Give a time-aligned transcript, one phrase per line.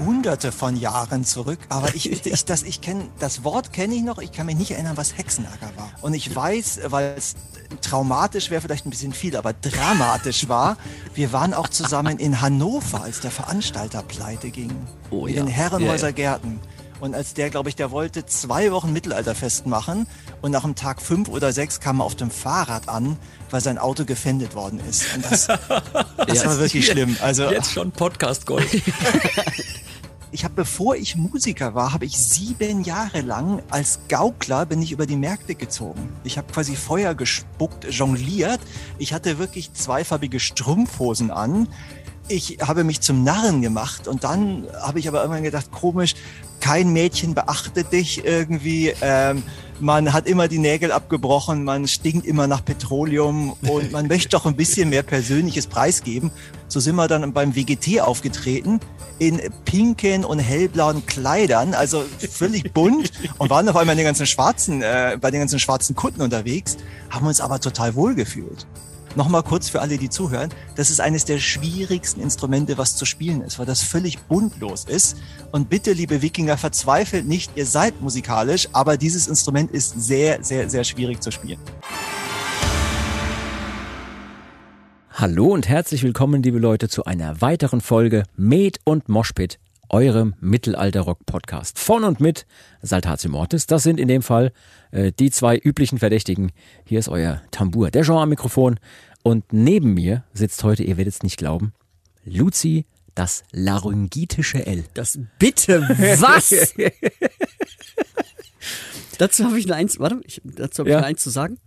[0.00, 4.18] Hunderte von Jahren zurück, aber ich, ich, das, ich kenne, das Wort kenne ich noch,
[4.18, 5.90] ich kann mich nicht erinnern, was Hexenacker war.
[6.02, 7.34] Und ich weiß, weil es
[7.80, 10.76] traumatisch wäre vielleicht ein bisschen viel, aber dramatisch war,
[11.14, 14.72] wir waren auch zusammen in Hannover, als der Veranstalter pleite ging.
[15.10, 15.42] Oh, in ja.
[15.42, 16.60] den Herrenhäuser Ja, Gärten.
[17.00, 20.06] Und als der, glaube ich, der wollte zwei Wochen Mittelalterfest machen
[20.40, 23.18] und nach dem Tag fünf oder sechs kam er auf dem Fahrrad an,
[23.50, 25.14] weil sein Auto gefändet worden ist.
[25.14, 25.46] Und das,
[26.26, 27.16] das war wirklich schlimm.
[27.20, 28.68] Also Jetzt schon Podcast Gold.
[30.34, 34.90] ich habe, bevor ich Musiker war, habe ich sieben Jahre lang als Gaukler bin ich
[34.90, 36.08] über die Märkte gezogen.
[36.24, 38.58] Ich habe quasi Feuer gespuckt, jongliert.
[38.98, 41.68] Ich hatte wirklich zweifarbige Strumpfhosen an.
[42.28, 46.14] Ich habe mich zum Narren gemacht und dann habe ich aber irgendwann gedacht, komisch,
[46.60, 48.94] kein Mädchen beachtet dich irgendwie.
[49.02, 49.42] Ähm,
[49.80, 54.46] man hat immer die Nägel abgebrochen, man stinkt immer nach Petroleum und man möchte doch
[54.46, 56.30] ein bisschen mehr persönliches preisgeben.
[56.68, 58.80] So sind wir dann beim WGT aufgetreten
[59.18, 64.26] in pinken und hellblauen Kleidern, also völlig bunt und waren auf einmal in den ganzen
[64.26, 66.76] schwarzen, äh, bei den ganzen schwarzen Kunden unterwegs,
[67.10, 68.66] haben uns aber total wohl gefühlt.
[69.16, 70.50] Nochmal kurz für alle, die zuhören.
[70.74, 75.16] Das ist eines der schwierigsten Instrumente, was zu spielen ist, weil das völlig buntlos ist.
[75.52, 80.68] Und bitte, liebe Wikinger, verzweifelt nicht, ihr seid musikalisch, aber dieses Instrument ist sehr, sehr,
[80.68, 81.60] sehr schwierig zu spielen.
[85.12, 91.78] Hallo und herzlich willkommen, liebe Leute, zu einer weiteren Folge Med und Moshpit, eurem Mittelalter-Rock-Podcast.
[91.78, 92.46] Von und mit
[92.82, 93.68] Saltatio Mortis.
[93.68, 94.52] Das sind in dem Fall
[94.94, 96.52] äh, die zwei üblichen Verdächtigen.
[96.86, 98.78] Hier ist euer Tambour, der Jean am Mikrofon.
[99.22, 101.72] Und neben mir sitzt heute, ihr werdet es nicht glauben,
[102.24, 104.84] Luzi, das laryngitische L.
[104.94, 105.82] Das bitte
[106.20, 106.50] was?
[109.18, 110.96] dazu habe ich nur eins, warte, ich, dazu habe Ja.
[110.96, 111.58] ich nur eins zu sagen.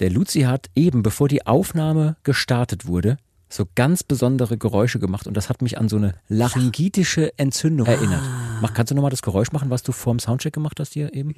[0.00, 3.16] Der Luzi hat eben, bevor die Aufnahme gestartet wurde,
[3.48, 8.22] so ganz besondere Geräusche gemacht und das hat mich an so eine laryngitische Entzündung erinnert.
[8.60, 11.32] Mach, kannst du nochmal das Geräusch machen, was du vorm Soundcheck gemacht hast hier eben?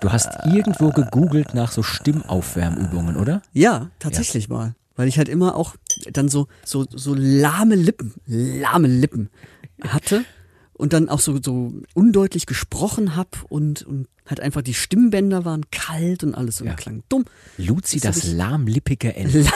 [0.00, 3.42] Du hast irgendwo gegoogelt nach so Stimmaufwärmübungen, oder?
[3.52, 4.74] Ja, tatsächlich mal.
[4.96, 5.74] Weil ich halt immer auch
[6.12, 9.30] dann so, so, so lahme Lippen, lahme Lippen
[9.82, 10.24] hatte
[10.72, 15.62] und dann auch so, so undeutlich gesprochen hab und, und halt einfach die Stimmbänder waren
[15.70, 16.74] kalt und alles und Ja.
[16.74, 17.24] klang dumm.
[17.58, 19.46] Luzi, Das das lahmlippige L.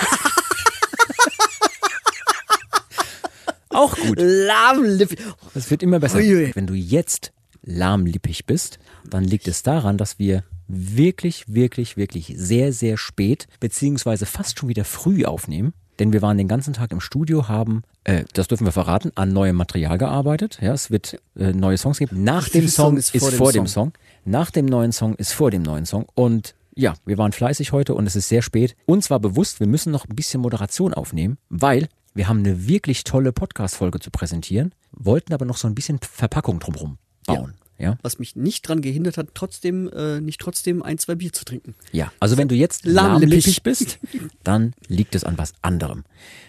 [3.79, 4.19] Auch gut.
[4.21, 5.17] Lahme Lippen.
[5.55, 6.19] Es wird immer besser.
[6.19, 6.51] Uiui.
[6.55, 12.73] Wenn du jetzt lahmlippig bist, dann liegt es daran, dass wir wirklich, wirklich, wirklich sehr,
[12.73, 15.75] sehr spät, beziehungsweise fast schon wieder früh aufnehmen.
[16.01, 19.33] Denn wir waren den ganzen Tag im Studio, haben, äh, das dürfen wir verraten, an
[19.33, 20.59] neuem Material gearbeitet.
[20.61, 22.23] Ja, es wird äh, neue Songs geben.
[22.25, 23.93] Nach dem Song ist vor, dem, Song.
[24.25, 26.07] Nach dem neuen Song ist vor dem neuen Song.
[26.15, 28.77] Und ja, wir waren fleißig heute und es ist sehr spät.
[28.87, 33.05] Uns war bewusst, wir müssen noch ein bisschen Moderation aufnehmen, weil wir haben eine wirklich
[33.05, 37.55] tolle Podcast-Folge zu präsentieren, wollten aber noch so ein bisschen Verpackung drumherum bauen.
[37.79, 37.97] Ja.
[38.03, 41.77] Was mich nicht dran gehindert hat, trotzdem, äh, nicht trotzdem ein, zwei Bier zu trinken.
[41.93, 44.01] Ja, also wenn du jetzt lahmlippig bist,
[44.43, 46.05] dann liegt es an was anderem.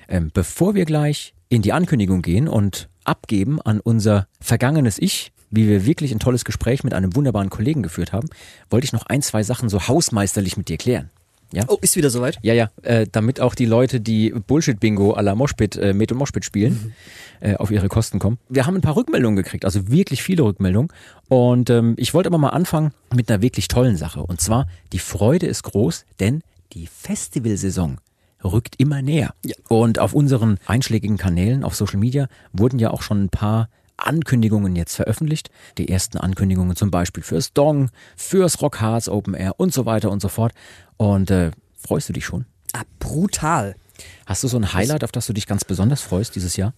[0.07, 5.67] Ähm, bevor wir gleich in die Ankündigung gehen und abgeben an unser vergangenes Ich, wie
[5.67, 8.29] wir wirklich ein tolles Gespräch mit einem wunderbaren Kollegen geführt haben,
[8.69, 11.11] wollte ich noch ein, zwei Sachen so hausmeisterlich mit dir klären.
[11.53, 11.65] Ja?
[11.67, 12.37] Oh, ist wieder soweit?
[12.41, 16.19] Ja, ja, äh, damit auch die Leute, die Bullshit-Bingo à la Moshpit, äh, Met und
[16.19, 16.93] Moshpit spielen,
[17.39, 18.37] äh, auf ihre Kosten kommen.
[18.49, 20.91] Wir haben ein paar Rückmeldungen gekriegt, also wirklich viele Rückmeldungen.
[21.27, 24.21] Und ähm, ich wollte aber mal anfangen mit einer wirklich tollen Sache.
[24.21, 26.41] Und zwar, die Freude ist groß, denn
[26.73, 27.97] die Festivalsaison
[28.43, 29.33] rückt immer näher.
[29.43, 29.55] Ja.
[29.67, 33.69] Und auf unseren einschlägigen Kanälen auf Social Media wurden ja auch schon ein paar
[34.05, 35.49] Ankündigungen jetzt veröffentlicht.
[35.77, 40.11] Die ersten Ankündigungen zum Beispiel fürs Dong, fürs Rock Hearts Open Air und so weiter
[40.11, 40.53] und so fort.
[40.97, 42.45] Und äh, freust du dich schon?
[42.73, 43.75] Ah, brutal.
[44.25, 46.73] Hast du so ein Highlight, auf das du dich ganz besonders freust dieses Jahr?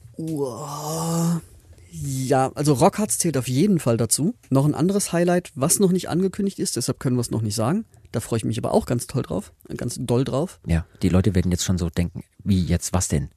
[1.91, 4.33] Ja, also Rockharz zählt auf jeden Fall dazu.
[4.49, 7.55] Noch ein anderes Highlight, was noch nicht angekündigt ist, deshalb können wir es noch nicht
[7.55, 7.85] sagen.
[8.13, 10.59] Da freue ich mich aber auch ganz toll drauf, ganz doll drauf.
[10.65, 13.29] Ja, die Leute werden jetzt schon so denken, wie jetzt, was denn?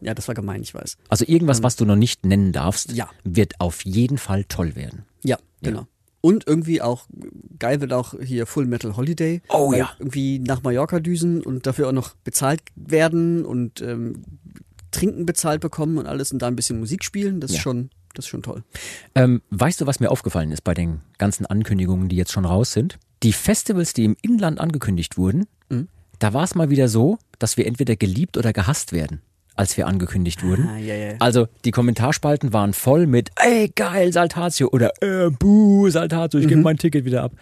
[0.00, 0.96] Ja, das war gemein, ich weiß.
[1.08, 3.08] Also irgendwas, was du noch nicht nennen darfst, Ja.
[3.24, 5.04] wird auf jeden Fall toll werden.
[5.24, 5.86] Ja, genau.
[6.20, 7.06] Und irgendwie auch,
[7.58, 9.40] geil wird auch hier Full Metal Holiday.
[9.48, 9.90] Oh ja.
[9.98, 14.22] Irgendwie nach Mallorca düsen und dafür auch noch bezahlt werden und ähm,
[14.90, 17.40] Trinken bezahlt bekommen und alles und da ein bisschen Musik spielen.
[17.40, 17.56] Das Ja.
[17.58, 18.64] ist schon, das ist schon toll.
[19.14, 22.72] Ähm, weißt du, was mir aufgefallen ist bei den ganzen Ankündigungen, die jetzt schon raus
[22.72, 22.98] sind?
[23.22, 25.88] Die Festivals, die im Inland angekündigt wurden, Mhm.
[26.18, 29.20] da war es mal wieder so, dass wir entweder geliebt oder gehasst werden.
[29.58, 30.68] Als wir angekündigt wurden.
[30.68, 31.14] Ah, ja, ja.
[31.18, 36.50] Also die Kommentarspalten waren voll mit ey geil Saltatio oder äh, buh Saltatio, ich Mhm.
[36.50, 37.32] gebe mein Ticket wieder ab.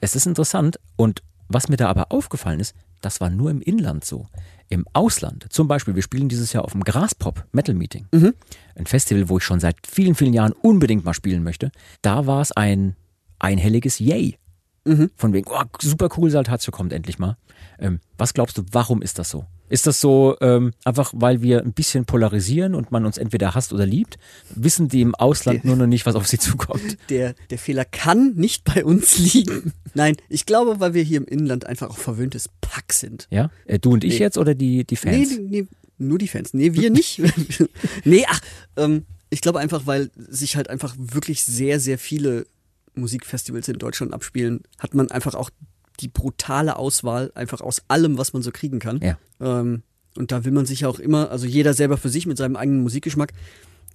[0.00, 4.04] Es ist interessant und was mir da aber aufgefallen ist, das war nur im Inland
[4.04, 4.26] so.
[4.68, 8.34] Im Ausland, zum Beispiel, wir spielen dieses Jahr auf dem Graspop Metal Meeting, Mhm.
[8.76, 11.72] ein Festival, wo ich schon seit vielen, vielen Jahren unbedingt mal spielen möchte.
[12.02, 12.94] Da war es ein
[13.38, 14.36] einhelliges Yay.
[14.84, 15.10] Mhm.
[15.16, 17.36] Von wegen, oh, super cool, Saltatio kommt endlich mal.
[17.78, 19.44] Ähm, was glaubst du, warum ist das so?
[19.70, 23.72] Ist das so ähm, einfach, weil wir ein bisschen polarisieren und man uns entweder hasst
[23.72, 24.18] oder liebt?
[24.54, 26.98] Wissen die im Ausland nur noch nicht, was auf sie zukommt?
[27.08, 29.72] Der, der Fehler kann nicht bei uns liegen.
[29.94, 33.26] Nein, ich glaube, weil wir hier im Inland einfach auch verwöhntes Pack sind.
[33.30, 33.50] Ja?
[33.64, 34.18] Äh, du und ich Nee.
[34.20, 35.38] jetzt oder die, die Nee, Fans?
[35.40, 35.66] nee,
[35.98, 36.52] nur die Fans.
[36.52, 37.20] Nee, wir nicht.
[38.04, 38.40] nee, ach,
[38.76, 42.46] ähm, ich glaube einfach, weil sich halt einfach wirklich sehr, sehr viele
[42.94, 45.50] Musikfestivals in Deutschland abspielen, hat man einfach auch
[46.00, 49.00] die brutale Auswahl einfach aus allem, was man so kriegen kann.
[49.02, 49.18] Ja.
[49.40, 49.82] Ähm,
[50.16, 52.56] und da will man sich ja auch immer, also jeder selber für sich mit seinem
[52.56, 53.32] eigenen Musikgeschmack,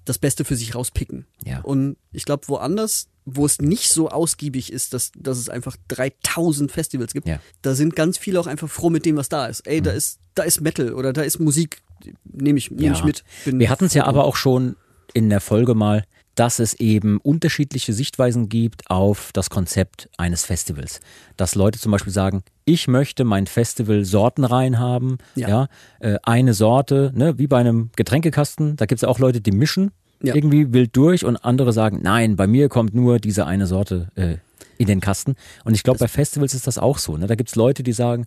[0.05, 1.25] das Beste für sich rauspicken.
[1.43, 1.61] Ja.
[1.61, 6.71] Und ich glaube, woanders, wo es nicht so ausgiebig ist, dass, dass es einfach 3000
[6.71, 7.39] Festivals gibt, Ja.
[7.63, 9.67] da sind ganz viele auch einfach froh mit dem, was da ist.
[9.67, 11.81] Ey, da ist, da ist Metal oder da ist Musik,
[12.23, 13.23] nehme ich, nehm ich mit.
[13.45, 14.75] Wir hatten es ja aber auch schon
[15.13, 16.03] in der Folge mal,
[16.35, 20.99] dass es eben unterschiedliche Sichtweisen gibt auf das Konzept eines Festivals.
[21.37, 25.67] Dass Leute zum Beispiel sagen, ich möchte mein Festival sortenrein haben, ja, Ja.
[25.99, 29.91] äh, eine Sorte, ne, wie bei einem Getränkekasten, da gibt es auch Leute, die mischen
[30.21, 30.35] Ja.
[30.35, 34.37] irgendwie wild durch und andere sagen, nein, bei mir kommt nur diese eine Sorte äh,
[34.77, 35.35] in den Kasten.
[35.63, 37.15] Und ich glaube, bei Festivals ist das auch so.
[37.17, 37.27] Ne?
[37.27, 38.25] Da gibt es Leute, die sagen,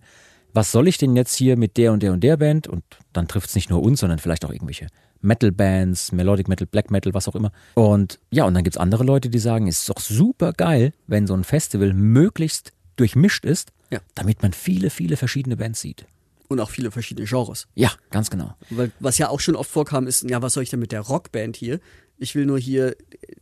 [0.51, 2.67] was soll ich denn jetzt hier mit der und der und der Band?
[2.67, 2.83] Und
[3.13, 4.87] dann trifft es nicht nur uns, sondern vielleicht auch irgendwelche
[5.21, 7.51] Metal-Bands, Melodic Metal, Black Metal, was auch immer.
[7.75, 10.93] Und ja, und dann gibt es andere Leute, die sagen, es ist doch super geil,
[11.07, 13.99] wenn so ein Festival möglichst durchmischt ist, Ja.
[14.15, 16.05] damit man viele, viele verschiedene Bands sieht.
[16.47, 17.67] Und auch viele verschiedene Genres.
[17.75, 18.55] Ja, ganz genau.
[18.71, 21.01] Weil, was ja auch schon oft vorkam, ist, ja, was soll ich denn mit der
[21.01, 21.79] Rockband hier?
[22.17, 22.95] Ich will nur hier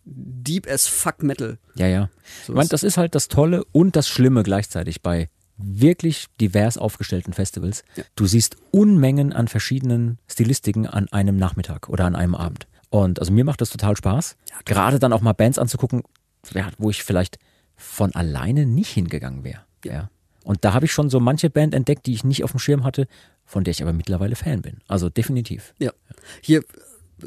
[0.06, 1.58] Deep as Fuck Metal.
[1.76, 2.10] Ja, ja.
[2.46, 6.78] So ich meine, das ist halt das Tolle und das Schlimme gleichzeitig bei wirklich divers
[6.78, 7.84] aufgestellten Festivals.
[7.96, 8.04] Ja.
[8.16, 12.68] Du siehst Unmengen an verschiedenen Stilistiken an einem Nachmittag oder an einem Abend.
[12.90, 14.38] Und also mir macht das total Spaß.
[14.66, 16.04] Gerade dann auch mal Bands anzugucken,
[16.54, 17.40] ja, wo ich vielleicht
[17.76, 19.62] von alleine nicht hingegangen wäre.
[19.84, 20.10] Ja.
[20.44, 22.84] Und da habe ich schon so manche Band entdeckt, die ich nicht auf dem Schirm
[22.84, 23.08] hatte,
[23.46, 24.78] von der ich aber mittlerweile Fan bin.
[24.88, 25.74] Also definitiv.
[25.80, 25.92] Ja.
[26.42, 26.64] Hier,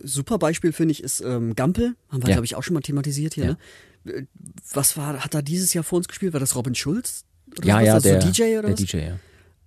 [0.02, 1.96] super Beispiel finde ich, ist ähm, Gampel.
[2.08, 2.34] Haben wir, Ja.
[2.36, 3.44] glaube ich, auch schon mal thematisiert hier.
[3.44, 3.56] Ja.
[4.04, 4.12] Ne?
[4.12, 4.26] Äh,
[4.72, 6.32] Was war, hat er dieses Jahr vor uns gespielt?
[6.32, 7.24] War das Robin Schulz?
[7.62, 8.80] Ja, ja, der, so DJ oder der was?
[8.80, 9.18] DJ, ja.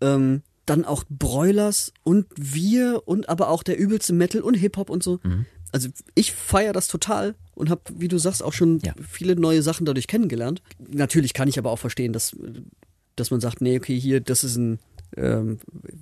[0.01, 5.03] Ähm, dann auch Broilers und wir und aber auch der übelste Metal und Hip-Hop und
[5.03, 5.19] so.
[5.23, 5.45] Mhm.
[5.71, 8.93] Also ich feiere das total und habe, wie du sagst, auch schon Ja.
[9.09, 10.61] viele neue Sachen dadurch kennengelernt.
[10.79, 12.35] Natürlich kann ich aber auch verstehen, dass,
[13.15, 14.79] dass man sagt, nee, okay, hier, das ist ein,
[15.17, 15.59] ähm,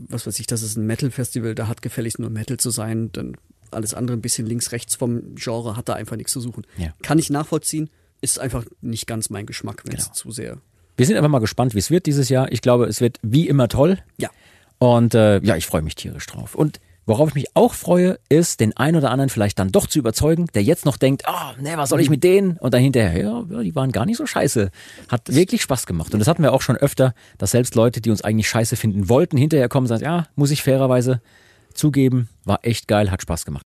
[0.10, 3.38] was weiß ich, das ist ein Metal-Festival, da hat gefälligst nur Metal zu sein, dann
[3.72, 6.68] alles andere ein bisschen links, rechts vom Genre hat da einfach nichts zu suchen.
[6.78, 6.94] Ja.
[7.02, 7.90] Kann ich nachvollziehen,
[8.20, 10.16] ist einfach nicht ganz mein Geschmack, wenn es Genau.
[10.16, 10.62] zu sehr.
[10.98, 12.52] Wir sind einfach mal gespannt, wie es wird dieses Jahr.
[12.52, 14.00] Ich glaube, es wird wie immer toll.
[14.18, 14.30] Ja.
[14.78, 16.56] Und äh, ja, ich freue mich tierisch drauf.
[16.56, 20.00] Und worauf ich mich auch freue, ist, den einen oder anderen vielleicht dann doch zu
[20.00, 22.58] überzeugen, der jetzt noch denkt, ah, ne, was soll ich mit denen?
[22.58, 24.72] Und dann hinterher, ja, ja, die waren gar nicht so scheiße.
[25.10, 26.14] Hat wirklich Spaß gemacht.
[26.14, 29.10] Und das hatten wir auch schon öfter, dass selbst Leute, die uns eigentlich scheiße finden
[29.10, 31.22] wollten, hinterher kommen und sagen, ja, muss ich fairerweise
[31.74, 33.64] zugeben, war echt geil, hat Spaß gemacht.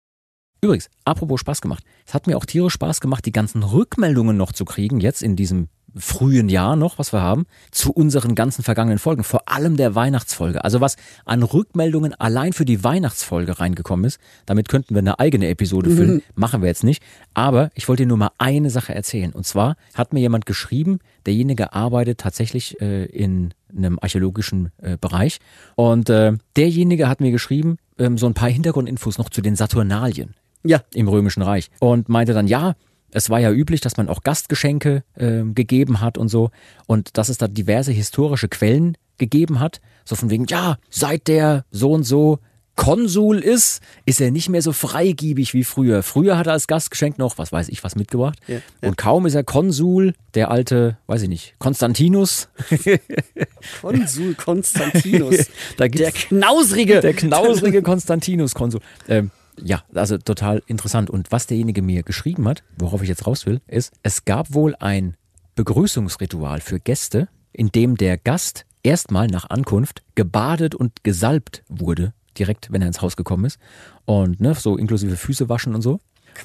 [0.62, 1.84] Übrigens, apropos Spaß gemacht.
[2.06, 5.34] Es hat mir auch tierisch Spaß gemacht, die ganzen Rückmeldungen noch zu kriegen, jetzt in
[5.34, 9.94] diesem frühen Jahr noch, was wir haben, zu unseren ganzen vergangenen Folgen, vor allem der
[9.94, 10.65] Weihnachtsfolge.
[10.65, 15.49] Also was an Rückmeldungen allein für die Weihnachtsfolge reingekommen ist, damit könnten wir eine eigene
[15.49, 17.03] Episode füllen, machen wir jetzt nicht.
[17.35, 19.32] Aber ich wollte dir nur mal eine Sache erzählen.
[19.32, 25.39] Und zwar hat mir jemand geschrieben, derjenige arbeitet tatsächlich äh, in einem archäologischen äh, Bereich.
[25.77, 30.35] Und äh, derjenige hat mir geschrieben, ähm, so ein paar Hintergrundinfos noch zu den Saturnalien
[30.65, 32.75] Ja, im Römischen Reich und meinte dann, ja,
[33.12, 36.50] es war ja üblich, dass man auch Gastgeschenke ähm, gegeben hat und so
[36.86, 41.64] und dass es da diverse historische Quellen gegeben hat, so von wegen, ja, seit der
[41.70, 42.38] so und so
[42.81, 46.02] Konsul ist, ist er nicht mehr so freigiebig wie früher.
[46.02, 48.38] Früher hat er als Gastgeschenk noch, was weiß ich, was mitgebracht.
[48.46, 52.48] Ja, Und kaum ist er Konsul, der alte, weiß ich nicht, Konstantinus,
[53.82, 55.50] Konsul Konstantinus.
[55.79, 57.00] Der Knausrige.
[57.02, 58.81] Der knausrige Konstantinus-Konsul.
[59.08, 59.31] Ähm,
[59.62, 61.10] ja, also total interessant.
[61.10, 64.74] Und was derjenige mir geschrieben hat, worauf ich jetzt raus will, ist, es gab wohl
[64.76, 65.17] ein
[65.55, 72.72] Begrüßungsritual für Gäste, in dem der Gast erstmal nach Ankunft gebadet und gesalbt wurde, direkt,
[72.72, 73.58] wenn er ins Haus gekommen ist.
[74.05, 76.00] Und ne, so inklusive Füße waschen und so.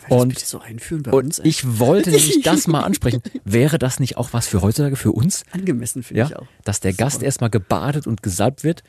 [0.10, 1.40] Und so und uns?
[1.44, 3.22] ich wollte nämlich das mal ansprechen.
[3.44, 5.44] Wäre das nicht auch was für heutzutage für uns?
[5.52, 6.48] Angemessen finde Ja, ich auch.
[6.64, 8.84] dass der Gast erstmal gebadet und gesalbt wird,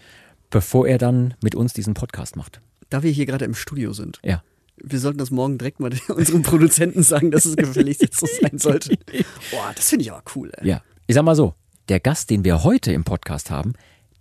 [0.50, 2.60] bevor er dann mit uns diesen Podcast macht.
[2.90, 4.42] Da wir hier gerade im Studio sind, Ja.
[4.82, 8.58] wir sollten das morgen direkt mal unserem Produzenten sagen, dass es gefälligst jetzt so sein
[8.58, 8.90] sollte.
[9.50, 10.68] Boah, das finde ich aber cool, ey.
[10.68, 10.82] Ja.
[11.06, 11.54] Ich sag mal so,
[11.88, 13.74] der Gast, den wir heute im Podcast haben,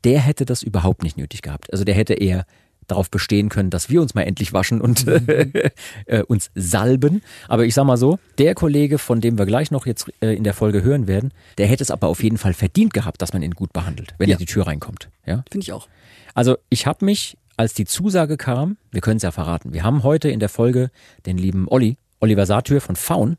[0.04, 1.72] der hätte das überhaupt nicht nötig gehabt.
[1.74, 2.46] Also der hätte eher
[2.88, 5.72] darauf bestehen können, dass wir uns mal endlich waschen und äh,
[6.06, 7.24] äh, uns salben.
[7.48, 10.44] Aber ich sag mal so, der Kollege, von dem wir gleich noch jetzt äh, in
[10.44, 13.42] der Folge hören werden, der hätte es aber auf jeden Fall verdient gehabt, dass man
[13.42, 14.36] ihn gut behandelt, wenn Ja.
[14.36, 15.10] er die Tür reinkommt.
[15.26, 15.44] Ja?
[15.52, 15.88] Finde ich auch.
[16.36, 20.04] Also ich habe mich, als die Zusage kam, wir können es ja verraten, wir haben
[20.04, 20.92] heute in der Folge
[21.26, 23.38] den lieben Olli, Oliver Satyr von Faun.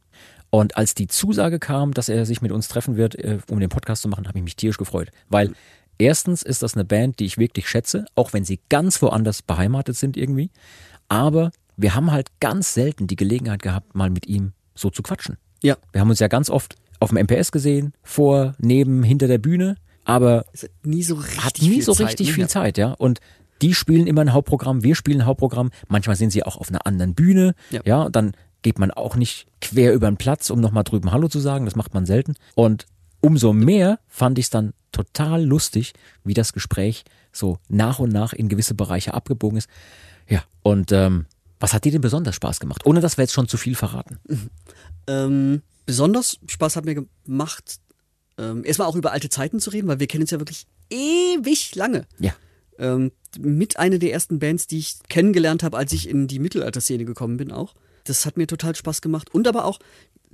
[0.50, 3.68] Und als die Zusage kam, dass er sich mit uns treffen wird, äh, um den
[3.68, 5.11] Podcast zu machen, habe ich mich tierisch gefreut.
[5.28, 5.52] Weil
[5.99, 9.96] erstens ist das eine Band, die ich wirklich schätze, auch wenn sie ganz woanders beheimatet
[9.96, 10.50] sind irgendwie.
[11.08, 15.37] Aber wir haben halt ganz selten die Gelegenheit gehabt, mal mit ihm so zu quatschen.
[15.62, 15.76] Ja.
[15.92, 19.76] Wir haben uns ja ganz oft auf dem MPS gesehen, vor, neben, hinter der Bühne.
[20.04, 20.46] Aber
[20.82, 22.32] nie so richtig hat nie viel so Zeit, richtig ne?
[22.35, 22.49] viel.
[22.49, 22.92] Zeit, ja.
[22.92, 23.20] Und
[23.63, 25.71] die spielen immer ein Hauptprogramm, wir spielen ein Hauptprogramm.
[25.89, 27.81] Manchmal sind sie auch auf einer anderen Bühne, ja.
[27.85, 28.09] Ja.
[28.09, 28.33] dann
[28.63, 31.67] geht man auch nicht quer über den Platz, um nochmal drüben Hallo zu sagen.
[31.67, 32.35] Das macht man selten.
[32.55, 32.87] Und
[33.21, 35.93] umso mehr fand ich es dann total lustig,
[36.25, 39.69] wie das Gespräch so nach und nach in gewisse Bereiche abgebogen ist.
[40.29, 41.27] Ja, und ähm,
[41.61, 42.85] was hat dir denn besonders Spaß gemacht?
[42.87, 44.19] Ohne dass wir jetzt schon zu viel verraten.
[45.09, 47.79] Ähm, besonders Spaß hat mir gemacht,
[48.39, 51.77] ähm, erstmal auch über alte Zeiten zu reden, weil wir kennen uns ja wirklich ewig
[51.77, 52.09] lange.
[52.19, 52.33] Ja.
[52.81, 57.05] Ähm, mit einer der ersten Bands, die ich kennengelernt habe, als ich in die Mittelalterszene
[57.05, 57.75] gekommen bin, auch.
[58.05, 59.35] Das hat mir total Spaß gemacht.
[59.35, 59.78] Und aber auch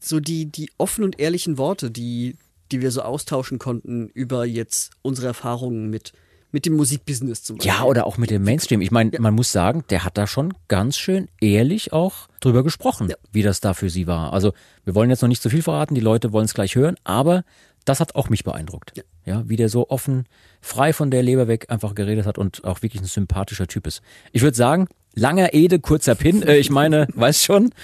[0.00, 2.36] so die, die offenen und ehrlichen Worte, die,
[2.70, 6.12] die wir so austauschen konnten über jetzt unsere Erfahrungen mit,
[6.50, 7.72] mit dem Musikbusiness zum Beispiel.
[7.72, 8.80] Ja, oder auch mit dem Mainstream.
[8.82, 13.08] Ich meine, man muss sagen, der hat da schon ganz schön ehrlich auch drüber gesprochen,
[13.08, 13.16] Ja.
[13.30, 14.32] wie das da für sie war.
[14.32, 14.52] Also
[14.84, 17.44] wir wollen jetzt noch nicht zu viel verraten, die Leute wollen es gleich hören, aber
[17.84, 18.92] das hat auch mich beeindruckt.
[19.24, 19.48] Ja.
[19.48, 20.26] wie der so offen,
[20.62, 24.00] frei von der Leber weg einfach geredet hat und auch wirklich ein sympathischer Typ ist.
[24.32, 26.42] Ich würde sagen, langer Ede, kurzer Pin.
[26.42, 27.74] Äh, ich meine, weißt schon,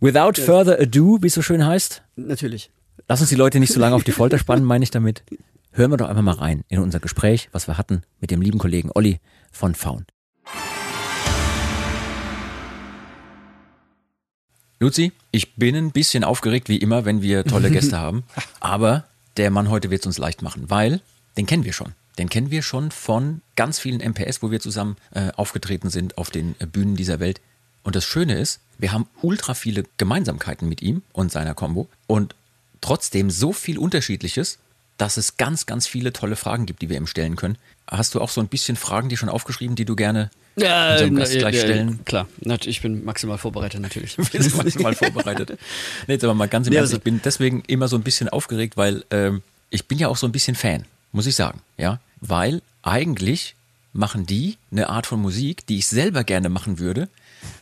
[0.00, 2.70] without further ado, wie es so schön heißt, Natürlich.
[3.06, 5.22] Lass uns die Leute nicht so lange auf die Folter spannen, meine ich damit.
[5.70, 8.58] Hören wir doch einfach mal rein in unser Gespräch, was wir hatten mit dem lieben
[8.58, 9.20] Kollegen Olli
[9.52, 10.04] von Faun.
[14.80, 18.24] Luzi, ich bin ein bisschen aufgeregt, wie immer, wenn wir tolle Gäste haben.
[18.60, 19.04] Aber
[19.36, 21.00] der Mann heute wird es uns leicht machen, weil
[21.38, 21.92] den kennen wir schon.
[22.18, 26.30] Den kennen wir schon von ganz vielen MPS, wo wir zusammen äh, aufgetreten sind auf
[26.30, 27.40] den äh, Bühnen dieser Welt.
[27.84, 32.34] Und das Schöne ist, wir haben ultra viele Gemeinsamkeiten mit ihm und seiner Combo und
[32.80, 34.58] trotzdem so viel Unterschiedliches,
[34.98, 37.56] dass es ganz, ganz viele tolle Fragen gibt, die wir ihm stellen können.
[37.88, 41.38] Hast du auch so ein bisschen Fragen, die schon aufgeschrieben, die du gerne unserem Gast
[41.38, 42.04] gleich stellen?
[42.04, 42.26] Klar,
[42.66, 44.18] ich bin maximal vorbereitet natürlich.
[44.32, 45.50] Wir sind maximal vorbereitet.
[46.08, 48.02] Nee, jetzt aber mal ganz im Nee, Ernst, also- ich bin deswegen immer so ein
[48.02, 51.60] bisschen aufgeregt, weil ähm, ich bin ja auch so ein bisschen Fan, muss ich sagen,
[51.76, 53.54] ja, weil eigentlich
[53.92, 57.08] machen die eine Art von Musik, die ich selber gerne machen würde,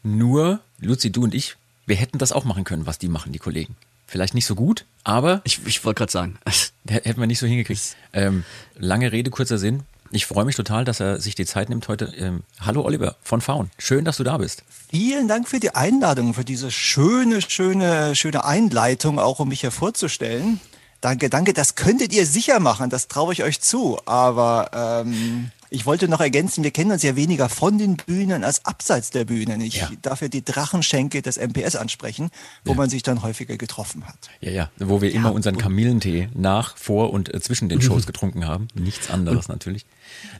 [0.03, 3.38] nur Luzi, du und ich, wir hätten das auch machen können, was die machen, die
[3.38, 3.76] Kollegen.
[4.07, 6.38] Vielleicht nicht so gut, aber Ich, ich wollte gerade sagen,
[6.88, 7.97] Hätten wir nicht so hingekriegt.
[8.12, 8.45] Ähm,
[8.76, 9.83] lange Rede, kurzer Sinn.
[10.12, 12.12] Ich freue mich total, dass er sich die Zeit nimmt heute.
[12.17, 13.71] Ähm, hallo Oliver von Faun.
[13.76, 14.62] Schön, dass du da bist.
[14.88, 19.73] Vielen Dank für die Einladung, für diese schöne, schöne, schöne Einleitung, auch um mich hier
[19.73, 20.61] vorzustellen.
[21.00, 21.53] Danke, danke.
[21.53, 23.99] Das könntet ihr sicher machen, das traue ich euch zu.
[24.07, 28.65] Aber ähm, ich wollte noch ergänzen, wir kennen uns ja weniger von den Bühnen als
[28.65, 29.61] abseits der Bühnen.
[29.61, 29.91] Ich Ja.
[30.03, 32.31] darf ja die Drachenschenke des MPS ansprechen,
[32.65, 34.17] wo man sich dann häufiger getroffen hat.
[34.41, 34.71] Ja, ja.
[34.79, 38.69] Wo wir immer unseren Kamillentee nach, vor und äh, zwischen den Shows getrunken haben.
[38.75, 39.85] Nichts anderes natürlich.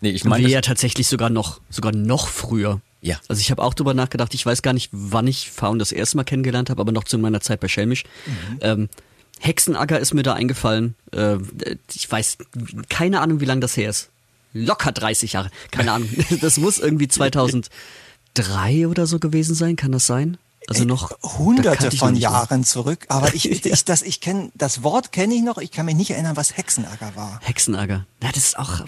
[0.01, 2.81] Nee, ich wir meine, ja das- tatsächlich sogar noch, sogar noch früher.
[3.03, 3.21] Ja.
[3.29, 6.17] Also ich habe auch drüber nachgedacht, ich weiß gar nicht, wann ich Faun das erste
[6.17, 8.05] Mal kennengelernt habe, aber noch zu meiner Zeit bei Schelmisch.
[8.27, 8.59] Mhm.
[8.63, 8.89] Ähm,
[9.41, 10.95] Hexenacker ist mir da eingefallen.
[11.13, 11.37] Äh,
[11.95, 12.39] ich weiß
[12.89, 14.09] keine Ahnung, wie lange das her ist.
[14.53, 15.51] Locker 30 Jahre.
[15.71, 16.09] Keine Ahnung.
[16.41, 19.77] Das muss irgendwie 2003 oder so gewesen sein.
[19.77, 20.39] Kann das sein?
[20.69, 22.21] Also noch da hunderte ich noch von mal.
[22.21, 23.05] Jahren zurück.
[23.09, 25.59] Aber ich, ich, das, ich kenne das Wort kenne ich noch.
[25.59, 27.41] Ich kann mich nicht erinnern, was Hexenacker war.
[27.43, 28.07] Hexenacker.
[28.23, 28.81] Ja, das ist auch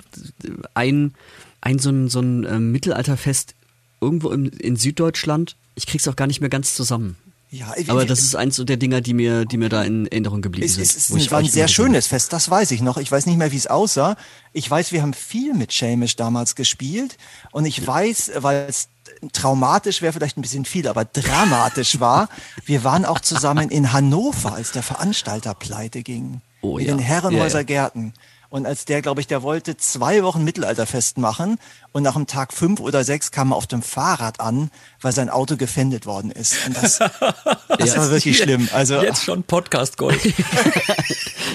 [0.75, 1.15] ein,
[1.61, 3.55] ein so ein, so ein äh, Mittelalterfest
[4.01, 5.57] irgendwo in, in Süddeutschland.
[5.75, 7.17] Ich krieg's auch gar nicht mehr ganz zusammen.
[7.51, 10.43] Ja, Aber ich- das ist eins der Dinger, die mir, die mir da in Erinnerung
[10.43, 10.83] geblieben sind.
[10.83, 12.99] es, es war ein sehr schönes Fest, das weiß ich noch.
[12.99, 14.17] Ich weiß nicht mehr, wie es aussah.
[14.53, 17.17] Ich weiß, wir haben viel mit Shamish damals gespielt.
[17.51, 18.89] Und ich weiß, weil es
[19.33, 22.29] traumatisch wäre vielleicht ein bisschen viel, aber dramatisch war,
[22.67, 26.41] wir waren auch zusammen in Hannover, als der Veranstalter pleite ging.
[26.61, 26.95] Oh in ja.
[26.95, 27.63] den Herrenhäuser Ja, ja.
[27.63, 28.13] Gärten.
[28.51, 31.59] Und als der, glaube ich, der wollte zwei Wochen Mittelalterfest machen
[31.93, 35.29] und nach dem Tag fünf oder sechs kam er auf dem Fahrrad an, weil sein
[35.29, 36.67] Auto gefändet worden ist.
[36.67, 36.99] Und das,
[37.79, 38.69] das war wirklich schlimm.
[38.73, 40.21] Also Jetzt schon Podcast Gold.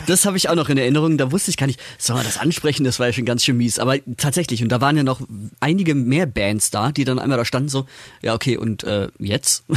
[0.08, 1.18] Das habe ich auch noch in Erinnerung.
[1.18, 2.84] Da wusste ich gar nicht, soll man das ansprechen?
[2.84, 3.80] Das war ja schon ganz schön mies.
[3.80, 5.22] Aber tatsächlich, und da waren ja noch
[5.60, 7.86] einige mehr Bands da, die dann einmal da standen so,
[8.22, 9.64] ja okay, und äh, jetzt?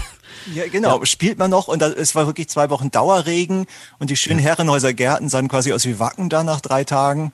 [0.54, 1.04] Ja, genau.
[1.04, 3.66] Spielt man noch und da, es war wirklich zwei Wochen Dauerregen
[3.98, 7.32] und die schönen Herrenhäuser Gärten sahen quasi aus wie Wacken da nach drei Tagen.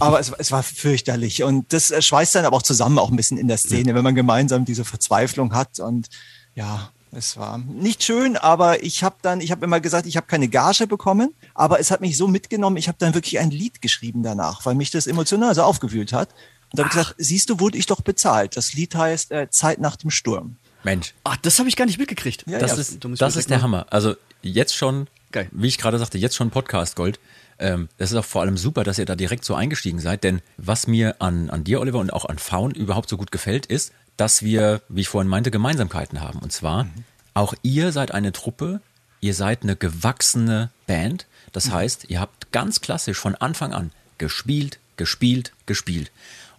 [0.00, 3.16] aber es, es war fürchterlich und das äh, schweißt dann aber auch zusammen auch ein
[3.16, 6.08] bisschen in der Szene, wenn man gemeinsam diese Verzweiflung hat und
[6.54, 10.26] ja, es war nicht schön, aber ich habe dann, ich habe immer gesagt, ich habe
[10.28, 13.82] keine Gage bekommen, aber es hat mich so mitgenommen, ich habe dann wirklich ein Lied
[13.82, 16.28] geschrieben danach, weil mich das emotional so aufgewühlt hat.
[16.72, 18.56] Und da habe ich gesagt, siehst du, wurde ich doch bezahlt.
[18.56, 20.56] Das Lied heißt äh, Zeit nach dem Sturm.
[20.84, 22.44] Mensch, Ach, das habe ich gar nicht mitgekriegt.
[22.46, 23.86] Ja, das ja, ist, das ist der direkt Hammer.
[23.90, 25.48] Also jetzt schon, Geil.
[25.52, 27.18] wie ich gerade sagte, jetzt schon Podcast Gold.
[27.58, 30.40] Ähm, das ist auch vor allem super, dass ihr da direkt so eingestiegen seid, denn
[30.56, 33.92] was mir an, an dir, Oliver, und auch an Faun überhaupt so gut gefällt, ist,
[34.20, 36.40] dass wir, wie ich vorhin meinte, Gemeinsamkeiten haben.
[36.40, 36.86] Und zwar,
[37.32, 38.82] auch ihr seid eine Truppe,
[39.20, 41.26] ihr seid eine gewachsene Band.
[41.52, 46.12] Das heißt, ihr habt ganz klassisch von Anfang an gespielt, gespielt, gespielt.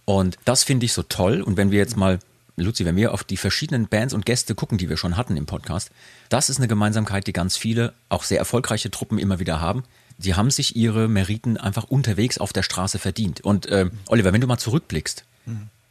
[0.04, 1.40] Und das finde ich so toll.
[1.40, 2.18] Und wenn wir jetzt mal,
[2.56, 5.46] Luzi, wenn wir auf die verschiedenen Bands und Gäste gucken, die wir schon hatten im
[5.46, 5.92] Podcast,
[6.30, 9.84] das ist eine Gemeinsamkeit, die ganz viele, auch sehr erfolgreiche Truppen immer wieder haben.
[10.18, 13.40] Die haben sich ihre Meriten einfach unterwegs auf der Straße verdient.
[13.42, 15.24] Und äh, Oliver, wenn du mal zurückblickst,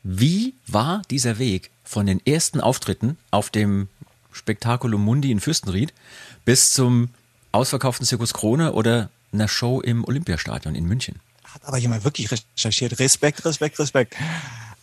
[0.03, 3.87] wie war dieser Weg von den ersten Auftritten auf dem
[4.31, 5.93] Spektakulum Mundi in Fürstenried
[6.45, 7.09] bis zum
[7.51, 11.19] ausverkauften Zirkus Krone oder einer Show im Olympiastadion in München?
[11.43, 12.99] Hat aber jemand wirklich recherchiert.
[12.99, 14.15] Respekt, Respekt, Respekt.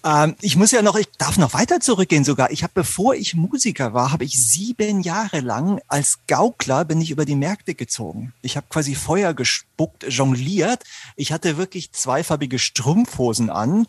[0.05, 2.51] Ähm, ich muss ja noch, ich darf noch weiter zurückgehen sogar.
[2.51, 7.11] Ich habe, bevor ich Musiker war, habe ich sieben Jahre lang als Gaukler bin ich
[7.11, 8.33] über die Märkte gezogen.
[8.43, 10.85] Ich habe quasi Feuer gespuckt, jongliert.
[11.17, 13.87] Ich hatte wirklich zweifarbige Strumpfhosen an.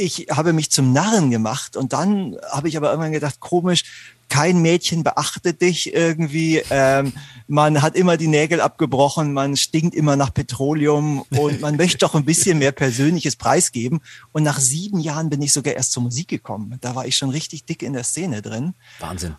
[0.00, 3.84] Ich habe mich zum Narren gemacht und dann habe ich aber irgendwann gedacht, komisch,
[4.28, 6.62] kein Mädchen beachtet dich irgendwie.
[6.70, 7.12] Ähm,
[7.48, 12.14] man hat immer die Nägel abgebrochen, man stinkt immer nach Petroleum und man möchte doch
[12.14, 14.00] ein bisschen mehr Persönliches preisgeben.
[14.32, 16.78] Und nach sieben Jahren bin ich sogar erst zur Musik gekommen.
[16.80, 18.74] Da war ich schon richtig dick in der Szene drin.
[19.00, 19.36] Wahnsinn.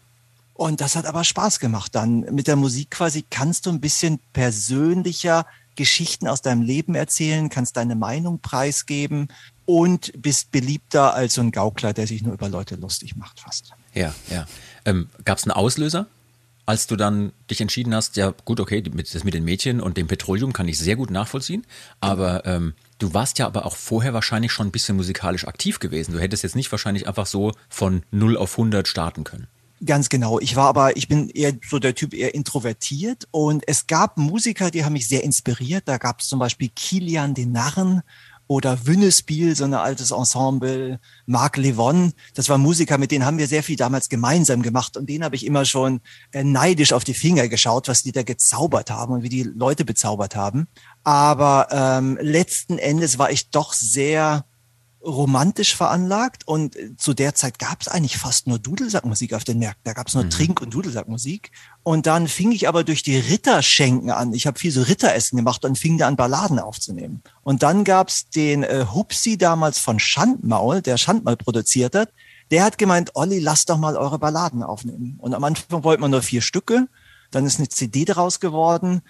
[0.54, 2.22] Und das hat aber Spaß gemacht dann.
[2.32, 5.46] Mit der Musik quasi kannst du ein bisschen persönlicher
[5.78, 9.29] Geschichten aus deinem Leben erzählen, kannst deine Meinung preisgeben
[9.70, 13.70] und bist beliebter als so ein Gaukler, der sich nur über Leute lustig macht fast.
[13.94, 14.48] Ja, ja.
[14.84, 16.08] Ähm, Gab es einen Auslöser,
[16.66, 20.08] als du dann dich entschieden hast, ja gut, okay, das mit den Mädchen und dem
[20.08, 21.68] Petroleum kann ich sehr gut nachvollziehen,
[22.00, 26.14] aber ähm, du warst ja aber auch vorher wahrscheinlich schon ein bisschen musikalisch aktiv gewesen.
[26.14, 29.46] Du hättest jetzt nicht wahrscheinlich einfach so von 0 auf 100 starten können.
[29.86, 30.40] Ganz genau.
[30.40, 34.72] Ich war aber, ich bin eher so der Typ eher introvertiert und es gab Musiker,
[34.72, 35.84] die haben mich sehr inspiriert.
[35.86, 38.01] Da gab es zum Beispiel Kilian den Narren
[38.50, 42.14] oder Wünnespiel, so ein altes Ensemble, Marc Levon.
[42.33, 45.35] Das waren Musiker, mit denen haben wir sehr viel damals gemeinsam gemacht und denen habe
[45.35, 49.22] ich immer schon äh, neidisch auf die Finger geschaut, was die da gezaubert haben und
[49.22, 50.68] wie die Leute bezaubert haben.
[51.03, 54.46] Aber ähm, letzten Endes war ich doch sehr
[55.01, 59.59] romantisch veranlagt und äh, zu der Zeit gab es eigentlich fast nur Dudelsackmusik auf den
[59.59, 59.81] Märkten.
[59.83, 61.51] Da gab es nur Trink- und Dudelsackmusik.
[61.83, 64.33] Und dann fing ich aber durch die Ritterschenken an.
[64.33, 67.22] Ich habe viel so Ritteressen gemacht und fing da an Balladen aufzunehmen.
[67.44, 72.12] Und dann gab es den äh, Hupsi damals von Schandmaul, der Schandmaul produziert hat.
[72.51, 75.16] Der hat gemeint, Olli, lass doch mal eure Balladen aufnehmen.
[75.20, 76.88] Und am Anfang wollte man nur vier Stücke.
[77.31, 79.01] Dann ist eine CD daraus geworden.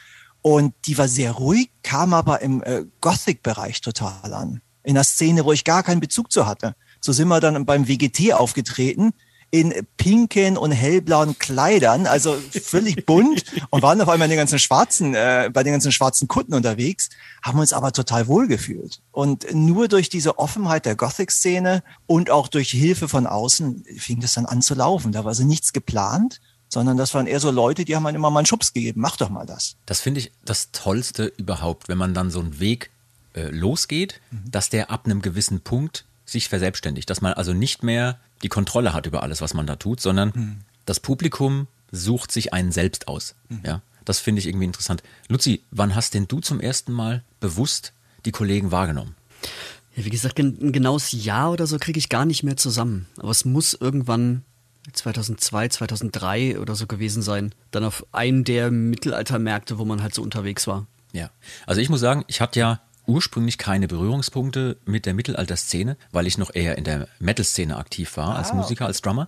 [0.41, 4.61] Und die war sehr ruhig, kam aber im äh, Gothic-Bereich total an.
[4.89, 6.73] In einer Szene, wo ich gar keinen Bezug zu hatte.
[6.99, 9.13] So sind wir dann beim WGT aufgetreten
[9.51, 14.57] in pinken und hellblauen Kleidern, also völlig bunt und waren auf einmal in den ganzen
[14.57, 17.09] schwarzen, äh, bei den ganzen schwarzen Kunden unterwegs,
[17.43, 18.99] haben uns aber total wohl gefühlt.
[19.11, 24.33] Und nur durch diese Offenheit der Gothic-Szene und auch durch Hilfe von außen fing das
[24.33, 25.11] dann an zu laufen.
[25.11, 28.31] Da war also nichts geplant, sondern das waren eher so Leute, die haben dann immer
[28.31, 29.01] mal einen Schubs gegeben.
[29.01, 29.75] Mach doch mal das.
[29.85, 32.89] Das finde ich das Tollste überhaupt, wenn man dann so einen Weg
[33.39, 37.09] äh, losgeht, dass der ab einem gewissen Punkt sich verselbstständigt.
[37.09, 40.63] Dass man also nicht mehr die Kontrolle hat über alles, was man da tut, sondern
[40.85, 43.35] das Publikum sucht sich einen selbst aus.
[43.63, 45.03] Ja, das finde ich irgendwie interessant.
[45.27, 47.93] Luzi, wann hast denn du zum ersten Mal bewusst
[48.25, 49.15] die Kollegen wahrgenommen?
[49.95, 53.07] Ja, wie gesagt, ein genaues Jahr oder so kriege ich gar nicht mehr zusammen.
[53.17, 54.43] Aber es muss irgendwann
[54.93, 57.53] 2002, 2003 oder so gewesen sein.
[57.71, 60.87] Dann auf einen der Mittelaltermärkte, wo man halt so unterwegs war.
[61.11, 61.31] Ja,
[61.65, 66.37] also ich muss sagen, ich hatte ja ursprünglich keine Berührungspunkte mit der Mittelalterszene, weil ich
[66.37, 69.27] noch eher in der Metal-Szene aktiv war als Musiker, als Drummer.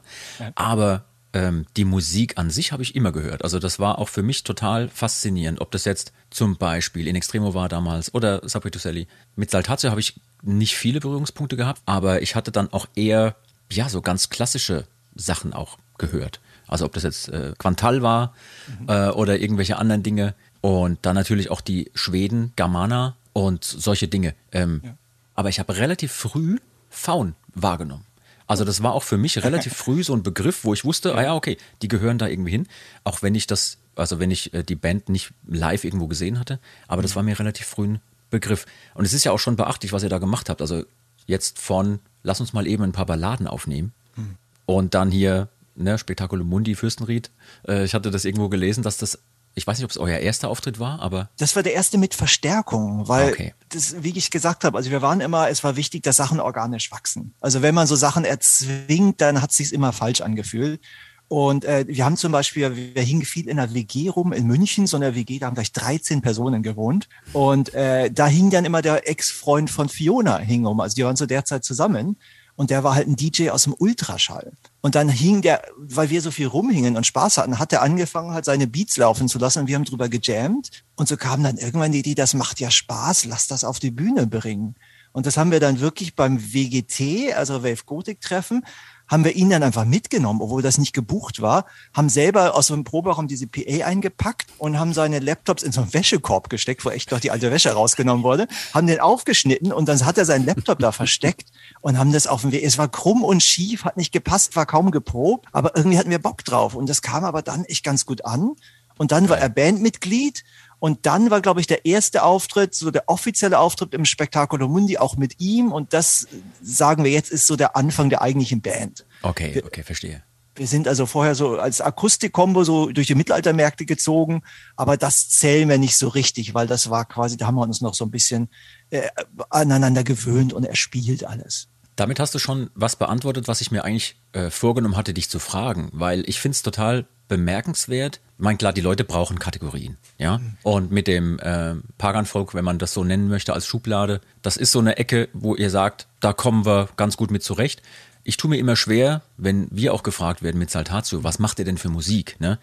[0.56, 3.44] Aber ähm, die Musik an sich habe ich immer gehört.
[3.44, 5.62] Also das war auch für mich total faszinierend.
[5.62, 9.08] Ob das jetzt zum Beispiel in Extremo war damals oder Sabrina Sally.
[9.36, 13.36] Mit Saltatio habe ich nicht viele Berührungspunkte gehabt, aber ich hatte dann auch eher,
[13.72, 16.40] ja, so ganz klassische Sachen auch gehört.
[16.68, 18.34] Also ob das jetzt äh, Quantal war
[18.80, 18.90] mhm.
[18.90, 20.36] äh, oder irgendwelche anderen Dinge.
[20.62, 24.36] Und dann natürlich auch die Schweden, Germana und solche Dinge.
[24.52, 24.98] Ähm, ja.
[25.36, 26.58] Aber ich habe relativ früh
[26.90, 28.06] Faun wahrgenommen.
[28.48, 31.24] Also das war auch für mich relativ früh so ein Begriff, wo ich wusste, ah
[31.24, 32.68] ja, okay, die gehören da irgendwie hin.
[33.04, 36.60] Auch wenn ich das, also wenn ich äh, die Band nicht live irgendwo gesehen hatte,
[36.88, 38.66] aber das war mir relativ früh ein Begriff.
[38.94, 40.62] Und es ist ja auch schon beachtlich, was ihr da gemacht habt.
[40.62, 40.84] Also
[41.28, 44.36] jetzt von, lass uns mal eben ein paar Balladen aufnehmen hm.
[44.66, 47.32] und dann hier, ne, Spektakulum Mundi, Fürstenried.
[47.68, 49.20] Äh, ich hatte das irgendwo gelesen, dass das
[49.54, 51.30] ich weiß nicht, ob es euer erster Auftritt war, aber.
[51.38, 53.54] Das war der erste mit Verstärkung, weil okay.
[53.70, 56.92] das, wie ich gesagt habe, also wir waren immer, es war wichtig, dass Sachen organisch
[56.92, 57.34] wachsen.
[57.42, 60.80] Also wenn man so Sachen erzwingt, dann hat es sich immer falsch angefühlt.
[61.28, 64.86] Und äh, wir haben zum Beispiel, wir hingen viel in einer WG rum in München,
[64.86, 67.08] so einer WG, da haben gleich 13 Personen gewohnt.
[67.32, 70.82] Und äh, da hing dann immer der Ex-Freund von Fiona hing rum.
[70.82, 72.18] Also die waren so derzeit zusammen.
[72.58, 74.52] Und der war halt ein DJ aus dem Ultraschall.
[74.82, 78.34] Und dann hing der, weil wir so viel rumhingen und Spaß hatten, hat er angefangen,
[78.34, 80.84] halt seine Beats laufen zu lassen und wir haben drüber gejammt.
[80.96, 83.92] Und so kam dann irgendwann die Idee, das macht ja Spaß, lass das auf die
[83.92, 84.76] Bühne bringen.
[85.12, 88.66] Und das haben wir dann wirklich beim WGT, also Wave Gothic Treffen,
[89.12, 92.74] haben wir ihn dann einfach mitgenommen, obwohl das nicht gebucht war, haben selber aus so
[92.74, 96.90] einem Proberaum diese PA eingepackt und haben seine Laptops in so einen Wäschekorb gesteckt, wo
[96.90, 100.46] echt noch die alte Wäsche rausgenommen wurde, haben den aufgeschnitten und dann hat er seinen
[100.46, 101.50] Laptop da versteckt
[101.82, 102.64] und haben das auf dem Weg.
[102.64, 106.20] Es war krumm und schief, hat nicht gepasst, war kaum geprobt, aber irgendwie hatten wir
[106.20, 108.56] Bock drauf und das kam aber dann echt ganz gut an.
[108.98, 110.44] Und dann war er Bandmitglied
[110.82, 114.98] und dann war, glaube ich, der erste Auftritt, so der offizielle Auftritt im Spektakulo Mundi
[114.98, 115.72] auch mit ihm.
[115.72, 116.28] Und das,
[116.60, 119.06] sagen wir jetzt, ist so der Anfang der eigentlichen Band.
[119.22, 120.24] Okay, okay, verstehe.
[120.56, 124.42] Wir sind also vorher so als Akustikkombo so durch die Mittelaltermärkte gezogen,
[124.76, 127.82] aber das zählen wir nicht so richtig, weil das war quasi, da haben wir uns
[127.82, 128.50] noch so ein bisschen
[128.90, 129.08] äh,
[129.52, 131.68] aneinander gewöhnt und erspielt alles.
[131.96, 135.38] Damit hast du schon was beantwortet, was ich mir eigentlich äh, vorgenommen hatte, dich zu
[135.38, 138.20] fragen, weil ich finde es total bemerkenswert.
[138.42, 140.40] Ich meine, klar, die Leute brauchen Kategorien, ja.
[140.40, 140.58] Mhm.
[140.64, 144.72] Und mit dem äh, Pagan-Volk, wenn man das so nennen möchte als Schublade, das ist
[144.72, 147.84] so eine Ecke, wo ihr sagt, da kommen wir ganz gut mit zurecht.
[148.24, 151.66] Ich tue mir immer schwer, wenn wir auch gefragt werden mit Saltatio, was macht ihr
[151.66, 152.58] denn für Musik, ne?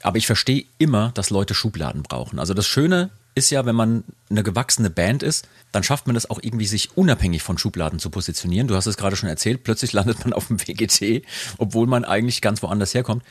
[0.00, 2.38] Aber ich verstehe immer, dass Leute Schubladen brauchen.
[2.38, 6.30] Also das Schöne ist ja, wenn man eine gewachsene Band ist, dann schafft man das
[6.30, 8.68] auch irgendwie, sich unabhängig von Schubladen zu positionieren.
[8.68, 11.26] Du hast es gerade schon erzählt, plötzlich landet man auf dem WGT,
[11.58, 13.24] obwohl man eigentlich ganz woanders herkommt.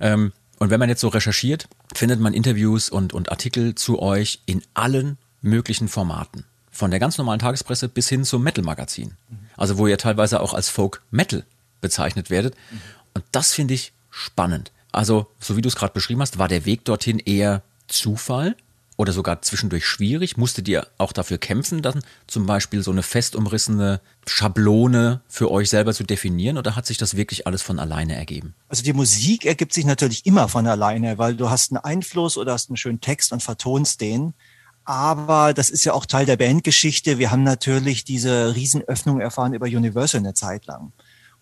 [0.00, 0.32] Ähm,
[0.64, 4.62] und wenn man jetzt so recherchiert, findet man Interviews und, und Artikel zu euch in
[4.72, 6.46] allen möglichen Formaten.
[6.70, 9.12] Von der ganz normalen Tagespresse bis hin zum Metal-Magazin.
[9.58, 11.44] Also wo ihr teilweise auch als Folk-Metal
[11.82, 12.54] bezeichnet werdet.
[13.12, 14.72] Und das finde ich spannend.
[14.90, 18.56] Also, so wie du es gerade beschrieben hast, war der Weg dorthin eher Zufall
[18.96, 20.36] oder sogar zwischendurch schwierig?
[20.36, 25.70] Musstet ihr auch dafür kämpfen, dann zum Beispiel so eine fest umrissene Schablone für euch
[25.70, 28.54] selber zu definieren oder hat sich das wirklich alles von alleine ergeben?
[28.68, 32.52] Also die Musik ergibt sich natürlich immer von alleine, weil du hast einen Einfluss oder
[32.52, 34.34] hast einen schönen Text und vertonst den.
[34.84, 37.18] Aber das ist ja auch Teil der Bandgeschichte.
[37.18, 40.92] Wir haben natürlich diese Riesenöffnung erfahren über Universal eine Zeit lang.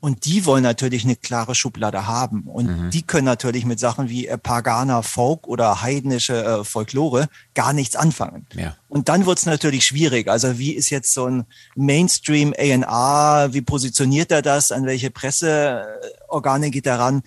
[0.03, 2.43] Und die wollen natürlich eine klare Schublade haben.
[2.43, 2.91] Und mhm.
[2.91, 7.95] die können natürlich mit Sachen wie äh, Paganer Folk oder heidnische äh, Folklore gar nichts
[7.95, 8.45] anfangen.
[8.57, 8.77] Ja.
[8.89, 10.27] Und dann wird's natürlich schwierig.
[10.27, 11.45] Also wie ist jetzt so ein
[11.77, 13.55] Mainstream A&R?
[13.55, 14.73] Wie positioniert er das?
[14.73, 17.23] An welche Presseorgane geht er ran?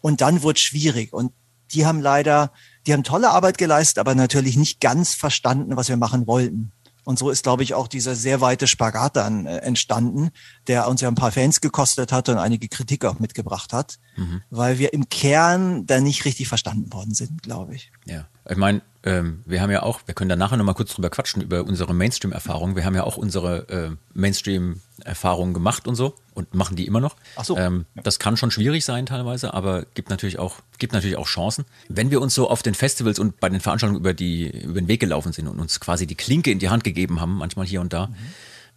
[0.00, 1.12] Und dann wird's schwierig.
[1.12, 1.32] Und
[1.72, 2.52] die haben leider,
[2.86, 6.70] die haben tolle Arbeit geleistet, aber natürlich nicht ganz verstanden, was wir machen wollten.
[7.04, 10.30] Und so ist, glaube ich, auch dieser sehr weite Spagat dann äh, entstanden,
[10.66, 14.42] der uns ja ein paar Fans gekostet hat und einige Kritik auch mitgebracht hat, mhm.
[14.50, 17.90] weil wir im Kern da nicht richtig verstanden worden sind, glaube ich.
[18.04, 21.08] Ja, ich meine, ähm, wir haben ja auch, wir können da nachher nochmal kurz drüber
[21.08, 22.76] quatschen, über unsere Mainstream-Erfahrungen.
[22.76, 27.16] Wir haben ja auch unsere äh, Mainstream-Erfahrungen gemacht und so und machen die immer noch.
[27.36, 27.56] Ach so.
[27.56, 31.64] Ähm, das kann schon schwierig sein teilweise, aber gibt natürlich auch, gibt natürlich auch Chancen.
[31.88, 34.88] Wenn wir uns so auf den Festivals und bei den Veranstaltungen über, die, über den
[34.88, 37.80] Weg gelaufen sind und uns quasi die Klinke in die Hand gegeben haben, manchmal hier
[37.80, 38.16] und da, mhm.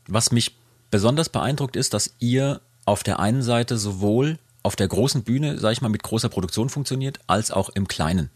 [0.08, 0.56] was mich
[0.90, 5.74] besonders beeindruckt ist, dass ihr auf der einen Seite sowohl auf der großen Bühne, sag
[5.74, 8.30] ich mal, mit großer Produktion funktioniert, als auch im Kleinen.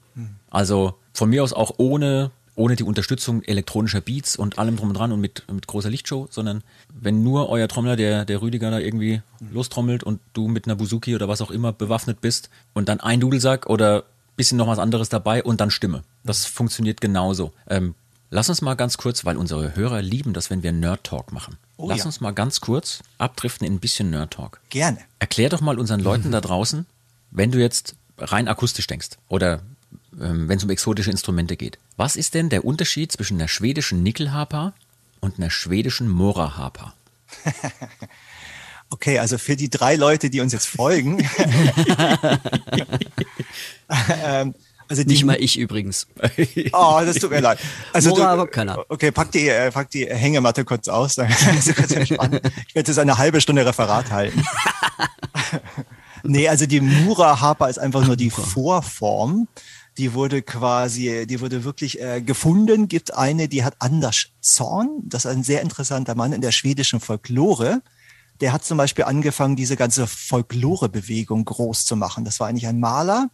[0.49, 4.95] Also von mir aus auch ohne, ohne die Unterstützung elektronischer Beats und allem drum und
[4.95, 8.80] dran und mit, mit großer Lichtshow, sondern wenn nur euer Trommler, der, der Rüdiger da
[8.80, 12.99] irgendwie lostrommelt und du mit einer Buzuki oder was auch immer bewaffnet bist und dann
[12.99, 16.03] ein Dudelsack oder bisschen noch was anderes dabei und dann Stimme.
[16.23, 17.51] Das funktioniert genauso.
[17.67, 17.95] Ähm,
[18.30, 21.58] lass uns mal ganz kurz, weil unsere Hörer lieben das, wenn wir Nerd Talk machen.
[21.75, 22.06] Oh, lass ja.
[22.06, 24.62] uns mal ganz kurz abdriften in ein bisschen Nerd Talk.
[24.69, 24.99] Gerne.
[25.19, 26.34] Erklär doch mal unseren Leuten mhm.
[26.34, 26.86] da draußen,
[27.32, 29.62] wenn du jetzt rein akustisch denkst oder
[30.17, 34.73] wenn es um exotische Instrumente geht, was ist denn der Unterschied zwischen einer schwedischen Nickelharpa
[35.19, 36.93] und einer schwedischen Mora-Harpa?
[38.89, 41.19] Okay, also für die drei Leute, die uns jetzt folgen.
[44.23, 44.56] ähm,
[44.88, 46.08] also die, Nicht mal ich übrigens.
[46.71, 47.60] Oh, das tut mir leid.
[47.91, 48.86] Also Mora, du, aber keiner.
[48.88, 51.15] Okay, pack die, äh, pack die Hängematte kurz aus.
[51.15, 52.39] Dann ist kurz entspannen.
[52.67, 54.41] Ich werde jetzt eine halbe Stunde Referat halten.
[56.23, 59.49] nee, also die Mura Harper ist einfach nur die Vorform.
[59.97, 62.88] Die wurde quasi, die wurde wirklich äh, gefunden.
[62.88, 64.89] Gibt eine, die hat Anders Zorn.
[65.03, 67.81] Das ist ein sehr interessanter Mann in der schwedischen Folklore
[68.41, 72.23] der hat zum Beispiel angefangen, diese ganze Folklore-Bewegung groß zu machen.
[72.23, 73.29] Das war eigentlich ein Maler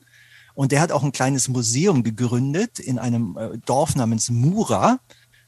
[0.53, 4.99] und der hat auch ein kleines Museum gegründet in einem äh, Dorf namens Mura.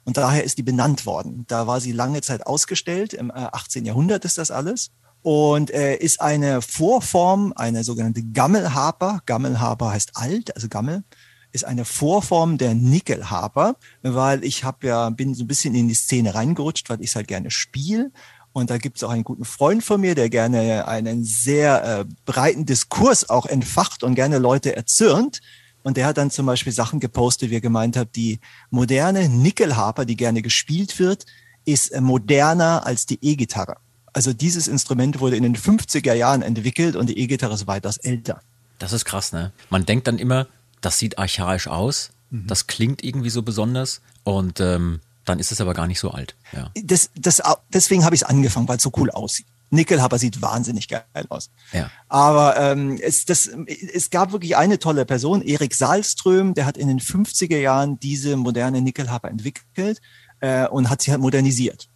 [0.04, 1.46] Und daher ist die benannt worden.
[1.48, 3.14] Da war sie lange Zeit ausgestellt.
[3.14, 3.84] Im 18.
[3.84, 4.92] Äh, Jahrhundert ist das alles.
[5.26, 9.22] Und äh, ist eine Vorform, eine sogenannte Gammelharper.
[9.26, 11.04] Gammelharper heißt alt, also Gammel
[11.52, 15.96] ist eine Vorform der Nickelharper, weil ich habe ja bin so ein bisschen in die
[15.96, 18.12] Szene reingerutscht, weil ich halt gerne spiele
[18.54, 22.06] und da gibt es auch einen guten Freund von mir, der gerne einen sehr äh,
[22.26, 25.42] breiten Diskurs auch entfacht und gerne Leute erzürnt.
[25.82, 30.06] Und der hat dann zum Beispiel Sachen gepostet, wie er gemeint hat, die moderne Nickelharper,
[30.06, 31.26] die gerne gespielt wird,
[31.66, 33.78] ist äh, moderner als die E-Gitarre.
[34.16, 38.40] Also dieses Instrument wurde in den 50er Jahren entwickelt und die E-Gitarre ist weitaus älter.
[38.80, 39.52] Das ist krass, ne?
[39.70, 40.48] Man denkt dann immer,
[40.80, 42.48] das sieht archaisch aus, mhm.
[42.48, 46.36] das klingt irgendwie so besonders und ähm, dann ist es aber gar nicht so alt.
[46.54, 46.72] Ja.
[46.82, 47.42] Das, das,
[47.74, 49.48] deswegen habe ich es angefangen, weil es so cool aussieht.
[49.70, 51.50] Nickelhaber sieht wahnsinnig geil aus.
[51.74, 51.92] Ja.
[52.08, 56.88] Aber ähm, es, das, es gab wirklich eine tolle Person, Erik Salström, der hat in
[56.88, 60.00] den 50er Jahren diese moderne Nickelhaber entwickelt
[60.40, 61.90] äh, und hat sie halt modernisiert.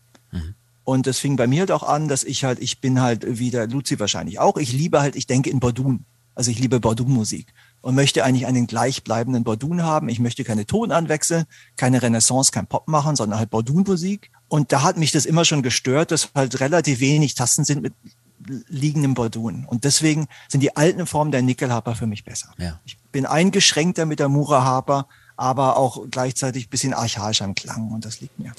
[0.89, 3.67] Und das fing bei mir halt auch an, dass ich halt, ich bin halt wieder
[3.67, 4.57] Luzi wahrscheinlich auch.
[4.57, 6.03] Ich liebe halt, ich denke in Bordun.
[6.33, 10.09] Also ich liebe Bordun-Musik und möchte eigentlich einen gleichbleibenden Bordun haben.
[10.09, 11.45] Ich möchte keine Tonanwechsel,
[11.77, 14.31] keine Renaissance, kein Pop machen, sondern halt Bordun-Musik.
[14.47, 17.93] Und da hat mich das immer schon gestört, dass halt relativ wenig Tasten sind mit
[18.67, 19.65] liegendem Bordun.
[19.67, 22.51] Und deswegen sind die alten Formen der Nickelharper für mich besser.
[22.57, 22.79] Ja.
[22.83, 28.05] Ich bin eingeschränkter mit der Mura-Harper, aber auch gleichzeitig ein bisschen archaischer im Klang und
[28.05, 28.53] das liegt mir.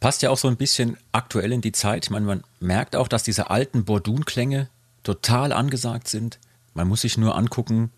[0.00, 2.04] Passt ja auch so ein bisschen aktuell in die Zeit.
[2.04, 4.68] Ich meine, man merkt auch, dass diese alten Bordun-Klänge
[5.02, 6.38] total angesagt sind.
[6.74, 7.90] Man muss sich nur angucken,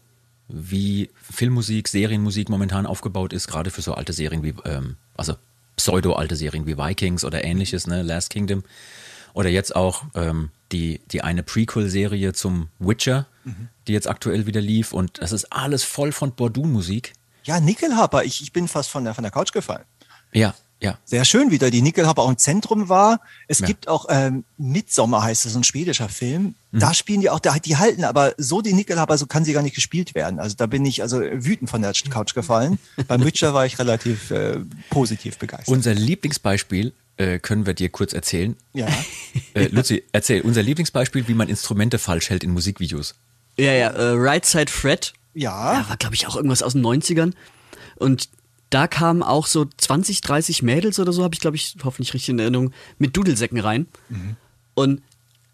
[0.48, 5.34] wie Filmmusik, Serienmusik momentan aufgebaut ist, gerade für so alte Serien wie, ähm, also
[5.76, 8.64] pseudo-alte Serien wie Vikings oder ähnliches, ne, Last Kingdom.
[9.32, 13.68] Oder jetzt auch ähm, die, die eine Prequel-Serie zum Witcher, mhm.
[13.86, 14.92] die jetzt aktuell wieder lief.
[14.92, 17.12] Und das ist alles voll von Bordun-Musik.
[17.44, 19.84] Ja, Nickelharper, ich, ich bin fast von der, von der Couch gefallen.
[20.32, 20.98] Ja, ja.
[21.04, 21.70] Sehr schön wieder.
[21.70, 23.20] Die Nickelharper auch im Zentrum war.
[23.48, 23.66] Es ja.
[23.66, 26.54] gibt auch ähm, Midsommer heißt es, ein schwedischer Film.
[26.72, 26.78] Mhm.
[26.78, 29.62] Da spielen die auch, da die halten, aber so die Nickelharper, so kann sie gar
[29.62, 30.38] nicht gespielt werden.
[30.38, 32.78] Also da bin ich also wütend von der Couch gefallen.
[33.08, 35.68] Beim Witcher war ich relativ äh, positiv begeistert.
[35.68, 38.56] Unser Lieblingsbeispiel äh, können wir dir kurz erzählen.
[38.72, 38.88] Ja.
[39.54, 43.16] äh, Luzi, erzähl unser Lieblingsbeispiel, wie man Instrumente falsch hält in Musikvideos.
[43.58, 45.12] Ja, ja, äh, Right Side Fred.
[45.34, 45.74] Ja.
[45.74, 47.34] ja war, glaube ich, auch irgendwas aus den 90ern.
[47.96, 48.30] Und
[48.70, 52.30] da kamen auch so 20, 30 Mädels oder so, habe ich, glaube ich, hoffentlich richtig
[52.30, 53.86] in Erinnerung, mit Dudelsäcken rein.
[54.08, 54.36] Mhm.
[54.74, 55.02] Und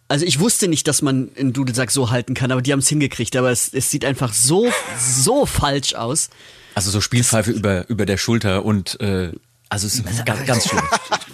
[0.09, 2.89] also ich wusste nicht, dass man einen Dudelsack so halten kann, aber die haben es
[2.89, 3.35] hingekriegt.
[3.37, 6.31] Aber es, es sieht einfach so, so falsch aus.
[6.75, 9.33] Also so Spielpfeife über, über der Schulter und äh,
[9.69, 10.83] also es ist ganz, ganz schlimm.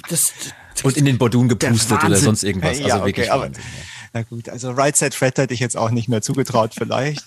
[0.09, 0.33] Das,
[0.75, 2.77] das, und in den Bordun gepustet oder sonst irgendwas.
[2.77, 4.02] Also ja, okay, wirklich aber, Wahnsinn, ja.
[4.14, 7.25] Na gut, also Right Side Fred hätte ich jetzt auch nicht mehr zugetraut vielleicht.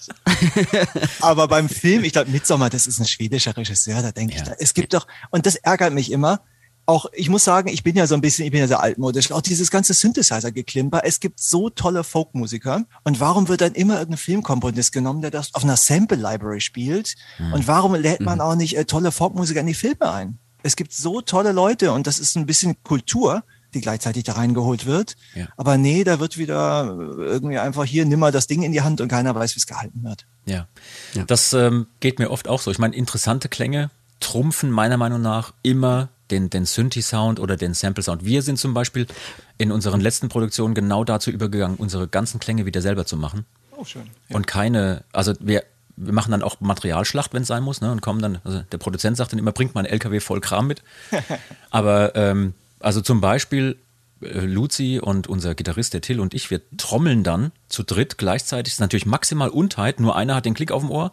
[1.19, 4.41] Aber beim Film, ich glaube, Midsommar, das ist ein schwedischer Regisseur, da denke ja.
[4.41, 6.41] ich, da, es gibt doch, und das ärgert mich immer,
[6.87, 9.31] auch, ich muss sagen, ich bin ja so ein bisschen, ich bin ja sehr altmodisch,
[9.31, 11.01] auch dieses ganze Synthesizer-Geklimper.
[11.03, 12.83] Es gibt so tolle Folkmusiker.
[13.03, 17.15] Und warum wird dann immer irgendein Filmkomponist genommen, der das auf einer Sample-Library spielt?
[17.39, 17.53] Mhm.
[17.53, 18.41] Und warum lädt man mhm.
[18.41, 20.37] auch nicht äh, tolle Folkmusiker in die Filme ein?
[20.61, 23.43] Es gibt so tolle Leute und das ist ein bisschen Kultur
[23.75, 25.15] die gleichzeitig da reingeholt wird.
[25.35, 25.47] Ja.
[25.57, 29.01] Aber nee, da wird wieder irgendwie einfach hier, nimm mal das Ding in die Hand
[29.01, 30.25] und keiner weiß, wie es gehalten wird.
[30.45, 30.67] Ja,
[31.13, 31.23] ja.
[31.25, 32.71] das ähm, geht mir oft auch so.
[32.71, 38.25] Ich meine, interessante Klänge trumpfen meiner Meinung nach immer den, den Synthi-Sound oder den Sample-Sound.
[38.25, 39.07] Wir sind zum Beispiel
[39.57, 43.45] in unseren letzten Produktionen genau dazu übergegangen, unsere ganzen Klänge wieder selber zu machen.
[43.77, 44.09] Oh, schön.
[44.29, 44.35] Ja.
[44.35, 45.63] Und keine, also wir,
[45.95, 48.77] wir machen dann auch Materialschlacht, wenn es sein muss, ne, und kommen dann, also der
[48.77, 50.81] Produzent sagt dann immer, bringt mal einen LKW voll Kram mit.
[51.69, 53.77] Aber ähm, also zum Beispiel
[54.21, 58.73] äh, Luzi und unser Gitarrist, der Till und ich, wir trommeln dann zu dritt gleichzeitig.
[58.73, 61.11] Das ist natürlich maximal Untheit, nur einer hat den Klick auf dem Ohr.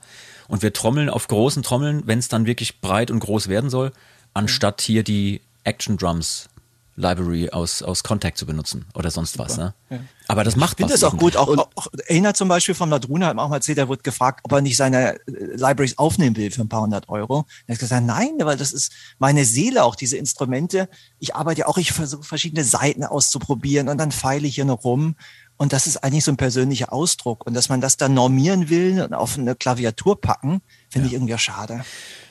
[0.49, 3.93] Und wir trommeln auf großen Trommeln, wenn es dann wirklich breit und groß werden soll,
[4.35, 6.49] anstatt hier die Action Drums
[6.97, 9.57] Library aus, aus Contact zu benutzen oder sonst was.
[9.57, 9.75] Ne?
[9.89, 9.99] Ja.
[10.29, 11.37] Aber das macht ich finde das auch gut.
[11.37, 14.41] Auch, auch Einer zum Beispiel vom Ladruna hat mir auch mal erzählt, er wird gefragt,
[14.43, 15.21] ob er nicht seine äh,
[15.57, 17.47] Libraries aufnehmen will für ein paar hundert Euro.
[17.67, 20.89] Er hat gesagt, nein, weil das ist meine Seele, auch diese Instrumente.
[21.19, 24.85] Ich arbeite ja auch, ich versuche verschiedene Seiten auszuprobieren und dann feile ich hier noch
[24.85, 25.17] rum.
[25.57, 27.47] Und das ist eigentlich so ein persönlicher Ausdruck.
[27.47, 31.11] Und dass man das dann normieren will und auf eine Klaviatur packen, finde ja.
[31.11, 31.85] ich irgendwie schade.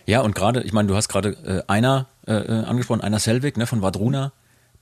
[0.06, 3.58] Ja, und gerade, ich meine, du hast gerade äh, einer äh, äh, angesprochen, einer Selvig
[3.58, 4.34] ne, von Vadruna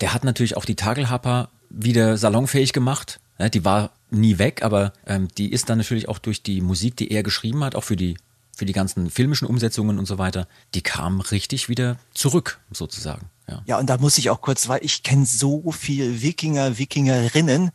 [0.02, 3.20] der hat natürlich auch die Tagelhapper wieder salonfähig gemacht.
[3.54, 7.12] Die war nie weg, aber ähm, die ist dann natürlich auch durch die Musik, die
[7.12, 8.18] er geschrieben hat, auch für die
[8.60, 13.30] für die ganzen filmischen Umsetzungen und so weiter, die kam richtig wieder zurück, sozusagen.
[13.48, 17.72] Ja, ja und da muss ich auch kurz, weil ich kenne so viel Wikinger, Wikingerinnen,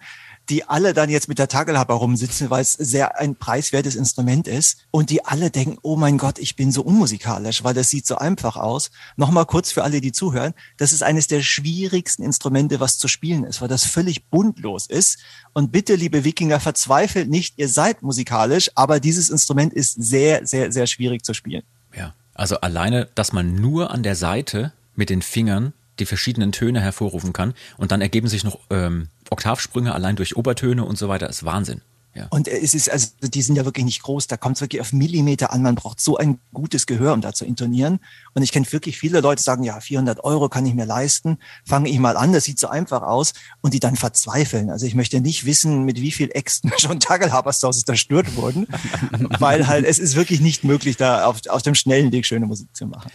[0.49, 4.79] die alle dann jetzt mit der Tagelhaber rumsitzen, weil es sehr ein preiswertes Instrument ist
[4.91, 8.17] und die alle denken, oh mein Gott, ich bin so unmusikalisch, weil das sieht so
[8.17, 8.91] einfach aus.
[9.17, 13.45] Nochmal kurz für alle, die zuhören, das ist eines der schwierigsten Instrumente, was zu spielen
[13.45, 15.19] ist, weil das völlig buntlos ist.
[15.53, 20.73] Und bitte, liebe Wikinger, verzweifelt nicht, ihr seid musikalisch, aber dieses Instrument ist sehr, sehr,
[20.73, 21.63] sehr schwierig zu spielen.
[21.97, 26.81] Ja, also alleine, dass man nur an der Seite mit den Fingern die verschiedenen Töne
[26.81, 31.29] hervorrufen kann und dann ergeben sich noch ähm, Oktavsprünge allein durch Obertöne und so weiter,
[31.29, 31.83] ist Wahnsinn.
[32.15, 32.29] Ja.
[32.31, 34.93] Und es ist, also die sind ja wirklich nicht groß, da kommt es wirklich auf
[34.93, 35.63] Millimeter an.
[35.63, 37.99] Man braucht so ein gutes Gehör, um da zu intonieren.
[38.35, 41.39] Und ich kenne wirklich viele Leute, die sagen, ja, 400 Euro kann ich mir leisten,
[41.65, 43.33] fange ich mal an, das sieht so einfach aus.
[43.63, 44.71] Und die dann verzweifeln.
[44.71, 48.69] Also ich möchte nicht wissen, mit wie viel Äxten schon Tagelhabershauses zerstört wurden,
[49.41, 52.69] weil halt es ist wirklich nicht möglich, da auf, auf dem schnellen Weg schöne Musik
[52.77, 53.11] zu machen.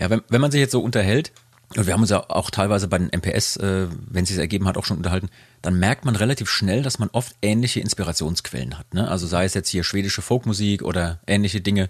[0.00, 1.30] Ja, wenn, wenn man sich jetzt so unterhält,
[1.76, 4.66] und wir haben uns ja auch teilweise bei den MPS, äh, wenn es sich ergeben
[4.66, 5.28] hat, auch schon unterhalten,
[5.62, 8.92] dann merkt man relativ schnell, dass man oft ähnliche Inspirationsquellen hat.
[8.92, 9.08] Ne?
[9.08, 11.88] Also sei es jetzt hier schwedische Folkmusik oder ähnliche Dinge.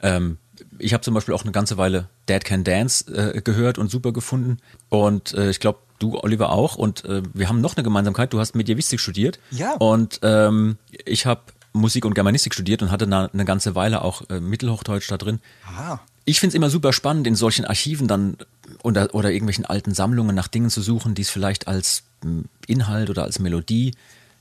[0.00, 0.38] Ähm,
[0.78, 4.12] ich habe zum Beispiel auch eine ganze Weile Dad Can Dance äh, gehört und super
[4.12, 4.56] gefunden.
[4.88, 6.76] Und äh, ich glaube, du, Oliver, auch.
[6.76, 8.32] Und äh, wir haben noch eine Gemeinsamkeit.
[8.32, 9.38] Du hast Medievistik studiert.
[9.50, 9.74] Ja.
[9.74, 11.42] Und ähm, ich habe
[11.74, 15.40] Musik und Germanistik studiert und hatte eine, eine ganze Weile auch äh, Mittelhochdeutsch da drin.
[15.66, 18.36] Aha ich finde es immer super spannend, in solchen Archiven dann
[18.82, 23.10] oder, oder irgendwelchen alten Sammlungen nach Dingen zu suchen, die es vielleicht als hm, Inhalt
[23.10, 23.92] oder als Melodie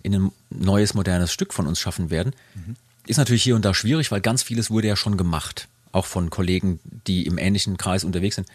[0.03, 2.33] in ein neues, modernes Stück von uns schaffen werden.
[2.55, 2.75] Mhm.
[3.07, 6.29] Ist natürlich hier und da schwierig, weil ganz vieles wurde ja schon gemacht, auch von
[6.29, 8.47] Kollegen, die im ähnlichen Kreis unterwegs sind.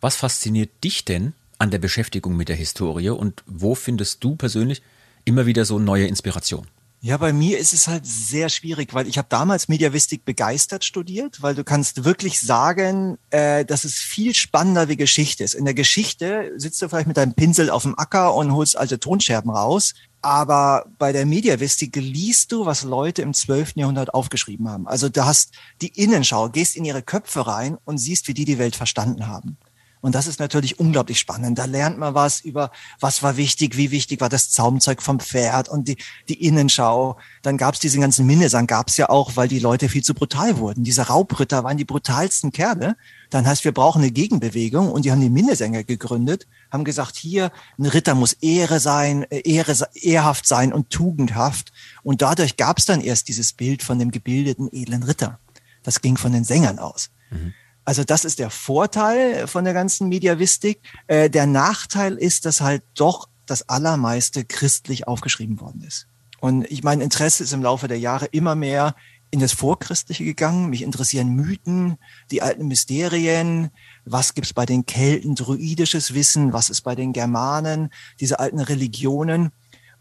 [0.00, 4.82] Was fasziniert dich denn an der Beschäftigung mit der Historie und wo findest du persönlich
[5.24, 6.66] immer wieder so neue Inspiration?
[7.04, 11.42] Ja, bei mir ist es halt sehr schwierig, weil ich habe damals Mediavistik begeistert studiert,
[11.42, 15.54] weil du kannst wirklich sagen, äh, dass es viel spannender wie Geschichte ist.
[15.54, 19.00] In der Geschichte sitzt du vielleicht mit deinem Pinsel auf dem Acker und holst alte
[19.00, 19.94] Tonscherben raus.
[20.20, 23.72] Aber bei der Mediavistik liest du, was Leute im 12.
[23.74, 24.86] Jahrhundert aufgeschrieben haben.
[24.86, 28.58] Also du hast die Innenschau, gehst in ihre Köpfe rein und siehst, wie die die
[28.58, 29.58] Welt verstanden haben.
[30.02, 31.58] Und das ist natürlich unglaublich spannend.
[31.60, 35.68] Da lernt man was über, was war wichtig, wie wichtig war das Zaumzeug vom Pferd
[35.68, 35.96] und die,
[36.28, 37.16] die Innenschau.
[37.42, 40.12] Dann gab es diese ganzen Minnesang, gab es ja auch, weil die Leute viel zu
[40.12, 40.82] brutal wurden.
[40.82, 42.96] Diese Raubritter waren die brutalsten Kerle.
[43.30, 47.52] Dann heißt, wir brauchen eine Gegenbewegung und die haben die Minnesänger gegründet, haben gesagt, hier,
[47.78, 51.72] ein Ritter muss Ehre sein, äh, Ehre, ehrhaft sein und tugendhaft.
[52.02, 55.38] Und dadurch gab es dann erst dieses Bild von dem gebildeten, edlen Ritter.
[55.84, 57.10] Das ging von den Sängern aus.
[57.30, 57.54] Mhm.
[57.84, 60.80] Also das ist der Vorteil von der ganzen Mediavistik.
[61.06, 66.06] Äh, der Nachteil ist, dass halt doch das allermeiste christlich aufgeschrieben worden ist.
[66.40, 68.94] Und ich mein Interesse ist im Laufe der Jahre immer mehr
[69.30, 70.70] in das Vorchristliche gegangen.
[70.70, 71.96] Mich interessieren Mythen,
[72.30, 73.70] die alten Mysterien.
[74.04, 76.52] Was gibt's bei den Kelten, druidisches Wissen?
[76.52, 77.90] Was ist bei den Germanen,
[78.20, 79.50] diese alten Religionen?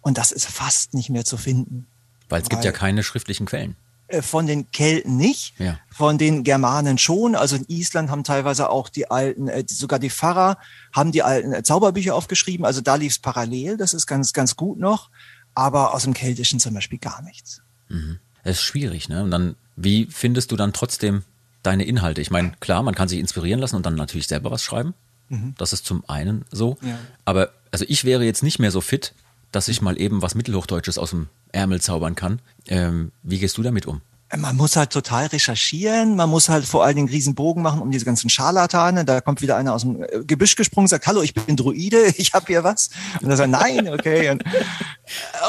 [0.01, 1.87] Und das ist fast nicht mehr zu finden.
[2.27, 3.75] Weil es gibt ja keine schriftlichen Quellen.
[4.11, 5.79] Äh, von den Kelten nicht, ja.
[5.89, 7.35] von den Germanen schon.
[7.35, 10.57] Also in Island haben teilweise auch die alten, äh, sogar die Pfarrer
[10.91, 12.65] haben die alten äh, Zauberbücher aufgeschrieben.
[12.65, 15.09] Also da lief es parallel, das ist ganz, ganz gut noch.
[15.53, 17.61] Aber aus dem Keltischen zum Beispiel gar nichts.
[17.89, 18.19] Mhm.
[18.43, 19.23] Das ist schwierig, ne?
[19.23, 21.23] Und dann, wie findest du dann trotzdem
[21.63, 22.21] deine Inhalte?
[22.21, 24.93] Ich meine, klar, man kann sich inspirieren lassen und dann natürlich selber was schreiben.
[25.29, 25.55] Mhm.
[25.57, 26.77] Das ist zum einen so.
[26.81, 26.97] Ja.
[27.25, 29.13] Aber also ich wäre jetzt nicht mehr so fit,
[29.51, 32.41] dass ich mal eben was Mittelhochdeutsches aus dem Ärmel zaubern kann.
[32.67, 34.01] Ähm, wie gehst du damit um?
[34.37, 38.05] Man muss halt total recherchieren, man muss halt vor allen Dingen Riesenbogen machen um diese
[38.05, 39.03] ganzen Scharlatane.
[39.03, 42.31] Da kommt wieder einer aus dem äh, Gebüsch gesprungen, sagt, hallo, ich bin Druide, ich
[42.31, 42.91] habe hier was.
[43.21, 44.29] Und dann sagt, nein, okay.
[44.29, 44.43] Und,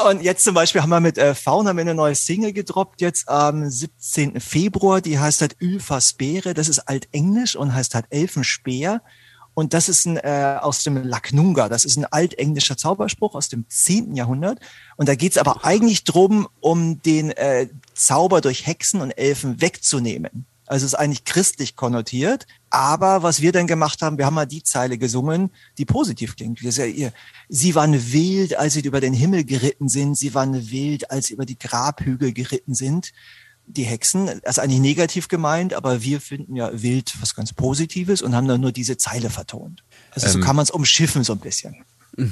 [0.09, 2.99] und, jetzt zum Beispiel haben wir mit äh, Faun haben wir eine neue Single gedroppt,
[2.99, 4.41] jetzt am 17.
[4.41, 9.01] Februar, die heißt halt Ylfas Beere, das ist altenglisch und heißt halt Elfenspeer.
[9.53, 11.69] Und das ist ein, äh, aus dem Laknunga.
[11.69, 14.15] Das ist ein altenglischer Zauberspruch aus dem 10.
[14.15, 14.59] Jahrhundert.
[14.97, 20.45] Und da geht's aber eigentlich drum, um den äh, Zauber durch Hexen und Elfen wegzunehmen.
[20.65, 22.47] Also es ist eigentlich christlich konnotiert.
[22.69, 26.59] Aber was wir dann gemacht haben, wir haben mal die Zeile gesungen, die positiv klingt.
[26.59, 30.17] Sie waren wild, als sie über den Himmel geritten sind.
[30.17, 33.11] Sie waren wild, als sie über die Grabhügel geritten sind.
[33.65, 38.21] Die Hexen, das ist eigentlich negativ gemeint, aber wir finden ja wild was ganz Positives
[38.21, 39.83] und haben dann nur diese Zeile vertont.
[40.11, 41.75] Also so Ähm, kann man es umschiffen so ein bisschen.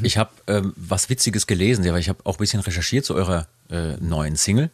[0.04, 3.48] Ich habe ähm, was Witziges gelesen, aber ich habe auch ein bisschen recherchiert zu eurer
[3.70, 4.70] äh, neuen Single.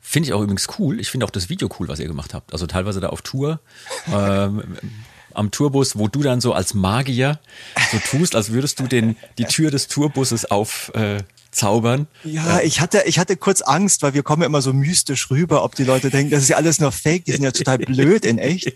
[0.00, 1.00] Finde ich auch übrigens cool.
[1.00, 2.52] Ich finde auch das Video cool, was ihr gemacht habt.
[2.52, 3.60] Also teilweise da auf Tour,
[4.12, 4.78] ähm,
[5.34, 7.38] am Tourbus, wo du dann so als Magier
[7.92, 11.18] so tust, als würdest du den, die Tür des Tourbusses aufzaubern.
[11.18, 11.22] Äh,
[11.58, 12.06] zaubern.
[12.24, 15.64] Ja, ich hatte, ich hatte kurz Angst, weil wir kommen ja immer so mystisch rüber,
[15.64, 18.24] ob die Leute denken, das ist ja alles nur Fake, die sind ja total blöd
[18.24, 18.72] in echt.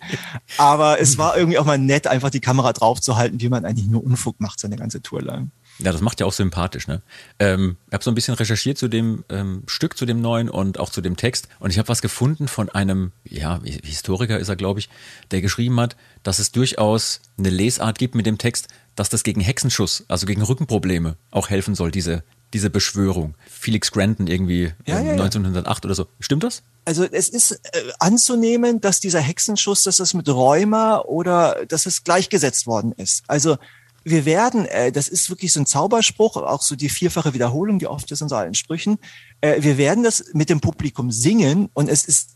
[0.58, 4.04] Aber es war irgendwie auch mal nett, einfach die Kamera draufzuhalten, wie man eigentlich nur
[4.04, 5.50] Unfug macht, seine ganze Tour lang.
[5.78, 6.86] Ja, das macht ja auch sympathisch.
[6.86, 7.02] Ne?
[7.38, 10.78] Ähm, ich habe so ein bisschen recherchiert zu dem ähm, Stück, zu dem neuen und
[10.78, 11.48] auch zu dem Text.
[11.60, 14.88] Und ich habe was gefunden von einem, ja, Historiker ist er, glaube ich,
[15.30, 19.40] der geschrieben hat, dass es durchaus eine Lesart gibt mit dem Text, dass das gegen
[19.40, 22.22] Hexenschuss, also gegen Rückenprobleme auch helfen soll, diese,
[22.52, 23.34] diese Beschwörung.
[23.48, 25.22] Felix Granton irgendwie Ja, ähm, ja, ja.
[25.22, 26.06] 1908 oder so.
[26.20, 26.62] Stimmt das?
[26.84, 27.58] Also es ist äh,
[27.98, 33.22] anzunehmen, dass dieser Hexenschuss, dass das mit Rheuma oder dass es gleichgesetzt worden ist.
[33.28, 33.56] Also
[34.04, 37.86] wir werden, äh, das ist wirklich so ein Zauberspruch, auch so die vierfache Wiederholung, die
[37.86, 38.98] oft ist in so allen Sprüchen.
[39.40, 42.32] Äh, wir werden das mit dem Publikum singen und es ist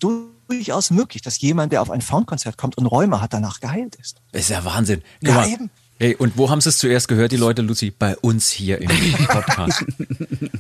[0.49, 4.19] durchaus möglich, dass jemand, der auf ein Faunkonzert kommt und Rheuma hat, danach geheilt ist.
[4.31, 5.03] Das ist ja Wahnsinn.
[5.21, 5.49] Guck Ja, mal.
[5.49, 5.71] eben.
[5.99, 7.91] Hey, und wo haben sie es zuerst gehört, die Leute, Luzi?
[7.91, 8.89] Bei uns hier im
[9.27, 9.85] Podcast.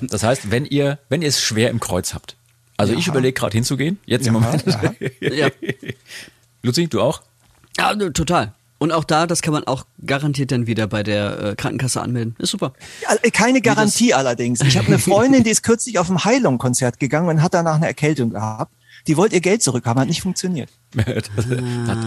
[0.08, 2.36] Das heißt, wenn ihr, wenn ihr es schwer im Kreuz habt,
[2.76, 4.64] also ich überlege gerade hinzugehen, jetzt im Moment.
[5.20, 5.48] Ja.
[6.62, 7.22] Luzi, du auch?
[7.76, 8.52] ja, total.
[8.78, 12.36] Und auch da, das kann man auch garantiert dann wieder bei der äh, Krankenkasse anmelden.
[12.38, 12.74] Ist super.
[13.02, 14.60] Ja, äh, Keine Garantie allerdings.
[14.60, 17.86] Ich habe eine Freundin, die ist kürzlich auf ein Heilung-Konzert gegangen und hat danach eine
[17.86, 18.72] Erkältung gehabt.
[19.06, 20.70] Die wollte ihr Geld zurückhaben, hat nicht funktioniert.
[20.96, 21.98] Hat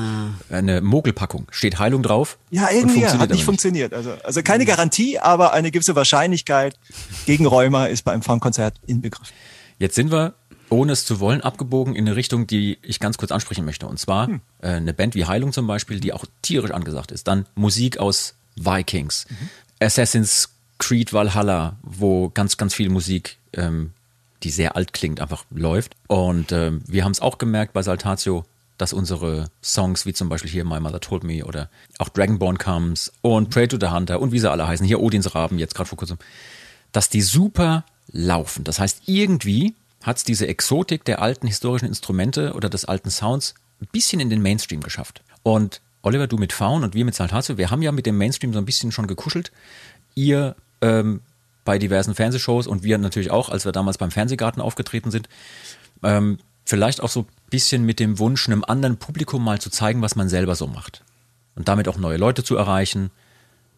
[0.50, 1.48] eine Mogelpackung.
[1.52, 2.38] Steht Heilung drauf.
[2.50, 3.94] Ja, irgendwie hat aber nicht funktioniert.
[3.94, 6.78] Also, also keine Garantie, aber eine gewisse Wahrscheinlichkeit
[7.26, 9.34] gegen Rheuma ist beim Funkkonzert inbegriffen.
[9.78, 10.34] Jetzt sind wir,
[10.70, 13.88] ohne es zu wollen, abgebogen in eine Richtung, die ich ganz kurz ansprechen möchte.
[13.88, 14.42] Und zwar Hm.
[14.62, 17.28] äh, eine Band wie Heilung zum Beispiel, die auch tierisch angesagt ist.
[17.28, 19.50] Dann Musik aus Vikings, Mhm.
[19.80, 23.92] Assassin's Creed Valhalla, wo ganz, ganz viel Musik, ähm,
[24.44, 25.96] die sehr alt klingt, einfach läuft.
[26.08, 28.46] Und ähm, wir haben es auch gemerkt bei Saltatio,
[28.78, 33.12] dass unsere Songs, wie zum Beispiel hier My Mother Told Me oder auch Dragonborn Comes
[33.22, 35.90] und Pray to the Hunter und wie sie alle heißen, hier Odins Raben, jetzt gerade
[35.90, 36.18] vor kurzem,
[36.94, 38.64] dass die super laufen.
[38.64, 43.54] Das heißt, irgendwie hat es diese Exotik der alten historischen Instrumente oder des alten Sounds
[43.82, 45.22] ein bisschen in den Mainstream geschafft.
[45.44, 48.54] Und Oliver, du mit Faun und wir mit Saltatio, wir haben ja mit dem Mainstream
[48.54, 49.52] so ein bisschen schon gekuschelt.
[50.16, 51.22] Ihr ähm,
[51.70, 55.30] bei diversen Fernsehshows und wir natürlich auch, als wir damals beim Fernsehgarten aufgetreten sind.
[56.02, 60.02] Ähm, vielleicht auch so ein bisschen mit dem Wunsch, einem anderen Publikum mal zu zeigen,
[60.02, 61.04] was man selber so macht.
[61.54, 63.12] Und damit auch neue Leute zu erreichen.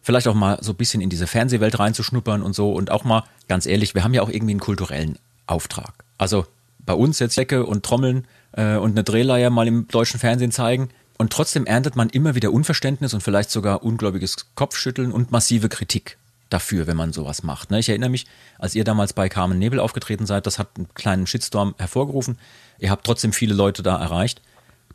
[0.00, 2.72] Vielleicht auch mal so ein bisschen in diese Fernsehwelt reinzuschnuppern und so.
[2.72, 5.92] Und auch mal, ganz ehrlich, wir haben ja auch irgendwie einen kulturellen Auftrag.
[6.16, 6.46] Also
[6.78, 10.88] bei uns jetzt Decke und Trommeln äh, und eine Drehleier mal im deutschen Fernsehen zeigen.
[11.18, 16.16] Und trotzdem erntet man immer wieder Unverständnis und vielleicht sogar ungläubiges Kopfschütteln und massive Kritik
[16.52, 17.70] dafür, wenn man sowas macht.
[17.70, 17.78] Ne?
[17.78, 18.26] Ich erinnere mich,
[18.58, 22.38] als ihr damals bei Carmen Nebel aufgetreten seid, das hat einen kleinen Shitstorm hervorgerufen.
[22.78, 24.42] Ihr habt trotzdem viele Leute da erreicht.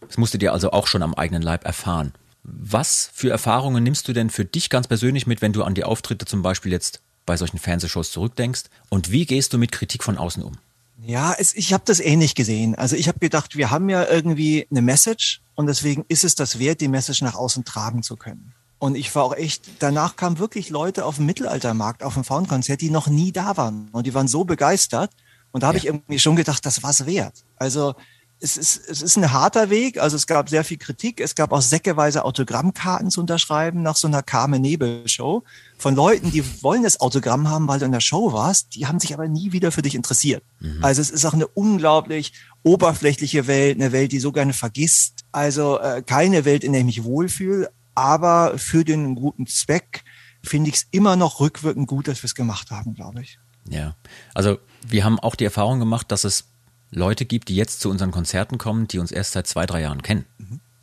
[0.01, 2.13] Das musstet ihr also auch schon am eigenen Leib erfahren.
[2.43, 5.83] Was für Erfahrungen nimmst du denn für dich ganz persönlich mit, wenn du an die
[5.83, 8.63] Auftritte zum Beispiel jetzt bei solchen Fernsehshows zurückdenkst?
[8.89, 10.57] Und wie gehst du mit Kritik von außen um?
[11.01, 12.75] Ja, es, ich habe das ähnlich gesehen.
[12.75, 16.57] Also ich habe gedacht, wir haben ja irgendwie eine Message und deswegen ist es das
[16.57, 18.53] wert, die Message nach außen tragen zu können.
[18.79, 22.81] Und ich war auch echt, danach kamen wirklich Leute auf dem Mittelaltermarkt, auf dem Faunkonzert,
[22.81, 23.89] die noch nie da waren.
[23.91, 25.11] Und die waren so begeistert.
[25.51, 25.83] Und da habe Ja.
[25.83, 27.43] ich irgendwie schon gedacht, das war's wert.
[27.55, 27.95] Also
[28.39, 29.97] es ist, es ist ein harter Weg.
[29.99, 31.19] Also es gab sehr viel Kritik.
[31.19, 35.41] Es gab auch säckeweise Autogrammkarten zu unterschreiben nach so einer Carmen Nebel Show
[35.79, 38.75] von Leuten, die wollen das Autogramm haben, weil du in der Show warst.
[38.75, 40.43] Die haben sich aber nie wieder für dich interessiert.
[40.81, 45.23] Also es ist auch eine unglaublich oberflächliche Welt, eine Welt, die so gerne vergisst.
[45.31, 47.71] Also äh, keine Welt, in der ich mich wohlfühle.
[47.97, 50.03] Aber für den guten Zweck
[50.43, 53.39] finde ich es immer noch rückwirkend gut, dass wir es gemacht haben, glaube ich.
[53.67, 53.95] Ja,
[54.35, 56.45] also wir haben auch die Erfahrung gemacht, dass es
[56.91, 60.03] Leute gibt, die jetzt zu unseren Konzerten kommen, die uns erst seit zwei, drei Jahren
[60.03, 60.25] kennen.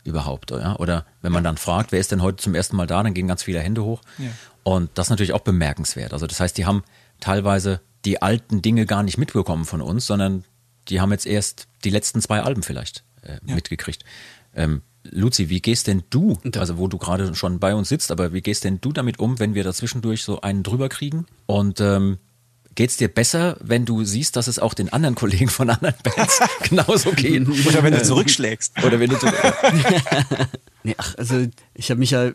[0.03, 0.75] Überhaupt, ja?
[0.77, 3.29] Oder wenn man dann fragt, wer ist denn heute zum ersten Mal da, dann gehen
[3.29, 4.03] ganz viele Hände hoch.
[4.19, 4.31] Ja.
[4.65, 6.12] Und das ist natürlich auch bemerkenswert.
[6.12, 6.83] Also das heißt, die haben
[7.21, 10.45] teilweise die alten Dinge gar nicht mitbekommen von uns, sondern
[10.89, 14.05] die haben jetzt erst die letzten zwei Alben vielleicht äh, mitgekriegt.
[14.53, 18.33] Ähm, Luzi, wie gehst denn du, also wo du gerade schon bei uns sitzt, aber
[18.33, 21.81] wie gehst denn du damit um, wenn wir da zwischendurch so einen drüber kriegen und
[21.81, 22.19] ähm,
[22.75, 26.41] geht's dir besser, wenn du siehst, dass es auch den anderen Kollegen von anderen Bands
[26.69, 27.47] genauso geht?
[27.67, 28.83] Oder wenn du zurückschlägst.
[28.85, 29.35] Oder wenn du zurück
[30.83, 32.33] Nee, ach, also ich habe mich ja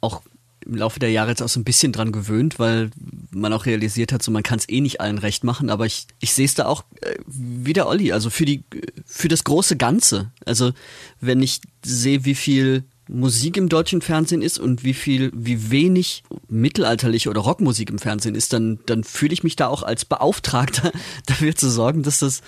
[0.00, 0.22] auch
[0.68, 2.90] im Laufe der Jahre jetzt auch so ein bisschen dran gewöhnt, weil
[3.30, 6.06] man auch realisiert hat, so man kann es eh nicht allen recht machen, aber ich,
[6.20, 8.62] ich sehe es da auch äh, wie der Olli, also für die
[9.06, 10.30] für das große Ganze.
[10.44, 10.72] Also
[11.20, 16.22] wenn ich sehe, wie viel Musik im deutschen Fernsehen ist und wie viel, wie wenig
[16.48, 20.92] mittelalterliche oder Rockmusik im Fernsehen ist, dann, dann fühle ich mich da auch als Beauftragter
[21.26, 22.42] dafür zu sorgen, dass das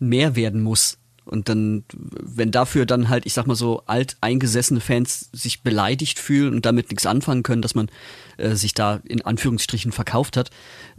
[0.00, 0.98] mehr werden muss.
[1.30, 6.18] Und dann, wenn dafür dann halt, ich sag mal so, alt eingesessene Fans sich beleidigt
[6.18, 7.88] fühlen und damit nichts anfangen können, dass man
[8.36, 10.50] äh, sich da in Anführungsstrichen verkauft hat,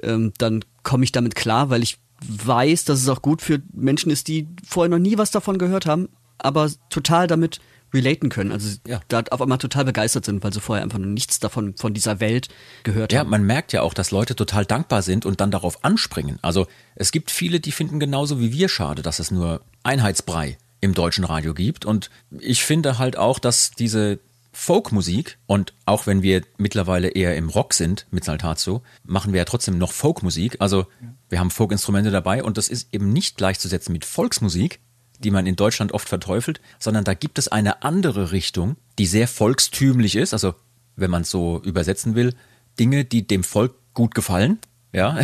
[0.01, 4.09] ähm, dann komme ich damit klar, weil ich weiß, dass es auch gut für Menschen
[4.09, 6.07] ist, die vorher noch nie was davon gehört haben,
[6.37, 7.59] aber total damit
[7.93, 8.51] relaten können.
[8.51, 9.01] Also Ja.
[9.07, 12.19] da auf einmal total begeistert sind, weil sie vorher einfach noch nichts davon von dieser
[12.19, 12.47] Welt
[12.83, 13.29] gehört Ja, haben.
[13.29, 16.39] man merkt ja auch, dass Leute total dankbar sind und dann darauf anspringen.
[16.41, 20.93] Also es gibt viele, die finden genauso wie wir schade, dass es nur Einheitsbrei im
[20.93, 21.85] deutschen Radio gibt.
[21.85, 24.19] Und ich finde halt auch, dass diese
[24.53, 29.45] Folkmusik und auch wenn wir mittlerweile eher im Rock sind mit Saltatio, machen wir ja
[29.45, 30.57] trotzdem noch Folkmusik.
[30.59, 30.87] Also
[31.29, 34.79] wir haben Folkinstrumente dabei und das ist eben nicht gleichzusetzen mit Volksmusik,
[35.23, 39.27] die man in Deutschland oft verteufelt, sondern da gibt es eine andere Richtung, die sehr
[39.27, 40.33] volkstümlich ist.
[40.33, 40.55] Also
[40.95, 42.33] wenn man es so übersetzen will,
[42.79, 44.59] Dinge, die dem Volk gut gefallen,
[44.93, 45.19] ja,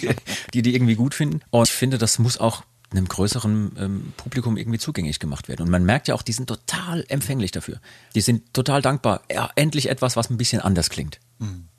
[0.54, 1.40] die die irgendwie gut finden.
[1.50, 5.62] Und ich finde, das muss auch einem größeren ähm, Publikum irgendwie zugänglich gemacht werden.
[5.62, 7.80] Und man merkt ja auch, die sind total empfänglich dafür.
[8.14, 9.22] Die sind total dankbar.
[9.30, 11.20] Ja, endlich etwas, was ein bisschen anders klingt.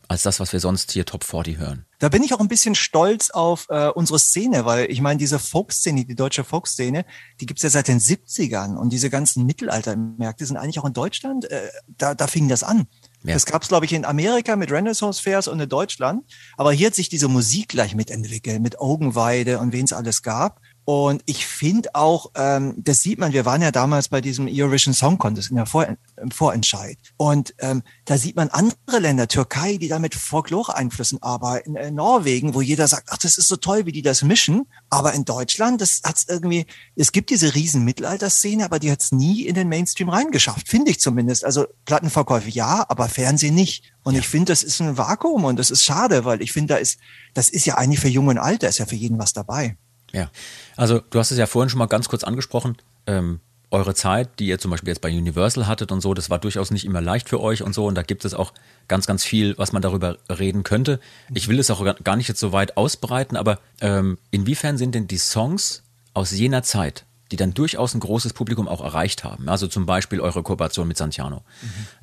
[0.09, 1.85] Als das, was wir sonst hier Top 40 hören.
[1.99, 5.37] Da bin ich auch ein bisschen stolz auf äh, unsere Szene, weil ich meine, diese
[5.37, 7.05] Folkszene, die deutsche Folkszene,
[7.39, 11.45] die gibt's ja seit den 70ern und diese ganzen Mittelaltermärkte sind eigentlich auch in Deutschland,
[11.51, 12.87] äh, da, da fing das an.
[13.23, 13.35] Ja.
[13.35, 16.23] Das gab's glaube ich, in Amerika mit Renaissance Fairs und in Deutschland.
[16.57, 20.59] Aber hier hat sich diese Musik gleich mitentwickelt, mit Augenweide und wen es alles gab.
[20.91, 24.95] Und ich finde auch, ähm, das sieht man, wir waren ja damals bei diesem Eurovision
[24.95, 26.97] Song Contest in der Vor im Vorentscheid.
[27.15, 32.55] Und ähm, da sieht man andere Länder, Türkei, die da mit Folklore-Einflüssen arbeiten, äh, Norwegen,
[32.55, 34.65] wo jeder sagt, ach, das ist so toll, wie die das mischen.
[34.89, 36.65] Aber in Deutschland, das hat's irgendwie,
[36.95, 40.99] es gibt diese riesen Mittelalterszene, aber die hat's nie in den Mainstream reingeschafft, finde ich
[40.99, 41.45] zumindest.
[41.45, 43.93] Also Plattenverkäufe ja, aber Fernsehen nicht.
[44.01, 46.79] Und ich finde, das ist ein Vakuum und das ist schade, weil ich finde, da
[46.79, 46.97] ist,
[47.35, 49.77] das ist ja eigentlich für Jung und Alt, da ist ja für jeden was dabei.
[50.13, 50.29] Ja,
[50.75, 52.77] also du hast es ja vorhin schon mal ganz kurz angesprochen.
[53.05, 53.39] Ähm,
[53.71, 56.71] eure Zeit, die ihr zum Beispiel jetzt bei Universal hattet und so, das war durchaus
[56.71, 57.85] nicht immer leicht für euch und so.
[57.85, 58.51] Und da gibt es auch
[58.87, 60.99] ganz, ganz viel, was man darüber reden könnte.
[61.35, 65.07] Ich will es auch gar- nicht jetzt so weit ausbreiten, aber ähm, inwiefern sind denn
[65.07, 65.83] die Songs
[66.15, 70.19] aus jener Zeit, die dann durchaus ein großes Publikum auch erreicht haben, also zum Beispiel
[70.19, 71.43] eure Kooperation mit Santiano,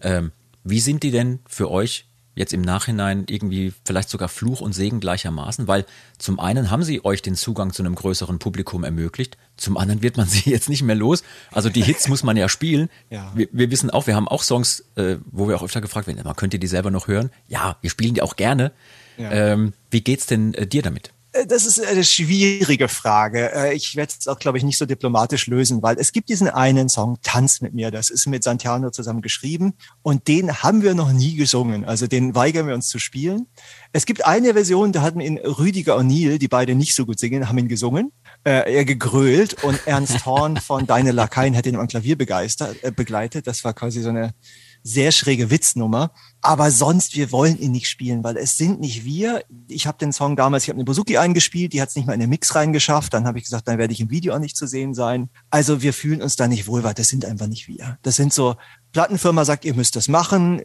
[0.00, 0.30] ähm,
[0.62, 2.06] wie sind die denn für euch
[2.36, 5.86] jetzt im Nachhinein irgendwie vielleicht sogar Fluch und Segen gleichermaßen, weil
[6.18, 10.18] zum einen haben sie euch den Zugang zu einem größeren Publikum ermöglicht, zum anderen wird
[10.18, 11.24] man sie jetzt nicht mehr los.
[11.50, 12.88] Also die Hits muss man ja spielen.
[13.08, 13.30] Ja.
[13.34, 16.20] Wir, wir wissen auch, wir haben auch Songs, äh, wo wir auch öfter gefragt werden,
[16.24, 17.30] man könnt ihr die selber noch hören?
[17.46, 18.72] Ja, wir spielen die auch gerne.
[19.16, 19.30] Ja.
[19.30, 21.12] Ähm, wie geht's denn äh, dir damit?
[21.36, 23.52] Äh, Das ist eine schwierige Frage.
[23.52, 26.48] Äh, Ich werde es auch, glaube ich, nicht so diplomatisch lösen, weil es gibt diesen
[26.48, 30.94] einen Song, Tanz mit mir, das ist mit Santiano zusammen geschrieben und den haben wir
[30.94, 31.84] noch nie gesungen.
[31.84, 33.46] Also den weigern wir uns zu spielen.
[33.92, 37.48] Es gibt eine Version, da hatten ihn Rüdiger Neil, die beide nicht so gut singen,
[37.48, 38.12] haben ihn gesungen,
[38.44, 42.90] äh, er gegrölt und Ernst Horn von Deine Lakaien hat ihn am Klavier begeistert, äh,
[42.90, 43.46] begleitet.
[43.46, 44.34] Das war quasi so eine
[44.82, 46.12] sehr schräge Witznummer.
[46.46, 49.42] Aber sonst, wir wollen ihn nicht spielen, weil es sind nicht wir.
[49.66, 52.12] Ich habe den Song damals, ich habe eine Bouzouki eingespielt, die hat es nicht mal
[52.12, 53.12] in den Mix reingeschafft.
[53.14, 55.28] Dann habe ich gesagt, dann werde ich im Video auch nicht zu sehen sein.
[55.50, 57.98] Also wir fühlen uns da nicht wohl, weil das sind einfach nicht wir.
[58.02, 58.54] Das sind so,
[58.92, 60.62] Plattenfirma sagt, ihr müsst das machen.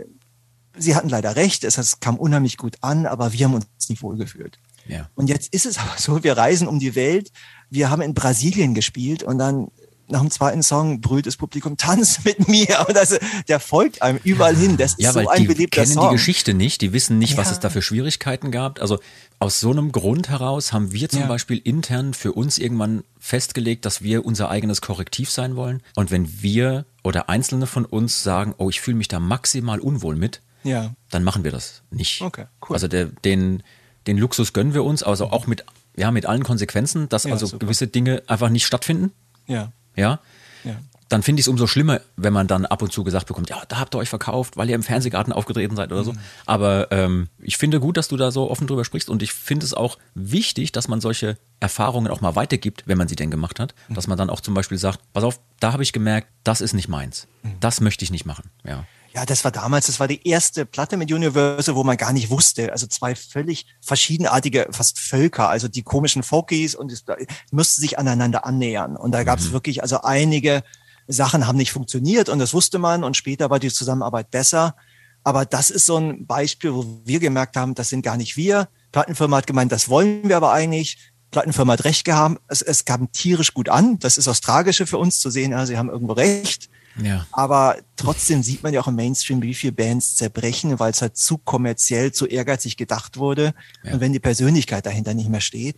[0.78, 4.60] Sie hatten leider recht, es kam unheimlich gut an, aber wir haben uns nicht wohlgefühlt.
[4.88, 5.10] Ja.
[5.16, 7.32] Und jetzt ist es aber so, wir reisen um die Welt.
[7.72, 9.70] Wir haben in Brasilien gespielt und dann
[10.12, 12.86] nach dem zweiten Song brüllt das Publikum, tanz mit mir.
[12.88, 14.78] Und also, der folgt einem überall hin.
[14.78, 16.10] Das ist Ja, so ein die beliebter kennen Song.
[16.10, 17.54] die Geschichte nicht, die wissen nicht, was Ja.
[17.54, 18.80] es da für Schwierigkeiten gab.
[18.82, 19.00] Also
[19.40, 21.28] aus so einem Grund heraus haben wir zum Ja.
[21.28, 25.82] Beispiel intern für uns irgendwann festgelegt, dass wir unser eigenes Korrektiv sein wollen.
[25.96, 30.16] Und wenn wir oder Einzelne von uns sagen, oh, ich fühle mich da maximal unwohl
[30.16, 30.94] mit, Ja.
[31.10, 32.22] dann machen wir das nicht.
[32.22, 32.76] Okay, cool.
[32.76, 33.64] Also der, den,
[34.08, 35.64] den Luxus gönnen wir uns, also auch mit,
[35.98, 37.66] ja, mit allen Konsequenzen, dass Ja, also super.
[37.66, 39.12] gewisse Dinge einfach nicht stattfinden.
[39.48, 39.72] Ja.
[39.96, 40.20] Ja.
[40.64, 40.76] Ja.
[41.10, 43.62] Dann finde ich es umso schlimmer, wenn man dann ab und zu gesagt bekommt, ja,
[43.68, 45.96] da habt ihr euch verkauft, weil ihr im Fernsehgarten aufgetreten seid Mhm.
[45.96, 46.14] oder so.
[46.46, 49.66] Aber ähm, ich finde gut, dass du da so offen drüber sprichst und ich finde
[49.66, 53.60] es auch wichtig, dass man solche Erfahrungen auch mal weitergibt, wenn man sie denn gemacht
[53.60, 53.76] hat.
[53.90, 56.74] Dass man dann auch zum Beispiel sagt, pass auf, da habe ich gemerkt, das ist
[56.74, 57.28] nicht meins.
[57.60, 58.50] Das möchte ich nicht machen.
[58.64, 58.86] Ja.
[59.14, 62.30] Ja, das war damals, das war die erste Platte mit Universal, wo man gar nicht
[62.30, 62.72] wusste.
[62.72, 67.04] Also zwei völlig verschiedenartige, fast Völker, also die komischen Folkies und es
[67.52, 68.96] mussten sich aneinander annähern.
[68.96, 69.54] Und da gab es mhm.
[69.54, 70.64] wirklich, also einige
[71.08, 74.76] Sachen haben nicht funktioniert und das wusste man und später war die Zusammenarbeit besser.
[75.24, 78.70] Aber das ist so ein Beispiel, wo wir gemerkt haben, das sind gar nicht wir.
[78.94, 80.98] Plattenfirma hat gemeint, das wollen wir aber eigentlich.
[81.32, 82.42] Plattenfirma hat recht gehabt.
[82.48, 84.00] Es, es kam tierisch gut an.
[84.00, 85.52] Das ist das Tragische für uns zu sehen.
[85.52, 86.70] Ja, sie haben irgendwo recht.
[87.02, 87.26] Ja.
[87.32, 91.18] Aber trotzdem sieht man ja auch im Mainstream, wie viele Bands zerbrechen, weil es halt
[91.18, 93.54] zu kommerziell, zu ehrgeizig gedacht wurde.
[93.84, 93.94] Ja.
[93.94, 95.78] Und wenn die Persönlichkeit dahinter nicht mehr steht,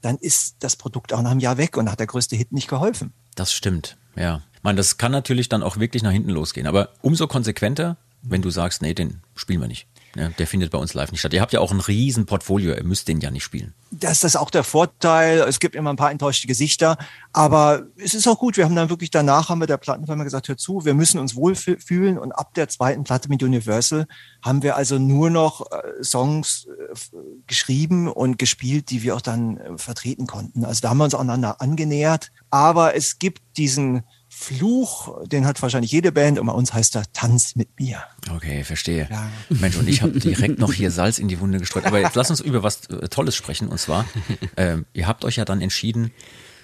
[0.00, 2.68] dann ist das Produkt auch nach einem Jahr weg und hat der größte Hit nicht
[2.68, 3.12] geholfen.
[3.34, 4.42] Das stimmt, ja.
[4.62, 6.66] Man, das kann natürlich dann auch wirklich nach hinten losgehen.
[6.66, 9.86] Aber umso konsequenter, wenn du sagst, nee, den spielen wir nicht.
[10.16, 11.32] Ja, der findet bei uns live nicht statt.
[11.32, 13.74] Ihr habt ja auch ein riesen Portfolio, ihr müsst den ja nicht spielen.
[13.90, 15.40] Das ist auch der Vorteil.
[15.40, 16.96] Es gibt immer ein paar enttäuschte Gesichter,
[17.32, 18.56] aber es ist auch gut.
[18.56, 21.34] Wir haben dann wirklich danach haben wir der Plattenfirma gesagt, hör zu, wir müssen uns
[21.34, 24.06] wohlfühlen und ab der zweiten Platte mit Universal
[24.42, 29.58] haben wir also nur noch äh, Songs äh, geschrieben und gespielt, die wir auch dann
[29.58, 30.64] äh, vertreten konnten.
[30.64, 34.04] Also da haben wir uns aneinander angenähert, aber es gibt diesen
[34.44, 38.02] Fluch, den hat wahrscheinlich jede Band und bei uns heißt er Tanz mit mir.
[38.34, 39.08] Okay, verstehe.
[39.10, 39.30] Ja.
[39.48, 41.86] Mensch, und ich habe direkt noch hier Salz in die Wunde gestreut.
[41.86, 43.68] Aber jetzt lass uns über was äh, Tolles sprechen.
[43.68, 44.04] Und zwar,
[44.56, 46.12] ähm, ihr habt euch ja dann entschieden,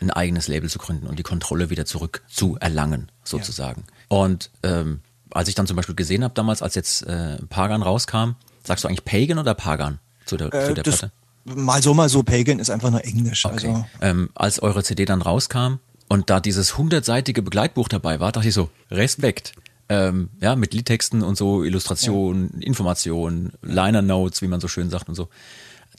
[0.01, 3.85] ein eigenes Label zu gründen und die Kontrolle wieder zurück zu erlangen, sozusagen.
[4.11, 4.17] Ja.
[4.17, 5.01] Und ähm,
[5.31, 8.33] als ich dann zum Beispiel gesehen habe, damals, als jetzt äh, Pagan rauskam,
[8.65, 11.13] sagst du eigentlich Pagan oder Pagan zu der, äh, zu der Platte?
[11.45, 13.45] Mal so, mal so, Pagan ist einfach nur Englisch.
[13.45, 13.69] Okay.
[13.69, 13.87] Also.
[14.01, 15.79] Ähm, als eure CD dann rauskam,
[16.11, 19.53] und da dieses hundertseitige Begleitbuch dabei war, dachte ich so, Respekt.
[19.89, 22.67] Ähm, ja, mit Liedtexten und so, Illustrationen, ja.
[22.67, 25.29] Informationen, Liner Notes, wie man so schön sagt und so.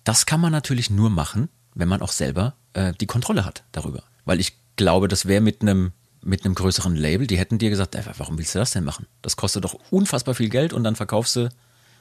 [0.03, 4.03] Das kann man natürlich nur machen, wenn man auch selber äh, die Kontrolle hat darüber.
[4.26, 5.93] Weil ich glaube, das wäre mit einem
[6.24, 9.07] mit einem größeren Label, die hätten dir gesagt, ey, warum willst du das denn machen?
[9.22, 11.49] Das kostet doch unfassbar viel Geld und dann verkaufst du,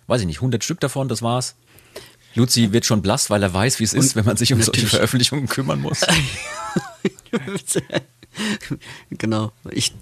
[0.09, 1.55] weiß ich nicht, 100 Stück davon, das war's.
[2.35, 4.87] Luzi wird schon blass, weil er weiß, wie es ist, wenn man sich um solche
[4.87, 6.01] Veröffentlichungen kümmern muss.
[9.11, 9.53] genau.
[9.71, 9.93] Ich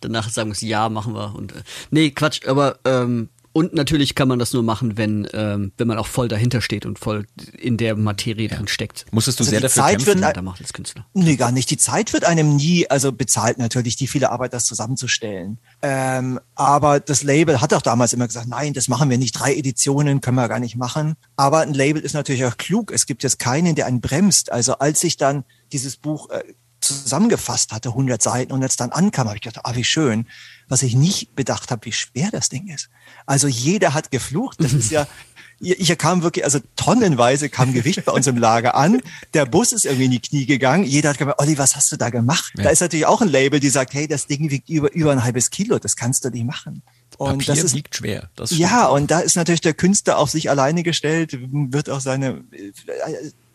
[0.00, 1.34] danach sagen muss, ja, machen wir.
[1.34, 5.72] Und, äh, nee, Quatsch, aber ähm, und natürlich kann man das nur machen, wenn, ähm,
[5.76, 7.26] wenn man auch voll dahinter steht und voll
[7.56, 8.56] in der Materie ja.
[8.56, 9.06] drin steckt.
[9.10, 10.22] Musstest du also sehr dafür Zeit kämpfen?
[10.22, 11.06] Wird, da macht als Künstler.
[11.14, 11.70] Nee, gar nicht.
[11.70, 15.58] Die Zeit wird einem nie, also bezahlt natürlich die viele Arbeit, das zusammenzustellen.
[15.82, 19.32] Ähm, aber das Label hat auch damals immer gesagt, nein, das machen wir nicht.
[19.32, 21.16] Drei Editionen können wir gar nicht machen.
[21.36, 22.92] Aber ein Label ist natürlich auch klug.
[22.92, 24.52] Es gibt jetzt keinen, der einen bremst.
[24.52, 26.42] Also als ich dann dieses Buch äh,
[26.80, 30.26] zusammengefasst hatte, 100 Seiten und jetzt dann ankam, habe ich gedacht, ah, wie schön.
[30.68, 32.90] Was ich nicht bedacht habe, wie schwer das Ding ist.
[33.26, 34.58] Also jeder hat geflucht.
[34.60, 35.06] Das ist ja,
[35.60, 39.00] ich kam wirklich, also tonnenweise kam Gewicht bei uns im Lager an.
[39.34, 40.84] Der Bus ist irgendwie in die Knie gegangen.
[40.84, 42.52] Jeder hat gesagt, Olli, was hast du da gemacht?
[42.56, 42.64] Ja.
[42.64, 45.24] Da ist natürlich auch ein Label, die sagt, hey, das Ding wiegt über, über ein
[45.24, 45.78] halbes Kilo.
[45.78, 46.82] Das kannst du nicht machen.
[47.16, 48.30] Und Papier das ist, wiegt schwer.
[48.36, 52.44] Das ja, und da ist natürlich der Künstler auf sich alleine gestellt, wird auch seine,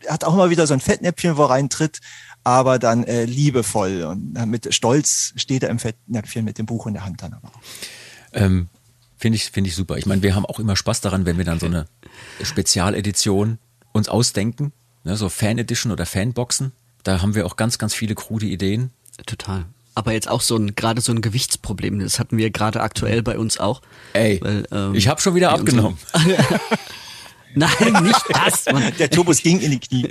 [0.00, 2.00] er hat auch mal wieder so ein Fettnäpfchen, wo er reintritt
[2.44, 6.86] aber dann äh, liebevoll und äh, mit Stolz steht er im Fettnäpfchen mit dem Buch
[6.86, 7.60] in der Hand dann aber auch.
[8.32, 8.68] Ähm,
[9.16, 9.96] Finde ich, finde ich super.
[9.96, 11.86] Ich meine, wir haben auch immer Spaß daran, wenn wir dann so eine
[12.42, 13.58] Spezialedition
[13.92, 14.72] uns ausdenken,
[15.04, 16.72] ne, so Fan-Edition oder Fanboxen.
[17.04, 18.90] Da haben wir auch ganz, ganz viele krude Ideen.
[19.24, 19.64] Total.
[19.94, 23.38] Aber jetzt auch so ein, gerade so ein Gewichtsproblem, das hatten wir gerade aktuell bei
[23.38, 23.80] uns auch.
[24.12, 25.96] Ey, weil, ähm, ich habe schon wieder abgenommen.
[27.54, 28.66] Nein, nicht das.
[28.72, 28.92] Mann.
[28.98, 30.08] Der Turbus ging in die Knie.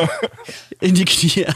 [0.80, 1.46] in die Knie.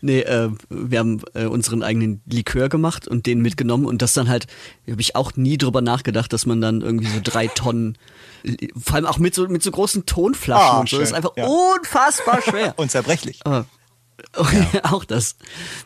[0.00, 4.28] Nee, äh, wir haben äh, unseren eigenen Likör gemacht und den mitgenommen und das dann
[4.28, 4.46] halt,
[4.90, 7.98] habe ich auch nie drüber nachgedacht, dass man dann irgendwie so drei Tonnen,
[8.76, 11.00] vor allem auch mit so, mit so großen Tonflaschen ah, und so, schön.
[11.00, 11.46] das ist einfach ja.
[11.46, 12.74] unfassbar schwer.
[12.76, 13.40] und zerbrechlich.
[13.44, 13.66] Aber,
[14.72, 14.84] ja.
[14.84, 15.36] auch das.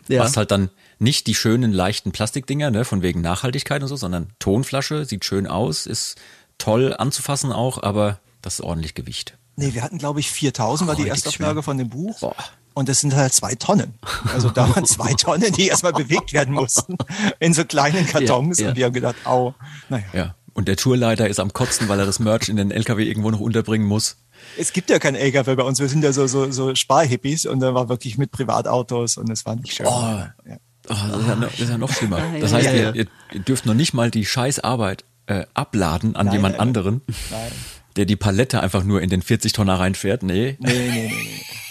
[0.09, 0.23] Ja.
[0.23, 4.29] Was halt dann nicht die schönen, leichten Plastikdinger, ne, von wegen Nachhaltigkeit und so, sondern
[4.39, 6.17] Tonflasche, sieht schön aus, ist
[6.63, 9.37] toll anzufassen auch, aber das ist ordentlich Gewicht.
[9.57, 12.21] Nee, wir hatten, glaube ich, 4000 war die Erstauflage von dem Buch.
[12.21, 12.37] Boah.
[12.75, 13.95] Und das sind halt zwei Tonnen.
[14.33, 16.97] Also da waren zwei Tonnen, die erstmal bewegt werden mussten
[17.39, 18.59] in so kleinen Kartons.
[18.59, 18.71] Ja, ja.
[18.71, 19.55] Und wir haben gedacht, au,
[19.91, 20.05] naja.
[20.13, 20.35] Ja.
[20.55, 23.41] Und der Tourleiter ist am Kotzen, weil er das Merch in den LKW irgendwo noch
[23.41, 24.17] unterbringen muss.
[24.57, 25.81] Es gibt ja keinen LKW bei uns.
[25.81, 29.45] Wir sind ja so, so, so Sparhippies und dann war wirklich mit Privatautos und es
[29.45, 29.87] war nicht schön.
[29.87, 29.91] Oh.
[29.91, 30.57] Ja.
[30.89, 32.21] Oh, das, ist ja noch, das, ist ja noch, schlimmer.
[32.41, 33.07] Das heißt, ihr, ihr
[33.41, 37.01] dürft noch nicht mal die Scheißarbeit äh, abladen an nein, jemand nein, anderen,
[37.31, 37.53] nein.
[37.97, 40.23] der die Palette einfach nur in den 40 Tonner reinfährt.
[40.23, 40.57] Nee.
[40.59, 41.13] Nee, nee,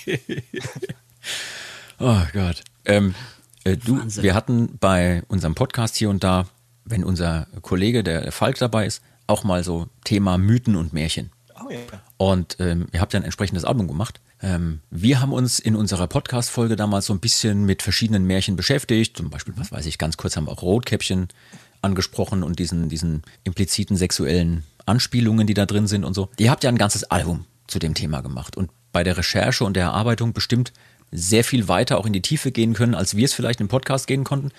[0.05, 0.19] nee.
[0.27, 0.43] nee.
[1.99, 2.63] oh Gott.
[2.85, 3.13] Ähm,
[3.63, 6.47] äh, du, wir hatten bei unserem Podcast hier und da,
[6.85, 11.31] wenn unser Kollege, der Falk dabei ist, auch mal so Thema Mythen und Märchen.
[11.63, 11.79] Oh, ja.
[12.17, 14.19] Und ähm, ihr habt ja ein entsprechendes Album gemacht.
[14.41, 19.17] Ähm, wir haben uns in unserer Podcast-Folge damals so ein bisschen mit verschiedenen Märchen beschäftigt.
[19.17, 21.27] Zum Beispiel, was weiß ich, ganz kurz haben wir auch Rotkäppchen
[21.81, 26.29] angesprochen und diesen, diesen impliziten sexuellen Anspielungen, die da drin sind und so.
[26.37, 29.75] Ihr habt ja ein ganzes Album zu dem Thema gemacht und bei der Recherche und
[29.75, 30.73] der Erarbeitung bestimmt
[31.11, 34.07] sehr viel weiter auch in die Tiefe gehen können, als wir es vielleicht im Podcast
[34.07, 34.51] gehen konnten.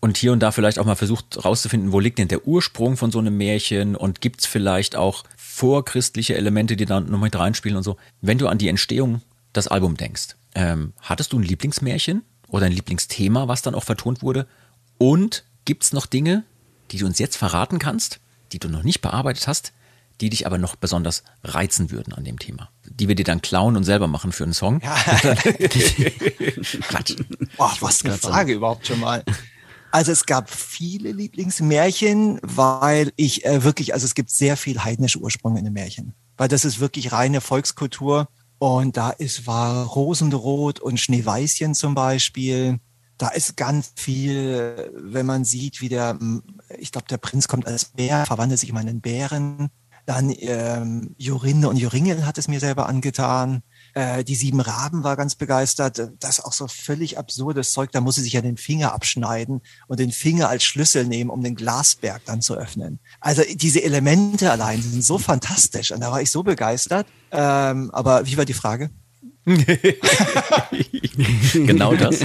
[0.00, 3.10] Und hier und da vielleicht auch mal versucht rauszufinden, wo liegt denn der Ursprung von
[3.10, 7.76] so einem Märchen und gibt es vielleicht auch vorchristliche Elemente, die da noch mit reinspielen
[7.76, 7.98] und so.
[8.22, 9.20] Wenn du an die Entstehung
[9.54, 14.22] des Albums denkst, ähm, hattest du ein Lieblingsmärchen oder ein Lieblingsthema, was dann auch vertont
[14.22, 14.46] wurde?
[14.96, 16.44] Und gibt es noch Dinge,
[16.90, 18.20] die du uns jetzt verraten kannst,
[18.52, 19.72] die du noch nicht bearbeitet hast,
[20.20, 22.70] die dich aber noch besonders reizen würden an dem Thema.
[22.84, 24.80] Die wir dir dann klauen und selber machen für einen Song.
[24.82, 24.94] Ja.
[26.82, 27.16] Quatsch.
[27.56, 29.24] Boah, was eine Frage überhaupt schon mal.
[29.92, 35.18] Also es gab viele Lieblingsmärchen, weil ich äh, wirklich, also es gibt sehr viel heidnische
[35.18, 36.14] Ursprünge in den Märchen.
[36.36, 38.28] Weil das ist wirklich reine Volkskultur.
[38.58, 42.78] Und da ist war Rosenrot und Schneeweißchen zum Beispiel.
[43.20, 46.18] Da ist ganz viel, wenn man sieht, wie der,
[46.78, 49.68] ich glaube, der Prinz kommt als Bär, verwandelt sich immer in einen Bären.
[50.06, 53.62] Dann ähm, Jorinde und Joringel hat es mir selber angetan.
[53.92, 56.12] Äh, die sieben Raben war ganz begeistert.
[56.18, 57.92] Das ist auch so völlig absurdes Zeug.
[57.92, 61.42] Da muss sie sich ja den Finger abschneiden und den Finger als Schlüssel nehmen, um
[61.42, 63.00] den Glasberg dann zu öffnen.
[63.20, 67.06] Also diese Elemente allein sind so fantastisch und da war ich so begeistert.
[67.32, 68.88] Ähm, aber wie war die Frage?
[71.54, 72.20] genau das,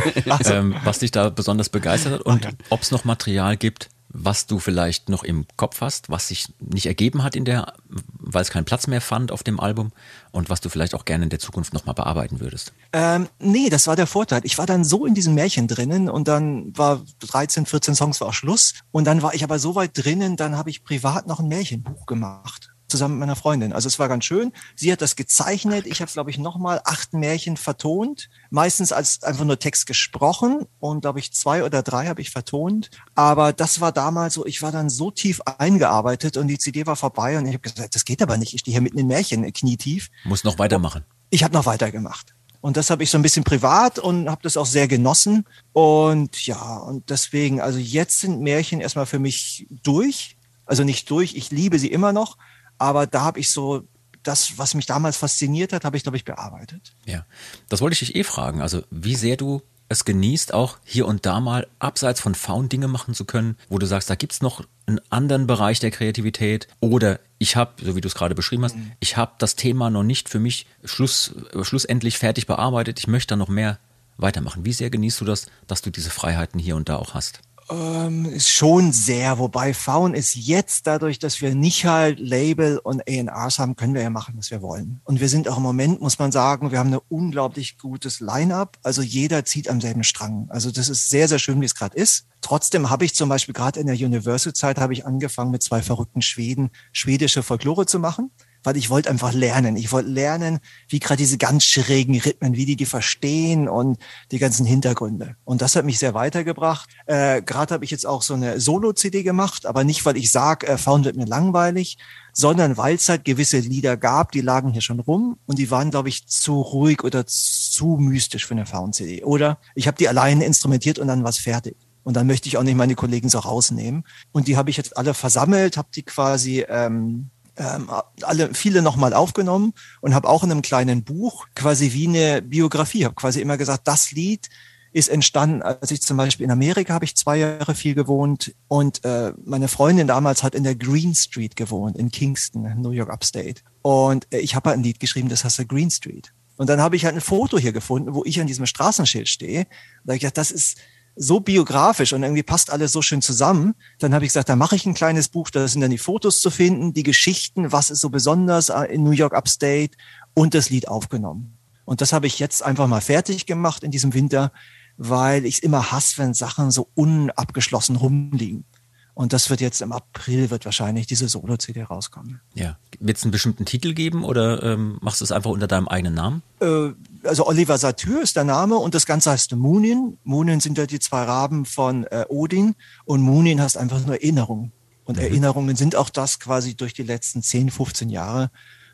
[0.45, 4.59] ähm, was dich da besonders begeistert hat und ob es noch Material gibt, was du
[4.59, 8.65] vielleicht noch im Kopf hast, was sich nicht ergeben hat in der, weil es keinen
[8.65, 9.91] Platz mehr fand auf dem Album
[10.31, 12.73] und was du vielleicht auch gerne in der Zukunft nochmal bearbeiten würdest?
[12.93, 14.41] Ähm, nee, das war der Vorteil.
[14.43, 18.29] Ich war dann so in diesem Märchen drinnen und dann war 13, 14 Songs war
[18.29, 21.39] auch Schluss und dann war ich aber so weit drinnen, dann habe ich privat noch
[21.39, 23.73] ein Märchenbuch gemacht zusammen mit meiner Freundin.
[23.73, 24.51] Also es war ganz schön.
[24.75, 25.85] Sie hat das gezeichnet.
[25.87, 28.29] Ich habe, glaube ich, nochmal acht Märchen vertont.
[28.49, 32.89] Meistens als einfach nur Text gesprochen und, glaube ich, zwei oder drei habe ich vertont.
[33.15, 36.95] Aber das war damals so, ich war dann so tief eingearbeitet und die CD war
[36.95, 38.53] vorbei und ich habe gesagt, das geht aber nicht.
[38.53, 40.09] Ich stehe hier mitten in Märchen, knietief.
[40.23, 41.05] Muss noch weitermachen.
[41.29, 42.35] Ich habe noch weitergemacht.
[42.61, 45.45] Und das habe ich so ein bisschen privat und habe das auch sehr genossen.
[45.71, 50.35] Und ja, und deswegen, also jetzt sind Märchen erstmal für mich durch.
[50.65, 52.37] Also nicht durch, ich liebe sie immer noch,
[52.77, 53.83] aber da habe ich so
[54.23, 56.93] das, was mich damals fasziniert hat, habe ich, glaube ich, bearbeitet.
[57.05, 57.25] Ja,
[57.69, 58.61] das wollte ich dich eh fragen.
[58.61, 62.87] Also wie sehr du es genießt, auch hier und da mal abseits von Faun Dinge
[62.87, 66.67] machen zu können, wo du sagst, da gibt es noch einen anderen Bereich der Kreativität
[66.79, 68.93] oder ich habe, so wie du es gerade beschrieben hast, mhm.
[68.99, 73.35] ich habe das Thema noch nicht für mich schluss, schlussendlich fertig bearbeitet, ich möchte da
[73.35, 73.77] noch mehr
[74.17, 74.65] weitermachen.
[74.65, 77.41] Wie sehr genießt du das, dass du diese Freiheiten hier und da auch hast?
[77.69, 83.01] Ähm, ist schon sehr, wobei Faun ist jetzt dadurch, dass wir nicht halt Label und
[83.09, 85.01] A&Rs haben, können wir ja machen, was wir wollen.
[85.03, 88.77] Und wir sind auch im Moment, muss man sagen, wir haben eine unglaublich gutes Line-up.
[88.83, 90.47] Also jeder zieht am selben Strang.
[90.49, 92.27] Also das ist sehr, sehr schön, wie es gerade ist.
[92.41, 96.21] Trotzdem habe ich zum Beispiel gerade in der Universal-Zeit habe ich angefangen mit zwei verrückten
[96.21, 98.29] Schweden schwedische Folklore zu machen
[98.65, 99.75] weil ich wollte einfach lernen.
[99.75, 103.97] Ich wollte lernen, wie gerade diese ganz schrägen Rhythmen, wie die die verstehen und
[104.31, 105.35] die ganzen Hintergründe.
[105.43, 106.89] Und das hat mich sehr weitergebracht.
[107.05, 110.67] Äh, gerade habe ich jetzt auch so eine Solo-CD gemacht, aber nicht, weil ich sage,
[110.67, 111.97] äh, Found wird mir langweilig,
[112.33, 115.91] sondern weil es halt gewisse Lieder gab, die lagen hier schon rum und die waren,
[115.91, 119.23] glaube ich, zu ruhig oder zu mystisch für eine Found-CD.
[119.23, 121.77] Oder ich habe die alleine instrumentiert und dann was fertig.
[122.03, 124.03] Und dann möchte ich auch nicht meine Kollegen so rausnehmen.
[124.31, 127.89] Und die habe ich jetzt alle versammelt, habe die quasi ähm, ähm,
[128.21, 133.05] alle viele nochmal aufgenommen und habe auch in einem kleinen Buch quasi wie eine Biografie,
[133.05, 134.49] habe quasi immer gesagt, das Lied
[134.91, 139.03] ist entstanden, als ich zum Beispiel in Amerika habe ich zwei Jahre viel gewohnt und
[139.03, 143.61] äh, meine Freundin damals hat in der Green Street gewohnt, in Kingston, New York Upstate.
[143.81, 146.33] Und äh, ich habe halt ein Lied geschrieben, das heißt Green Street.
[146.55, 149.65] Und dann habe ich halt ein Foto hier gefunden, wo ich an diesem Straßenschild stehe.
[150.05, 150.77] Da habe ich gedacht, das ist
[151.15, 153.75] so biografisch und irgendwie passt alles so schön zusammen.
[153.99, 156.41] Dann habe ich gesagt, da mache ich ein kleines Buch, da sind dann die Fotos
[156.41, 159.91] zu finden, die Geschichten, was ist so besonders äh, in New York Upstate
[160.33, 161.57] und das Lied aufgenommen.
[161.85, 164.51] Und das habe ich jetzt einfach mal fertig gemacht in diesem Winter,
[164.97, 168.65] weil ich es immer hasse, wenn Sachen so unabgeschlossen rumliegen.
[169.13, 172.41] Und das wird jetzt im April, wird wahrscheinlich diese Solo-CD rauskommen.
[172.53, 172.77] Ja.
[172.99, 176.15] Wird es einen bestimmten Titel geben oder ähm, machst du es einfach unter deinem eigenen
[176.15, 176.43] Namen?
[176.59, 176.89] Äh,
[177.25, 180.17] also Oliver Satyr ist der Name und das Ganze heißt Munin.
[180.23, 184.71] Munin sind ja die zwei Raben von äh, Odin und Munin heißt einfach nur Erinnerung.
[185.03, 185.23] Und mhm.
[185.23, 188.49] Erinnerungen sind auch das quasi durch die letzten 10, 15 Jahre,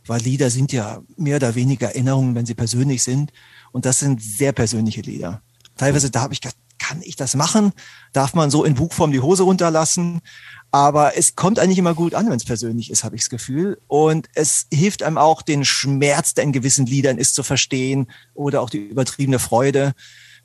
[0.05, 3.31] weil Lieder sind ja mehr oder weniger Erinnerungen, wenn sie persönlich sind.
[3.71, 5.41] Und das sind sehr persönliche Lieder.
[5.77, 7.73] Teilweise, da habe ich gedacht, kann ich das machen?
[8.11, 10.19] Darf man so in Buchform die Hose runterlassen?
[10.71, 13.79] Aber es kommt eigentlich immer gut an, wenn es persönlich ist, habe ich das Gefühl.
[13.87, 18.61] Und es hilft einem auch, den Schmerz, der in gewissen Liedern ist, zu verstehen oder
[18.61, 19.93] auch die übertriebene Freude.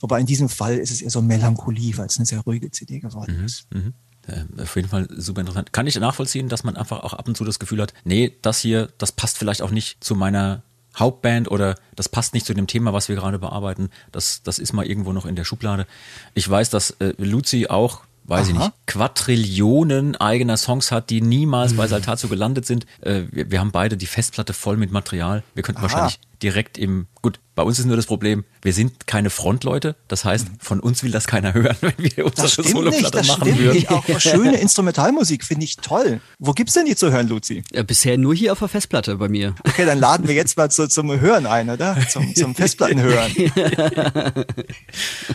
[0.01, 2.99] Wobei in diesem Fall ist es eher so Melancholie, weil es eine sehr ruhige CD
[2.99, 3.67] geworden mhm, ist.
[3.73, 3.95] Mhm.
[4.27, 5.73] Äh, auf jeden Fall super interessant.
[5.73, 8.59] Kann ich nachvollziehen, dass man einfach auch ab und zu das Gefühl hat, nee, das
[8.59, 10.63] hier, das passt vielleicht auch nicht zu meiner
[10.97, 13.91] Hauptband oder das passt nicht zu dem Thema, was wir gerade bearbeiten.
[14.13, 15.87] Das, das ist mal irgendwo noch in der Schublade.
[16.35, 18.51] Ich weiß, dass äh, Luzi auch weiß Aha.
[18.51, 22.87] ich nicht, Quadrillionen eigener Songs hat, die niemals bei Saltazo gelandet sind.
[23.01, 25.43] Äh, wir, wir, haben beide die Festplatte voll mit Material.
[25.55, 25.85] Wir könnten Aha.
[25.85, 29.97] wahrscheinlich direkt im, gut, bei uns ist nur das Problem, wir sind keine Frontleute.
[30.09, 33.75] Das heißt, von uns will das keiner hören, wenn wir unsere Soloplatte machen stimmt würden.
[33.75, 33.91] Nicht.
[33.91, 36.21] Auch schöne Instrumentalmusik finde ich toll.
[36.39, 37.65] Wo gibt's denn die zu hören, Luzi?
[37.73, 39.55] Ja, bisher nur hier auf der Festplatte bei mir.
[39.67, 41.97] Okay, dann laden wir jetzt mal zu, zum Hören ein, oder?
[42.09, 43.33] Zum, zum Festplattenhören.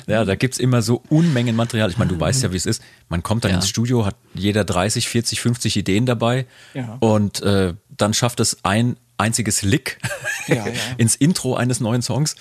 [0.07, 1.89] ja, da gibt's immer so Unmengen Material.
[1.89, 2.83] Ich meine, du weißt ja, wie es ist.
[3.09, 3.57] Man kommt dann ja.
[3.57, 6.45] ins Studio, hat jeder 30, 40, 50 Ideen dabei
[6.75, 6.97] ja.
[6.99, 9.99] und äh, dann schafft es ein einziges Lick
[10.47, 10.73] ja, ja.
[10.97, 12.35] ins Intro eines neuen Songs.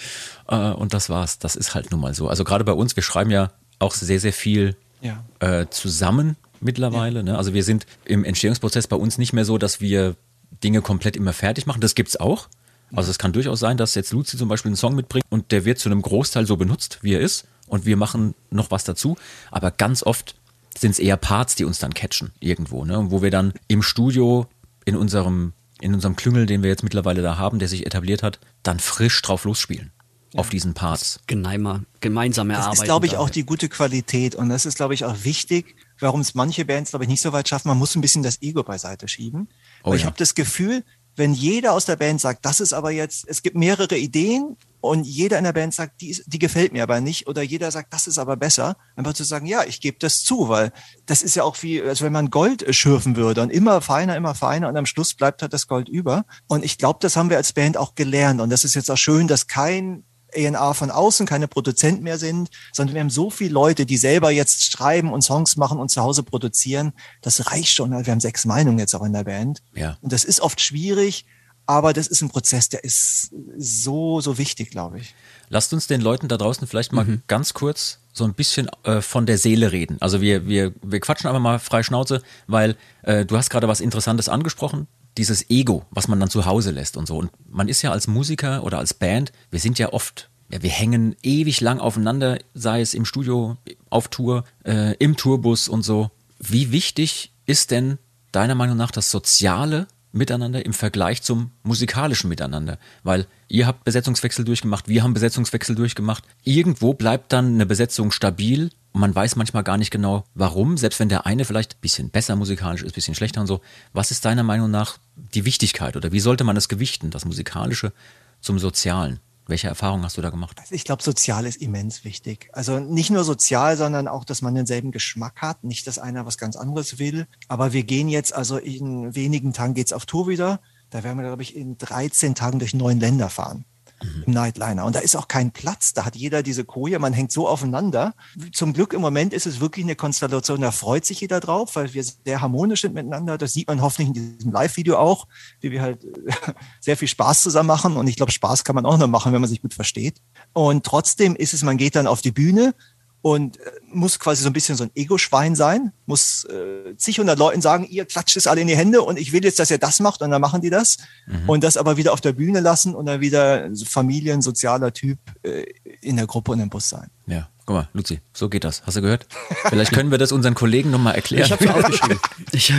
[0.49, 1.39] Äh, und das war's.
[1.39, 2.29] Das ist halt nun mal so.
[2.29, 5.25] Also gerade bei uns, wir schreiben ja auch sehr, sehr viel ja.
[5.41, 7.23] äh, zusammen mittlerweile.
[7.23, 7.37] Ne?
[7.37, 10.17] Also wir sind im Entstehungsprozess bei uns nicht mehr so, dass wir
[10.63, 11.81] Dinge komplett immer fertig machen.
[11.81, 12.49] Das gibt's auch.
[12.93, 15.65] Also es kann durchaus sein, dass jetzt Luzi zum Beispiel einen Song mitbringt und der
[15.65, 17.47] wird zu einem Großteil so benutzt, wie er ist.
[17.69, 19.17] Und wir machen noch was dazu.
[19.53, 20.35] Aber ganz oft
[20.77, 23.11] sind es eher Parts, die uns dann catchen irgendwo, ne?
[23.11, 24.49] wo wir dann im Studio
[24.85, 28.39] in unserem in unserem Klüngel, den wir jetzt mittlerweile da haben, der sich etabliert hat,
[28.63, 29.93] dann frisch drauf losspielen.
[30.33, 30.41] Ja.
[30.41, 31.19] Auf diesen Parts.
[31.27, 32.71] Geneimer, gemeinsam erarbeiten.
[32.71, 34.37] Das ist, glaube ich, auch die gute Qualität.
[34.37, 37.33] Und das ist, glaube ich, auch wichtig, warum es manche Bands, glaube ich, nicht so
[37.33, 37.67] weit schaffen.
[37.67, 39.49] Man muss ein bisschen das Ego beiseite schieben.
[39.83, 39.99] Oh, Weil ja.
[39.99, 40.85] ich habe das Gefühl,
[41.17, 45.05] wenn jeder aus der Band sagt, das ist aber jetzt, es gibt mehrere Ideen und
[45.05, 48.07] jeder in der Band sagt, die, die gefällt mir aber nicht oder jeder sagt, das
[48.07, 50.73] ist aber besser, einfach zu sagen, ja, ich gebe das zu, weil
[51.07, 54.35] das ist ja auch wie, als wenn man Gold schürfen würde und immer feiner, immer
[54.35, 56.25] feiner und am Schluss bleibt halt das Gold über.
[56.47, 58.97] Und ich glaube, das haben wir als Band auch gelernt und das ist jetzt auch
[58.97, 60.05] schön, dass kein
[60.35, 64.31] A&R von außen keine Produzenten mehr sind, sondern wir haben so viele Leute, die selber
[64.31, 66.93] jetzt schreiben und Songs machen und zu Hause produzieren.
[67.23, 67.91] Das reicht schon.
[67.91, 69.63] Wir haben sechs Meinungen jetzt auch in der Band.
[69.75, 69.99] Ja.
[70.01, 71.27] Und das ist oft schwierig,
[71.71, 75.15] aber das ist ein Prozess, der ist so, so wichtig, glaube ich.
[75.49, 77.23] Lasst uns den Leuten da draußen vielleicht mal mhm.
[77.29, 79.97] ganz kurz so ein bisschen äh, von der Seele reden.
[80.01, 83.81] Also wir, wir, wir quatschen einfach mal frei Schnauze, weil äh, du hast gerade was
[83.81, 87.19] Interessantes angesprochen dieses Ego, was man dann zu Hause lässt und so.
[87.19, 90.71] Und man ist ja als Musiker oder als Band, wir sind ja oft, ja, wir
[90.71, 93.57] hängen ewig lang aufeinander, sei es im Studio,
[93.91, 96.11] auf Tour, äh, im Tourbus und so.
[96.41, 97.99] Wie wichtig ist denn
[98.33, 102.79] deiner Meinung nach das soziale Miteinander im Vergleich zum musikalischen Miteinander?
[103.03, 106.25] Weil ihr habt Besetzungswechsel durchgemacht, wir haben Besetzungswechsel durchgemacht.
[106.45, 110.99] Irgendwo bleibt dann eine Besetzung stabil und man weiß manchmal gar nicht genau, warum, selbst
[111.01, 113.61] wenn der eine vielleicht ein bisschen besser musikalisch ist, ein bisschen schlechter und so.
[113.93, 117.93] Was ist deiner Meinung nach die Wichtigkeit oder wie sollte man es gewichten, das Musikalische
[118.41, 119.21] zum Sozialen?
[119.47, 120.59] Welche Erfahrungen hast du da gemacht?
[120.61, 122.49] Also ich glaube, sozial ist immens wichtig.
[122.53, 125.65] Also nicht nur sozial, sondern auch, dass man denselben Geschmack hat.
[125.65, 127.27] Nicht, dass einer was ganz anderes will.
[127.49, 130.61] Aber wir gehen jetzt, also in wenigen Tagen geht's auf Tour wieder.
[130.91, 133.65] Da werden wir, glaube ich, in 13 Tagen durch neun Länder fahren
[134.03, 134.25] mhm.
[134.27, 134.85] im Nightliner.
[134.85, 135.93] Und da ist auch kein Platz.
[135.93, 136.99] Da hat jeder diese Koje.
[136.99, 138.15] Man hängt so aufeinander.
[138.53, 140.61] Zum Glück im Moment ist es wirklich eine Konstellation.
[140.61, 143.39] Da freut sich jeder drauf, weil wir sehr harmonisch sind miteinander.
[143.39, 145.27] Das sieht man hoffentlich in diesem Live-Video auch,
[145.61, 146.07] wie wir halt
[146.81, 147.97] sehr viel Spaß zusammen machen.
[147.97, 150.21] Und ich glaube, Spaß kann man auch noch machen, wenn man sich gut versteht.
[150.53, 152.75] Und trotzdem ist es, man geht dann auf die Bühne
[153.23, 157.39] und äh, muss quasi so ein bisschen so ein Ego-Schwein sein, muss äh, zig hundert
[157.39, 159.79] Leuten sagen, ihr klatscht es alle in die Hände und ich will jetzt, dass ihr
[159.79, 161.49] das macht und dann machen die das mhm.
[161.49, 165.65] und das aber wieder auf der Bühne lassen und dann wieder Familien, sozialer Typ äh,
[166.01, 167.11] in der Gruppe und im Bus sein.
[167.27, 168.83] Ja, guck mal, Luzi, so geht das.
[168.87, 169.27] Hast du gehört?
[169.69, 171.45] Vielleicht können wir das unseren Kollegen nochmal erklären.
[171.45, 172.19] Ich habe es aufgeschrieben.
[172.53, 172.73] ich,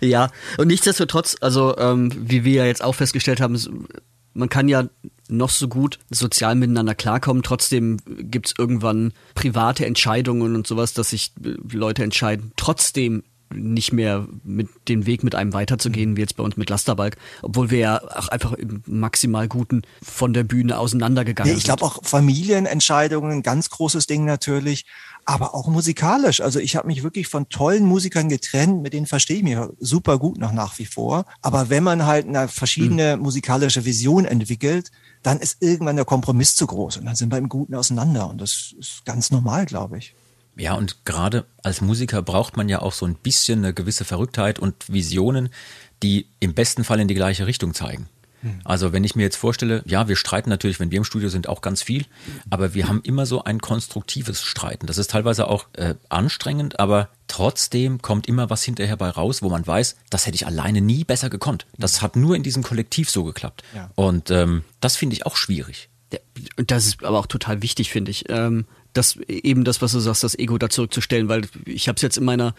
[0.00, 3.86] ja, und nichtsdestotrotz, also ähm, wie wir ja jetzt auch festgestellt haben,
[4.32, 4.88] man kann ja
[5.30, 7.42] noch so gut sozial miteinander klarkommen.
[7.42, 13.22] Trotzdem gibt's irgendwann private Entscheidungen und sowas, dass sich äh, Leute entscheiden, trotzdem
[13.52, 17.70] nicht mehr mit den Weg mit einem weiterzugehen, wie jetzt bei uns mit Lasterbalk, obwohl
[17.70, 22.04] wir ja auch einfach im maximal Guten von der Bühne auseinandergegangen nee, ich glaube auch
[22.04, 24.86] Familienentscheidungen, ein ganz großes Ding natürlich
[25.24, 26.40] aber auch musikalisch.
[26.40, 30.18] Also ich habe mich wirklich von tollen Musikern getrennt, mit denen verstehe ich mich super
[30.18, 31.24] gut noch nach wie vor.
[31.42, 33.22] Aber wenn man halt eine verschiedene mhm.
[33.22, 34.90] musikalische Vision entwickelt,
[35.22, 38.40] dann ist irgendwann der Kompromiss zu groß und dann sind wir im Guten auseinander und
[38.40, 40.14] das ist ganz normal, glaube ich.
[40.56, 44.58] Ja, und gerade als Musiker braucht man ja auch so ein bisschen eine gewisse Verrücktheit
[44.58, 45.50] und Visionen,
[46.02, 48.08] die im besten Fall in die gleiche Richtung zeigen.
[48.64, 51.48] Also wenn ich mir jetzt vorstelle, ja, wir streiten natürlich, wenn wir im Studio sind,
[51.48, 52.06] auch ganz viel,
[52.48, 54.86] aber wir haben immer so ein konstruktives Streiten.
[54.86, 59.48] Das ist teilweise auch äh, anstrengend, aber trotzdem kommt immer was hinterher bei raus, wo
[59.50, 61.66] man weiß, das hätte ich alleine nie besser gekonnt.
[61.78, 63.62] Das hat nur in diesem Kollektiv so geklappt.
[63.74, 63.90] Ja.
[63.94, 65.88] Und ähm, das finde ich auch schwierig.
[66.56, 68.24] Und das ist aber auch total wichtig, finde ich.
[68.28, 72.02] Ähm, das eben das, was du sagst, das Ego da zurückzustellen, weil ich habe es
[72.02, 72.54] jetzt in meiner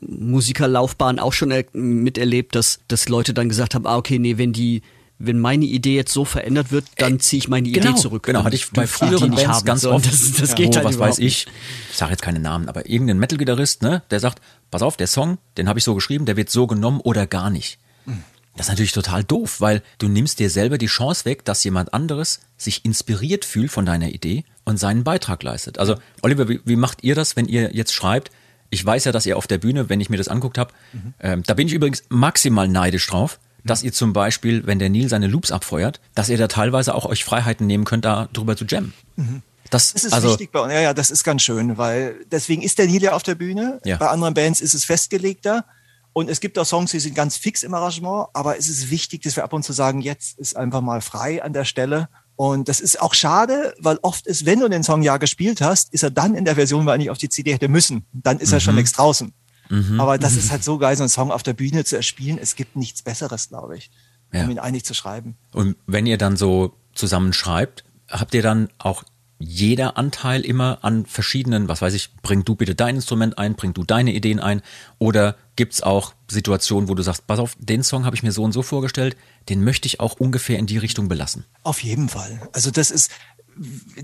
[0.00, 4.82] Musikerlaufbahn auch schon miterlebt, dass, dass Leute dann gesagt haben, ah, okay, nee, wenn die
[5.18, 8.24] wenn meine Idee jetzt so verändert wird, dann ziehe ich meine genau, Idee zurück.
[8.24, 9.64] Genau, hatte ich bei früheren Bands haben.
[9.64, 10.06] ganz oft.
[10.06, 11.46] Das, das geht wo, halt was weiß ich,
[11.90, 14.40] ich sage jetzt keine Namen, aber irgendein Metal-Gitarrist, ne, der sagt,
[14.70, 17.50] pass auf, der Song, den habe ich so geschrieben, der wird so genommen oder gar
[17.50, 17.78] nicht.
[18.56, 21.94] Das ist natürlich total doof, weil du nimmst dir selber die Chance weg, dass jemand
[21.94, 25.78] anderes sich inspiriert fühlt von deiner Idee und seinen Beitrag leistet.
[25.78, 28.30] Also Oliver, wie, wie macht ihr das, wenn ihr jetzt schreibt?
[28.68, 31.14] Ich weiß ja, dass ihr auf der Bühne, wenn ich mir das anguckt habe, mhm.
[31.20, 35.08] ähm, da bin ich übrigens maximal neidisch drauf, dass ihr zum Beispiel, wenn der Neil
[35.08, 38.64] seine Loops abfeuert, dass ihr da teilweise auch euch Freiheiten nehmen könnt, da drüber zu
[38.64, 38.92] jammen.
[39.16, 39.42] Mhm.
[39.70, 40.72] Das, das, ist also, wichtig bei uns.
[40.72, 43.80] Ja, ja, das ist ganz schön, weil deswegen ist der Neil ja auf der Bühne.
[43.84, 43.96] Ja.
[43.96, 45.64] Bei anderen Bands ist es festgelegter.
[46.12, 49.22] Und es gibt auch Songs, die sind ganz fix im Arrangement, aber es ist wichtig,
[49.22, 52.10] dass wir ab und zu sagen, jetzt ist einfach mal frei an der Stelle.
[52.36, 55.92] Und das ist auch schade, weil oft ist, wenn du den Song ja gespielt hast,
[55.94, 58.04] ist er dann in der Version, weil er nicht auf die CD hätte müssen.
[58.12, 58.56] Dann ist mhm.
[58.56, 58.78] er schon mhm.
[58.78, 59.32] längst draußen.
[59.68, 60.00] Mhm.
[60.00, 62.38] Aber das ist halt so geil, so einen Song auf der Bühne zu erspielen.
[62.38, 63.90] Es gibt nichts Besseres, glaube ich,
[64.32, 64.44] ja.
[64.44, 65.36] um ihn eigentlich zu schreiben.
[65.52, 69.04] Und wenn ihr dann so zusammen schreibt, habt ihr dann auch
[69.44, 73.74] jeder Anteil immer an verschiedenen, was weiß ich, bring du bitte dein Instrument ein, bring
[73.74, 74.62] du deine Ideen ein
[74.98, 78.32] oder gibt es auch Situationen, wo du sagst, pass auf, den Song habe ich mir
[78.32, 79.16] so und so vorgestellt,
[79.48, 81.44] den möchte ich auch ungefähr in die Richtung belassen?
[81.64, 82.40] Auf jeden Fall.
[82.52, 83.10] Also das ist,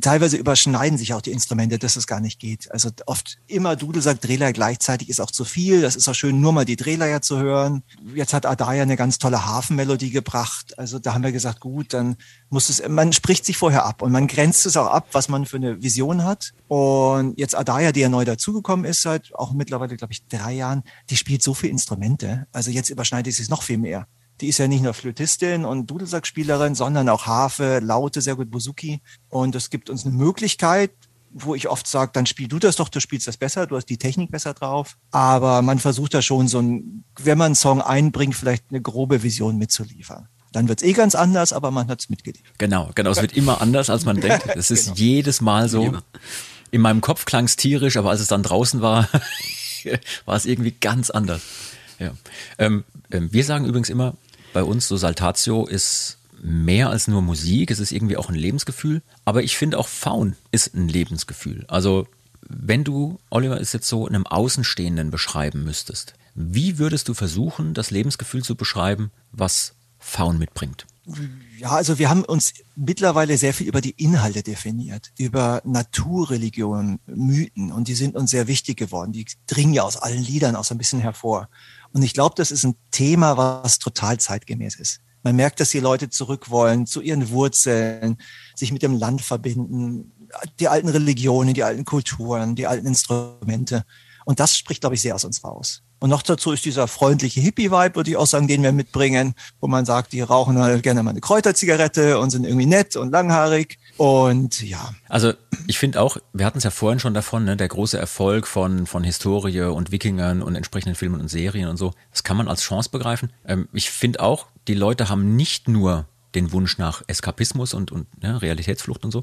[0.00, 2.70] teilweise überschneiden sich auch die Instrumente, dass es gar nicht geht.
[2.72, 5.80] Also oft immer Dudelsack, Drehleier gleichzeitig ist auch zu viel.
[5.80, 7.82] Das ist auch schön, nur mal die Drehleier zu hören.
[8.14, 10.78] Jetzt hat Adaya eine ganz tolle Hafenmelodie gebracht.
[10.78, 12.16] Also da haben wir gesagt, gut, dann
[12.50, 15.46] muss es, man spricht sich vorher ab und man grenzt es auch ab, was man
[15.46, 16.52] für eine Vision hat.
[16.68, 20.82] Und jetzt Adaya, die ja neu dazugekommen ist, seit auch mittlerweile, glaube ich, drei Jahren,
[21.10, 22.46] die spielt so viele Instrumente.
[22.52, 24.06] Also jetzt überschneidet es sich noch viel mehr.
[24.40, 29.00] Die ist ja nicht nur Flötistin und Dudelsackspielerin, sondern auch Harfe, Laute, sehr gut Buzuki.
[29.28, 30.92] Und es gibt uns eine Möglichkeit,
[31.30, 33.86] wo ich oft sage, dann spiel du das doch, du spielst das besser, du hast
[33.86, 34.96] die Technik besser drauf.
[35.10, 39.22] Aber man versucht da schon so ein, wenn man einen Song einbringt, vielleicht eine grobe
[39.22, 40.28] Vision mitzuliefern.
[40.52, 42.58] Dann wird's eh ganz anders, aber man hat's mitgeliefert.
[42.58, 43.10] Genau, genau.
[43.10, 44.46] Es wird immer anders, als man denkt.
[44.54, 44.96] Es ist genau.
[44.96, 45.98] jedes Mal so.
[46.70, 49.08] In meinem Kopf klang's tierisch, aber als es dann draußen war,
[50.24, 51.42] war es irgendwie ganz anders.
[51.98, 52.12] Ja.
[52.58, 54.14] Ähm, ähm, wir sagen übrigens immer,
[54.58, 59.02] bei uns, so Saltatio ist mehr als nur Musik, es ist irgendwie auch ein Lebensgefühl.
[59.24, 61.64] Aber ich finde auch Faun ist ein Lebensgefühl.
[61.68, 62.08] Also
[62.48, 67.92] wenn du, Oliver, es jetzt so einem Außenstehenden beschreiben müsstest, wie würdest du versuchen, das
[67.92, 70.86] Lebensgefühl zu beschreiben, was Faun mitbringt?
[71.56, 77.70] Ja, also wir haben uns mittlerweile sehr viel über die Inhalte definiert, über Naturreligionen, Mythen
[77.70, 79.12] und die sind uns sehr wichtig geworden.
[79.12, 81.48] Die dringen ja aus allen Liedern auch so ein bisschen hervor.
[81.98, 85.00] Und ich glaube, das ist ein Thema, was total zeitgemäß ist.
[85.24, 88.18] Man merkt, dass die Leute zurück wollen zu ihren Wurzeln,
[88.54, 90.12] sich mit dem Land verbinden,
[90.60, 93.84] die alten Religionen, die alten Kulturen, die alten Instrumente.
[94.24, 95.82] Und das spricht, glaube ich, sehr aus uns raus.
[95.98, 99.66] Und noch dazu ist dieser freundliche Hippie-Vibe, würde ich auch sagen, den wir mitbringen, wo
[99.66, 103.76] man sagt, die rauchen halt gerne mal eine Kräuterzigarette und sind irgendwie nett und langhaarig.
[103.98, 104.94] Und ja.
[105.08, 105.32] Also
[105.66, 108.86] ich finde auch, wir hatten es ja vorhin schon davon, ne, der große Erfolg von,
[108.86, 112.62] von Historie und Wikingern und entsprechenden Filmen und Serien und so, das kann man als
[112.62, 113.30] Chance begreifen.
[113.44, 118.06] Ähm, ich finde auch, die Leute haben nicht nur den Wunsch nach Eskapismus und, und
[118.22, 119.22] ne, Realitätsflucht und so,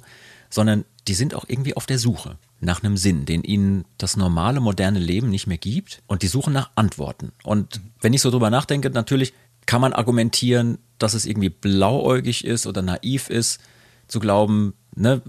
[0.49, 4.59] sondern die sind auch irgendwie auf der Suche nach einem Sinn, den ihnen das normale,
[4.59, 6.01] moderne Leben nicht mehr gibt.
[6.07, 7.31] Und die suchen nach Antworten.
[7.43, 9.33] Und wenn ich so drüber nachdenke, natürlich
[9.65, 13.59] kann man argumentieren, dass es irgendwie blauäugig ist oder naiv ist,
[14.07, 15.21] zu glauben, ne,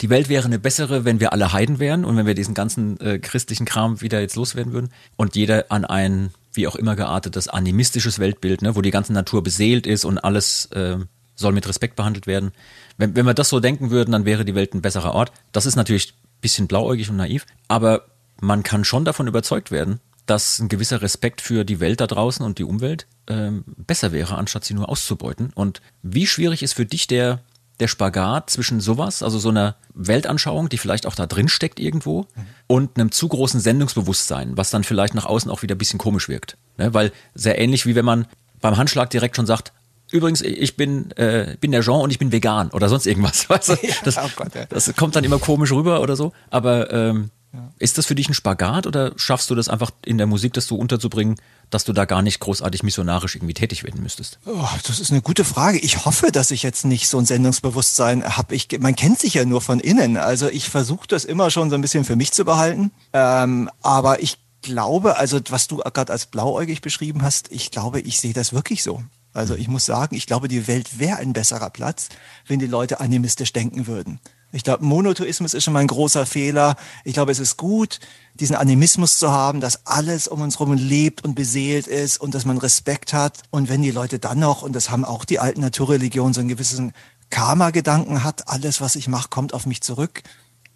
[0.00, 2.98] die Welt wäre eine bessere, wenn wir alle Heiden wären und wenn wir diesen ganzen
[3.00, 7.48] äh, christlichen Kram wieder jetzt loswerden würden und jeder an ein wie auch immer geartetes
[7.48, 10.96] animistisches Weltbild, ne, wo die ganze Natur beseelt ist und alles äh,
[11.36, 12.52] soll mit Respekt behandelt werden.
[12.96, 15.32] Wenn, wenn wir das so denken würden, dann wäre die Welt ein besserer Ort.
[15.52, 18.06] Das ist natürlich bisschen blauäugig und naiv, aber
[18.40, 22.44] man kann schon davon überzeugt werden, dass ein gewisser Respekt für die Welt da draußen
[22.44, 25.50] und die Umwelt ähm, besser wäre, anstatt sie nur auszubeuten.
[25.54, 27.40] Und wie schwierig ist für dich der,
[27.80, 32.22] der Spagat zwischen sowas, also so einer Weltanschauung, die vielleicht auch da drin steckt irgendwo,
[32.22, 32.46] mhm.
[32.66, 36.28] und einem zu großen Sendungsbewusstsein, was dann vielleicht nach außen auch wieder ein bisschen komisch
[36.28, 36.56] wirkt.
[36.78, 36.94] Ne?
[36.94, 38.26] Weil sehr ähnlich wie wenn man
[38.60, 39.72] beim Handschlag direkt schon sagt,
[40.12, 43.48] Übrigens, ich bin, äh, bin der Jean und ich bin vegan oder sonst irgendwas.
[43.48, 43.76] Weißt du?
[44.04, 44.64] das, oh Gott, ja.
[44.68, 46.32] das kommt dann immer komisch rüber oder so.
[46.50, 47.72] Aber ähm, ja.
[47.78, 50.66] ist das für dich ein Spagat oder schaffst du das einfach in der Musik, das
[50.66, 51.36] so unterzubringen,
[51.70, 54.38] dass du da gar nicht großartig missionarisch irgendwie tätig werden müsstest?
[54.46, 55.78] Oh, das ist eine gute Frage.
[55.78, 58.54] Ich hoffe, dass ich jetzt nicht so ein Sendungsbewusstsein habe.
[58.54, 60.16] Ich, man kennt sich ja nur von innen.
[60.16, 62.90] Also ich versuche das immer schon so ein bisschen für mich zu behalten.
[63.12, 68.20] Ähm, aber ich glaube, also was du gerade als blauäugig beschrieben hast, ich glaube, ich
[68.20, 69.02] sehe das wirklich so.
[69.32, 72.08] Also ich muss sagen, ich glaube, die Welt wäre ein besserer Platz,
[72.46, 74.20] wenn die Leute animistisch denken würden.
[74.52, 76.76] Ich glaube, Monotheismus ist schon mal ein großer Fehler.
[77.04, 78.00] Ich glaube, es ist gut,
[78.34, 82.44] diesen Animismus zu haben, dass alles um uns herum lebt und beseelt ist und dass
[82.44, 83.42] man Respekt hat.
[83.50, 86.48] Und wenn die Leute dann noch, und das haben auch die alten Naturreligionen, so einen
[86.48, 86.92] gewissen
[87.30, 90.22] Karma-Gedanken hat, alles, was ich mache, kommt auf mich zurück.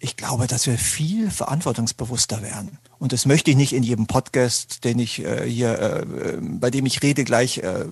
[0.05, 2.77] Ich glaube, dass wir viel verantwortungsbewusster werden.
[2.99, 6.85] Und das möchte ich nicht in jedem Podcast, den ich äh, hier, äh, bei dem
[6.85, 7.85] ich rede, gleich äh,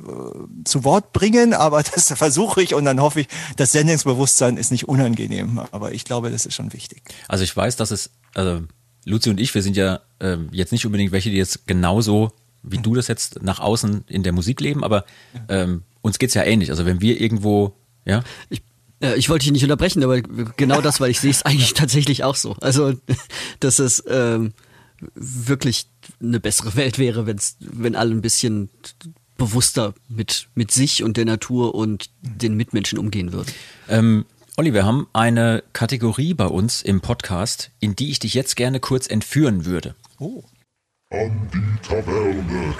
[0.63, 4.87] zu Wort bringen, aber das versuche ich und dann hoffe ich, das Sendungsbewusstsein ist nicht
[4.87, 5.59] unangenehm.
[5.71, 7.01] Aber ich glaube, das ist schon wichtig.
[7.27, 8.61] Also ich weiß, dass es, also
[9.05, 12.77] Luzi und ich, wir sind ja äh, jetzt nicht unbedingt welche, die jetzt genauso wie
[12.77, 15.03] du das jetzt nach außen in der Musik leben, aber
[15.49, 16.69] ähm, uns geht's ja ähnlich.
[16.69, 18.23] Also wenn wir irgendwo, ja.
[18.49, 18.72] Ich äh,
[19.15, 22.35] ich wollte dich nicht unterbrechen, aber genau das, weil ich sehe es eigentlich tatsächlich auch
[22.35, 22.55] so.
[22.61, 22.93] Also,
[23.59, 24.53] dass es ähm,
[25.15, 25.87] wirklich
[26.21, 28.69] eine bessere Welt wäre, wenn's, wenn alle ein bisschen
[29.37, 33.51] bewusster mit, mit sich und der Natur und den Mitmenschen umgehen würden.
[33.89, 34.25] Ähm,
[34.55, 38.79] Olli, wir haben eine Kategorie bei uns im Podcast, in die ich dich jetzt gerne
[38.79, 39.95] kurz entführen würde.
[40.19, 40.43] Oh.
[41.09, 42.75] An die Taverne.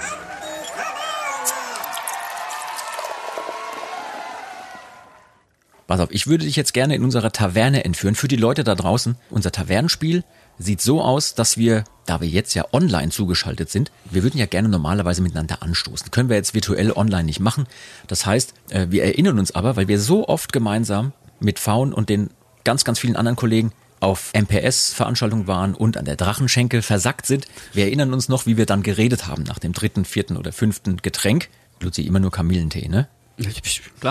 [5.86, 8.14] Pass auf, ich würde dich jetzt gerne in unserer Taverne entführen.
[8.14, 10.24] Für die Leute da draußen, unser Tavernenspiel
[10.58, 14.46] sieht so aus, dass wir, da wir jetzt ja online zugeschaltet sind, wir würden ja
[14.46, 16.10] gerne normalerweise miteinander anstoßen.
[16.10, 17.66] Können wir jetzt virtuell online nicht machen.
[18.06, 22.08] Das heißt, äh, wir erinnern uns aber, weil wir so oft gemeinsam mit Faun und
[22.08, 22.30] den
[22.64, 27.46] ganz, ganz vielen anderen Kollegen auf MPS-Veranstaltungen waren und an der Drachenschenke versackt sind.
[27.72, 30.98] Wir erinnern uns noch, wie wir dann geredet haben nach dem dritten, vierten oder fünften
[30.98, 31.48] Getränk.
[31.80, 33.08] Luzi, immer nur Kamillentee, ne?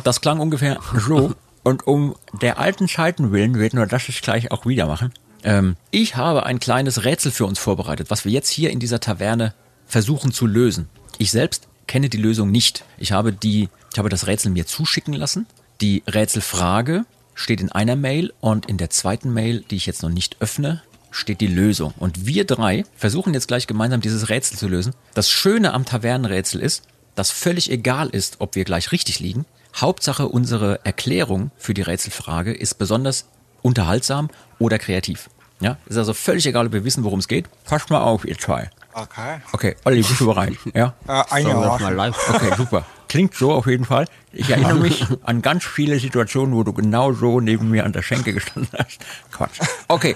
[0.03, 1.33] Das klang ungefähr so.
[1.63, 5.13] Und um der alten Zeiten willen werden wir das jetzt gleich auch wieder machen.
[5.43, 8.99] Ähm, ich habe ein kleines Rätsel für uns vorbereitet, was wir jetzt hier in dieser
[8.99, 9.53] Taverne
[9.85, 10.89] versuchen zu lösen.
[11.17, 12.85] Ich selbst kenne die Lösung nicht.
[12.97, 15.45] Ich habe die, ich habe das Rätsel mir zuschicken lassen.
[15.81, 17.05] Die Rätselfrage
[17.35, 20.81] steht in einer Mail und in der zweiten Mail, die ich jetzt noch nicht öffne,
[21.11, 21.93] steht die Lösung.
[21.97, 24.93] Und wir drei versuchen jetzt gleich gemeinsam dieses Rätsel zu lösen.
[25.13, 26.83] Das Schöne am Tavernenrätsel ist,
[27.15, 29.45] dass völlig egal ist, ob wir gleich richtig liegen.
[29.75, 33.27] Hauptsache unsere Erklärung für die Rätselfrage ist besonders
[33.61, 35.29] unterhaltsam oder kreativ.
[35.59, 37.45] Ja, ist also völlig egal, ob wir wissen, worum es geht.
[37.63, 38.69] Passt mal auf, ihr zwei.
[38.93, 39.39] Okay.
[39.51, 40.53] Okay, Olli, bist du bereit?
[40.73, 40.93] Ja?
[41.07, 42.13] Äh, ein Jahr.
[42.29, 42.85] Okay, super.
[43.07, 44.05] Klingt so auf jeden Fall.
[44.31, 48.01] Ich erinnere mich an ganz viele Situationen, wo du genau so neben mir an der
[48.01, 48.99] Schenke gestanden hast.
[49.31, 49.59] Quatsch.
[49.87, 50.15] Okay.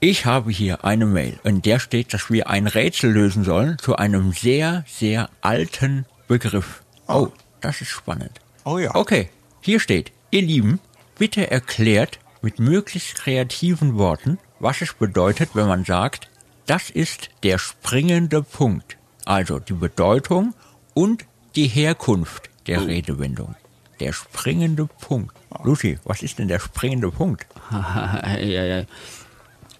[0.00, 3.96] Ich habe hier eine Mail, in der steht, dass wir ein Rätsel lösen sollen zu
[3.96, 6.82] einem sehr, sehr alten Begriff.
[7.06, 7.28] Oh,
[7.60, 8.41] das ist spannend.
[8.64, 8.94] Oh ja.
[8.94, 9.28] Okay,
[9.60, 10.80] hier steht, ihr Lieben,
[11.18, 16.28] bitte erklärt mit möglichst kreativen Worten, was es bedeutet, wenn man sagt,
[16.66, 18.96] das ist der springende Punkt.
[19.24, 20.54] Also die Bedeutung
[20.94, 21.24] und
[21.56, 23.54] die Herkunft der Redewendung.
[24.00, 25.36] Der springende Punkt.
[25.64, 27.46] Lucy, was ist denn der springende Punkt?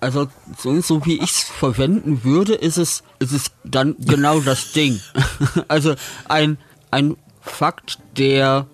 [0.01, 0.26] Also
[0.59, 5.01] so, so wie ich es verwenden würde, ist es, ist es dann genau das Ding.
[5.68, 5.95] also
[6.28, 6.59] ein,
[6.91, 8.66] ein Fakt, der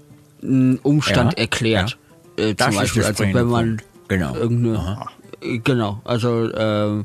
[0.43, 1.99] Umstand Ja, erklärt.
[2.37, 3.83] Äh, Das zum ist Beispiel, also wenn man.
[4.09, 4.35] Genau.
[4.35, 5.07] irgendeine,
[5.43, 7.05] äh, genau, also ähm,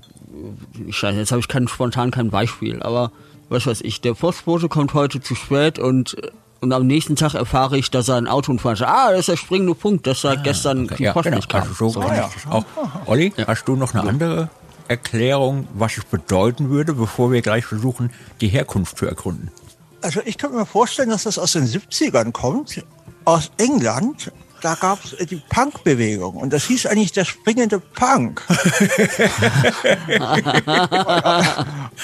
[0.89, 3.11] Scheiße, jetzt habe ich kein, spontan kein Beispiel, aber
[3.49, 6.15] was weiß ich, der Postbote kommt heute zu spät und
[6.61, 8.87] und am nächsten Tag erfahre ich, dass er ein Autounfall hatte.
[8.87, 11.35] Ah, das ist der springende Punkt, dass er gestern die Ja, Post genau.
[11.35, 11.63] nicht kam.
[11.63, 11.99] Also so So.
[11.99, 12.63] das auch.
[13.05, 14.49] Olli, hast du noch eine andere
[14.87, 19.51] Erklärung, was es bedeuten würde, bevor wir gleich versuchen, die Herkunft zu ergründen?
[20.03, 22.83] Also ich könnte mir vorstellen, dass das aus den 70ern kommt,
[23.25, 24.31] aus England.
[24.61, 28.41] Da gab es die Punk-Bewegung und das hieß eigentlich der springende Punk.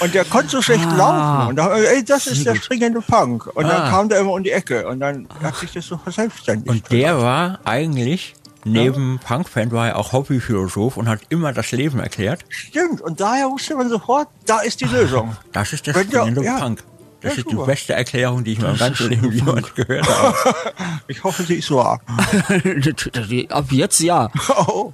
[0.02, 1.50] und der konnte so schlecht laufen.
[1.50, 3.48] Und da, haben wir, ey, das ist der springende Punk.
[3.56, 3.90] Und dann Ah.
[3.90, 6.70] kam der immer um die Ecke und dann hat sich das so verselbstständigt.
[6.70, 8.36] Und der war eigentlich,
[8.66, 12.44] neben Punkfan, war er auch Hobbyphilosoph und hat immer das Leben erklärt.
[12.50, 13.00] Stimmt.
[13.02, 15.36] Und daher wusste man sofort, da ist die Lösung.
[15.54, 16.58] Das ist der Wenn der- springende ja.
[16.60, 16.84] Punk.
[17.22, 17.66] Das Ja, ist die super.
[17.66, 20.36] beste Erklärung, die ich in meinem ganzen Leben jemals gehört habe.
[21.08, 22.02] Ich hoffe, sie ist wahr.
[23.50, 24.30] Ab jetzt ja.
[24.68, 24.94] Oh.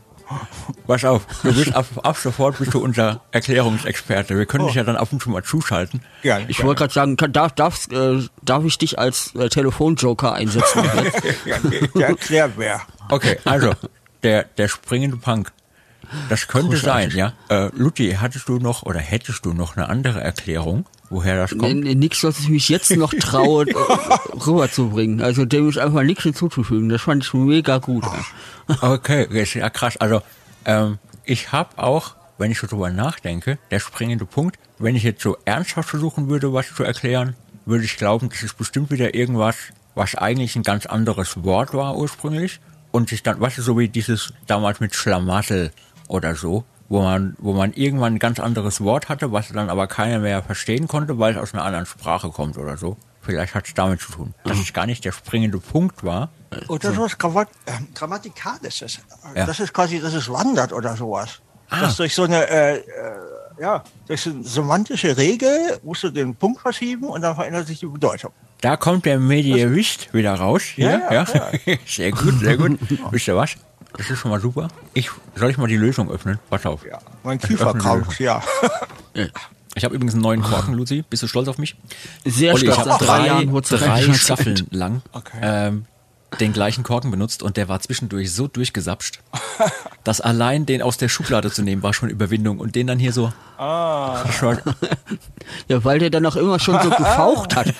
[0.88, 4.36] Pass auf, du bist ab, ab sofort bist du unser Erklärungsexperte.
[4.38, 6.01] Wir können dich ja dann ab und zu mal zuschalten.
[6.23, 6.45] Gerne.
[6.47, 10.81] Ich wollte gerade sagen, kann, darf, darf, äh, darf ich dich als äh, Telefonjoker einsetzen?
[11.45, 11.69] gerne.
[11.95, 12.81] Der Erklärbär.
[13.10, 13.73] Okay, also,
[14.23, 15.52] der, der springende Punk.
[16.30, 17.34] Das könnte sein, ja.
[17.49, 21.84] Äh, Lutti, hattest du noch oder hättest du noch eine andere Erklärung, woher das kommt?
[21.84, 23.65] Nix, was ich mich jetzt noch traue,
[24.48, 25.22] rüberzubringen.
[25.22, 26.90] Also dem ist einfach nichts hinzuzufügen.
[26.90, 28.03] Das fand ich mega gut.
[28.03, 28.76] ey.
[28.82, 29.98] Okay, das ist ja krass.
[29.98, 30.22] Also,
[30.65, 35.22] ähm, ich habe auch, wenn ich so drüber nachdenke, der springende Punkt, wenn ich jetzt
[35.22, 39.56] so ernsthaft versuchen würde, was zu erklären, würde ich glauben, das ist bestimmt wieder irgendwas,
[39.95, 42.60] was eigentlich ein ganz anderes Wort war ursprünglich
[42.91, 45.72] und sich dann, weißt du, so wie dieses damals mit Schlamassel
[46.07, 49.88] oder so, wo man, wo man irgendwann ein ganz anderes Wort hatte, was dann aber
[49.88, 52.98] keiner mehr verstehen konnte, weil es aus einer anderen Sprache kommt oder so.
[53.22, 56.30] Vielleicht hat es damit zu tun, dass es gar nicht der springende Punkt war.
[56.68, 58.99] Oder sowas Grammat äh, Grammatikalisches.
[59.36, 59.48] Ja.
[59.48, 61.41] Das ist quasi, das ist wandert oder sowas.
[61.70, 61.82] Ah.
[61.82, 62.84] Das durch so eine, äh, äh,
[63.60, 67.80] ja, durch so eine semantische Regel musst du den Punkt verschieben und dann verändert sich
[67.80, 68.32] die Bedeutung.
[68.66, 70.64] Da kommt der Medievist wieder raus.
[70.64, 71.26] Hier, Ja, ja,
[71.86, 72.80] Sehr gut, sehr gut.
[73.12, 73.58] Wisst ihr was?
[73.96, 74.70] Das ist schon mal super.
[74.96, 76.40] Ich, soll ich mal die Lösung öffnen?
[76.50, 76.84] Pass auf.
[76.84, 78.42] Ja, mein Kiefer krank, ja.
[79.76, 81.04] Ich habe übrigens einen neuen Korken, Luzi.
[81.08, 81.76] Bist du stolz auf mich?
[82.26, 82.90] Sehr Olli, ich stolz.
[82.90, 85.38] habe Nach drei drei Staffeln lang Okay.
[85.44, 85.86] ähm,
[86.40, 89.20] den gleichen Korken benutzt und der war zwischendurch so durchgesapscht,
[90.03, 93.14] dass allein den aus der Schublade zu nehmen war schon Überwindung und den dann hier
[93.14, 93.32] so.
[93.57, 94.30] Ah.
[94.32, 94.60] Schon,
[95.68, 97.68] Ja, weil der dann auch immer schon so gefaucht hat.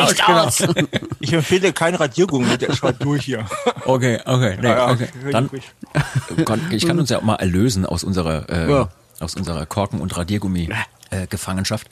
[0.00, 0.62] Nicht aus.
[1.20, 3.44] Ich empfehle kein Radiergummi, der schaut durch hier.
[3.84, 5.08] okay, okay, nee, Ja, ja, okay.
[5.30, 5.50] Dann
[6.44, 8.88] kann, ich kann uns ja auch mal erlösen aus unserer, äh, Ja.
[9.20, 11.86] aus unserer Korken- und Radiergummi-Gefangenschaft.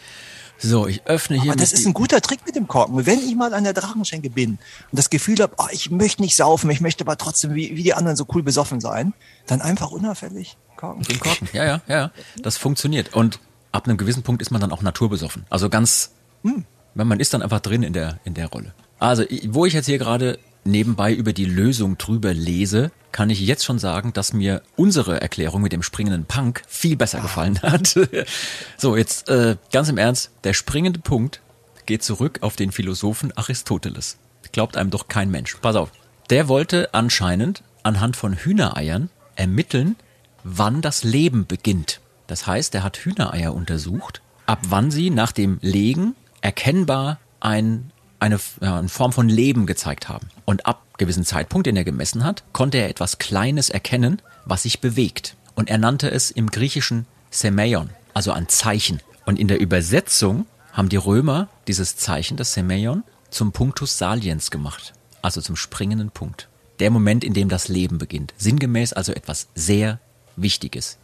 [0.59, 1.53] So, ich öffne hier.
[1.53, 3.07] Aber das ist ein guter Trick mit dem Korken.
[3.07, 4.59] Wenn ich mal an der Drachenschenke bin und
[4.93, 7.95] das Gefühl habe, oh, ich möchte nicht saufen, ich möchte aber trotzdem wie, wie die
[7.95, 9.12] anderen so cool besoffen sein,
[9.47, 11.03] dann einfach unauffällig korken.
[11.03, 11.49] Den Korken.
[11.53, 12.11] Ja, ja, ja.
[12.43, 13.15] Das funktioniert.
[13.15, 13.41] Und
[13.73, 15.45] ab einem gewissen Punkt ist man dann auch naturbesoffen.
[15.51, 16.12] Also ganz,
[16.43, 18.74] wenn man ist dann einfach drin in der, in der Rolle.
[18.99, 23.65] Also, wo ich jetzt hier gerade nebenbei über die Lösung drüber lese, kann ich jetzt
[23.65, 27.99] schon sagen, dass mir unsere Erklärung mit dem springenden Punk viel besser gefallen hat.
[28.77, 31.41] so, jetzt äh, ganz im Ernst, der springende Punkt
[31.87, 34.19] geht zurück auf den Philosophen Aristoteles.
[34.53, 35.57] Glaubt einem doch kein Mensch.
[35.63, 35.93] Pass auf.
[36.29, 39.97] Der wollte anscheinend anhand von Hühnereiern ermitteln,
[40.45, 42.03] wann das Leben beginnt.
[42.27, 48.41] Das heißt, er hat Hühnereier untersucht, ab wann sie nach dem Legen erkennbar ein, eine,
[48.61, 50.29] ja, eine Form von Leben gezeigt haben.
[50.45, 54.81] Und ab gewissen Zeitpunkt, den er gemessen hat, konnte er etwas Kleines erkennen, was sich
[54.81, 55.37] bewegt.
[55.55, 59.01] Und er nannte es im Griechischen Semeion, also ein Zeichen.
[59.25, 64.93] Und in der Übersetzung haben die Römer dieses Zeichen, das Semeion, zum Punctus saliens gemacht,
[65.23, 66.49] also zum springenden Punkt.
[66.79, 68.35] Der Moment, in dem das Leben beginnt.
[68.37, 69.99] Sinngemäß also etwas sehr
[70.37, 70.99] Wichtiges.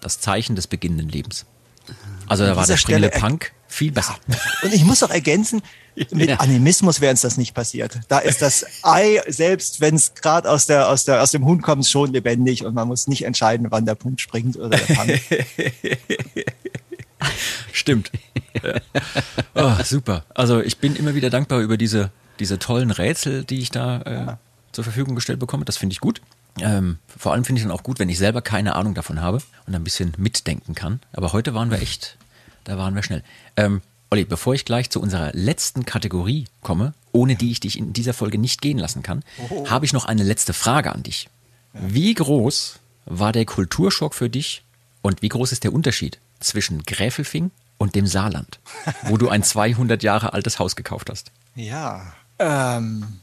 [0.00, 1.44] Das Zeichen des beginnenden Lebens.
[2.26, 4.16] Also da war der springende Punk viel besser.
[4.62, 5.62] Und ich muss auch ergänzen,
[6.12, 8.00] mit Animismus wäre uns das nicht passiert.
[8.08, 11.60] Da ist das Ei, selbst wenn es gerade aus, der, aus, der, aus dem Huhn
[11.60, 15.20] kommt, schon lebendig und man muss nicht entscheiden, wann der Punkt springt oder der Punk.
[17.72, 18.10] Stimmt.
[18.62, 18.80] Ja.
[19.54, 20.24] Oh, super.
[20.34, 24.36] Also ich bin immer wieder dankbar über diese, diese tollen Rätsel, die ich da äh,
[24.72, 25.64] zur Verfügung gestellt bekomme.
[25.64, 26.20] Das finde ich gut.
[26.58, 29.40] Ähm, vor allem finde ich dann auch gut, wenn ich selber keine Ahnung davon habe
[29.66, 31.00] und ein bisschen mitdenken kann.
[31.12, 32.16] Aber heute waren wir echt,
[32.64, 33.22] da waren wir schnell.
[33.56, 33.82] Ähm,
[34.12, 38.12] Olli, bevor ich gleich zu unserer letzten Kategorie komme, ohne die ich dich in dieser
[38.12, 39.22] Folge nicht gehen lassen kann,
[39.66, 41.28] habe ich noch eine letzte Frage an dich.
[41.72, 44.64] Wie groß war der Kulturschock für dich
[45.00, 48.58] und wie groß ist der Unterschied zwischen Gräfelfing und dem Saarland,
[49.04, 51.30] wo du ein 200 Jahre altes Haus gekauft hast?
[51.54, 53.20] Ja, ähm,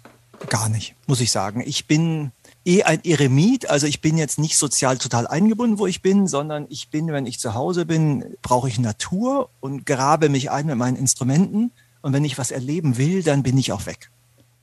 [0.50, 1.62] gar nicht, muss ich sagen.
[1.66, 2.32] Ich bin
[2.68, 6.68] eh ein Eremit, also ich bin jetzt nicht sozial total eingebunden, wo ich bin, sondern
[6.70, 10.76] ich bin, wenn ich zu Hause bin, brauche ich Natur und grabe mich ein mit
[10.76, 11.72] meinen Instrumenten.
[12.02, 14.12] Und wenn ich was erleben will, dann bin ich auch weg.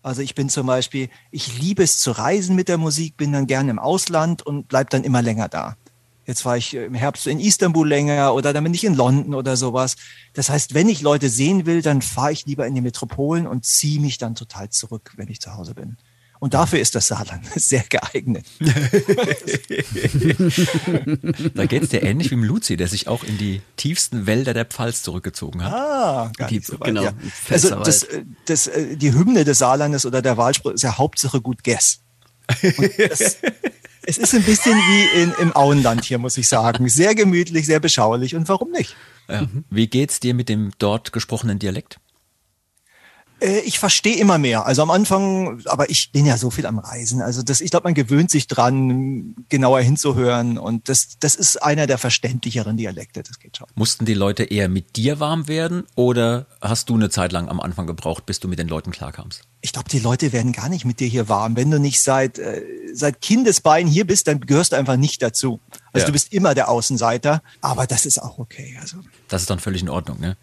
[0.03, 3.47] Also ich bin zum Beispiel, ich liebe es zu reisen mit der Musik, bin dann
[3.47, 5.77] gerne im Ausland und bleib dann immer länger da.
[6.27, 9.57] Jetzt war ich im Herbst in Istanbul länger oder dann bin ich in London oder
[9.57, 9.97] sowas.
[10.35, 13.65] Das heißt, wenn ich Leute sehen will, dann fahre ich lieber in die Metropolen und
[13.65, 15.97] ziehe mich dann total zurück, wenn ich zu Hause bin.
[16.45, 18.45] Und dafür ist das Saarland sehr geeignet.
[21.55, 24.53] Da geht es dir ähnlich wie im Luzi, der sich auch in die tiefsten Wälder
[24.53, 25.73] der Pfalz zurückgezogen hat.
[25.73, 27.13] Ah, gar Die- so weit, genau, ja.
[27.49, 31.41] Also das, äh, das, äh, die Hymne des Saarlandes oder der Wahlspruch ist ja Hauptsache
[31.41, 32.01] gut Guess.
[32.99, 33.39] Das,
[34.03, 36.91] es ist ein bisschen wie in, im Auenland hier, muss ich sagen.
[36.91, 38.95] Sehr gemütlich, sehr beschaulich und warum nicht?
[39.31, 39.49] Ja.
[39.71, 42.01] Wie geht's dir mit dem dort gesprochenen Dialekt?
[43.41, 44.67] Äh, Ich verstehe immer mehr.
[44.67, 47.21] Also am Anfang, aber ich bin ja so viel am Reisen.
[47.23, 50.59] Also das, ich glaube, man gewöhnt sich dran, genauer hinzuhören.
[50.59, 53.23] Und das, das ist einer der verständlicheren Dialekte.
[53.23, 53.67] Das geht schon.
[53.75, 57.61] Mussten die Leute eher mit dir warm werden oder hast du eine Zeit lang am
[57.61, 59.43] Anfang gebraucht, bis du mit den Leuten klarkamst?
[59.61, 61.57] Ich glaube, die Leute werden gar nicht mit dir hier warm.
[61.57, 62.63] Wenn du nicht seit, äh,
[62.93, 65.59] seit Kindesbein hier bist, dann gehörst du einfach nicht dazu.
[65.93, 66.07] Also Ja.
[66.07, 67.43] du bist immer der Außenseiter.
[67.61, 68.77] Aber das ist auch okay.
[68.81, 68.99] Also
[69.29, 70.37] Das ist dann völlig in Ordnung, ne?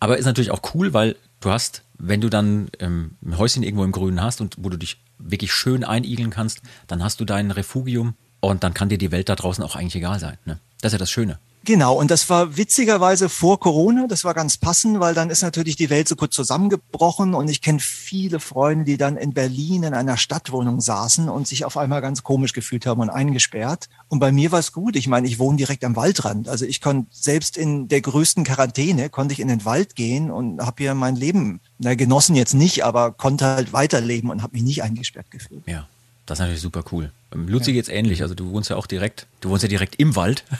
[0.00, 3.84] Aber ist natürlich auch cool, weil du hast, wenn du dann ähm, ein Häuschen irgendwo
[3.84, 7.50] im Grünen hast und wo du dich wirklich schön einigeln kannst, dann hast du dein
[7.50, 10.38] Refugium und dann kann dir die Welt da draußen auch eigentlich egal sein.
[10.44, 10.58] Ne?
[10.80, 11.38] Das ist ja das Schöne.
[11.66, 15.76] Genau, und das war witzigerweise vor Corona, das war ganz passend, weil dann ist natürlich
[15.76, 19.94] die Welt so kurz zusammengebrochen und ich kenne viele Freunde, die dann in Berlin in
[19.94, 23.88] einer Stadtwohnung saßen und sich auf einmal ganz komisch gefühlt haben und eingesperrt.
[24.08, 26.82] Und bei mir war es gut, ich meine, ich wohne direkt am Waldrand, also ich
[26.82, 30.94] konnte selbst in der größten Quarantäne, konnte ich in den Wald gehen und habe hier
[30.94, 35.30] mein Leben, na, genossen jetzt nicht, aber konnte halt weiterleben und habe mich nicht eingesperrt
[35.30, 35.62] gefühlt.
[35.66, 35.88] Ja,
[36.26, 37.12] das ist natürlich super cool.
[37.32, 40.16] Ähm, Luzi geht's ähnlich, also du wohnst ja auch direkt, du wohnst ja direkt im
[40.16, 40.44] Wald.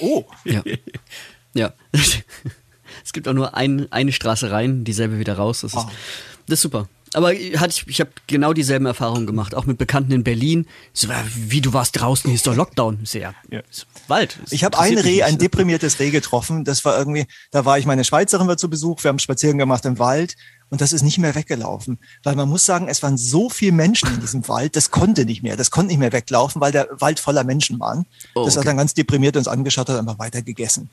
[0.00, 0.64] Oh, Ja.
[1.54, 1.72] ja.
[3.04, 5.60] es gibt auch nur ein, eine Straße rein, dieselbe wieder raus.
[5.60, 5.86] Das ist,
[6.48, 6.88] das ist super.
[7.14, 10.66] Aber hatte ich, ich habe genau dieselben Erfahrungen gemacht, auch mit Bekannten in Berlin.
[10.92, 12.98] So, wie du warst draußen, hier ist doch Lockdown.
[13.04, 13.60] Ich so, ja, Ja.
[13.70, 14.38] ist Wald.
[14.42, 16.64] Das Ich habe ein Reh, ein deprimiertes Reh getroffen.
[16.64, 19.84] Das war irgendwie, da war ich, meine Schweizerin war zu Besuch, wir haben Spaziergang gemacht
[19.86, 20.34] im Wald
[20.70, 21.98] und das ist nicht mehr weggelaufen.
[22.22, 25.42] Weil man muss sagen, es waren so viele Menschen in diesem Wald, das konnte nicht
[25.42, 28.06] mehr, das konnte nicht mehr weglaufen, weil der Wald voller Menschen waren.
[28.34, 28.68] Oh, das hat okay.
[28.68, 30.90] dann ganz deprimiert uns angeschaut, hat einfach weiter gegessen.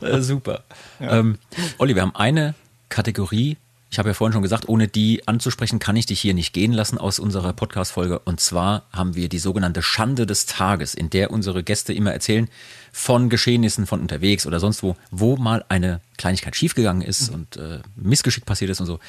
[0.20, 0.64] Super.
[1.00, 1.38] Ähm,
[1.78, 2.54] Olli, wir haben eine
[2.88, 3.56] Kategorie.
[3.88, 6.72] Ich habe ja vorhin schon gesagt, ohne die anzusprechen, kann ich dich hier nicht gehen
[6.72, 8.18] lassen aus unserer Podcast-Folge.
[8.18, 12.48] Und zwar haben wir die sogenannte Schande des Tages, in der unsere Gäste immer erzählen
[12.96, 17.80] von Geschehnissen von unterwegs oder sonst wo, wo mal eine Kleinigkeit schiefgegangen ist und äh,
[17.94, 19.00] Missgeschick passiert ist und so.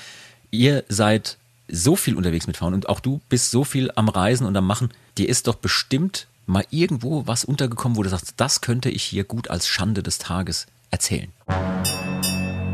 [0.52, 1.38] Ihr seid
[1.70, 4.68] so viel unterwegs mit Frauen und auch du bist so viel am Reisen und am
[4.68, 4.92] Machen.
[5.18, 9.24] Dir ist doch bestimmt mal irgendwo was untergekommen, wo du sagst, das könnte ich hier
[9.24, 11.32] gut als Schande des Tages erzählen.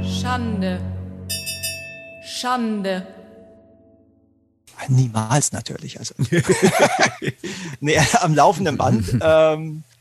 [0.02, 0.81] Schande.
[2.26, 3.06] Schande.
[4.88, 5.99] Niemals natürlich.
[5.99, 6.15] Also.
[7.81, 9.06] nee, am laufenden Band.
[9.22, 9.93] Ähm, äh,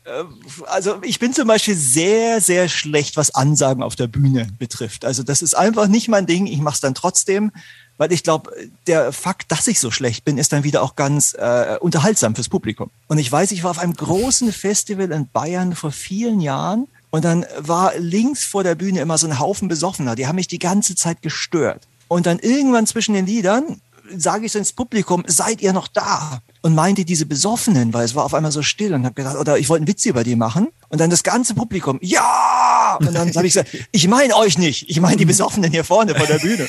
[0.65, 5.05] also ich bin zum Beispiel sehr, sehr schlecht, was Ansagen auf der Bühne betrifft.
[5.05, 6.45] Also das ist einfach nicht mein Ding.
[6.47, 7.51] Ich mache es dann trotzdem,
[7.97, 8.51] weil ich glaube,
[8.87, 12.49] der Fakt, dass ich so schlecht bin, ist dann wieder auch ganz äh, unterhaltsam fürs
[12.49, 12.89] Publikum.
[13.07, 16.87] Und ich weiß, ich war auf einem großen Festival in Bayern vor vielen Jahren.
[17.11, 20.15] Und dann war links vor der Bühne immer so ein Haufen Besoffener.
[20.15, 21.87] Die haben mich die ganze Zeit gestört.
[22.07, 23.79] Und dann irgendwann zwischen den Liedern
[24.15, 26.41] sage ich so ins Publikum, seid ihr noch da?
[26.63, 29.57] Und meinte diese Besoffenen, weil es war auf einmal so still und habe gedacht, oder
[29.57, 30.69] ich wollte einen Witz über die machen.
[30.89, 32.97] Und dann das ganze Publikum, ja!
[32.99, 36.15] Und dann habe ich gesagt, ich meine euch nicht, ich meine die Besoffenen hier vorne
[36.15, 36.67] vor der Bühne.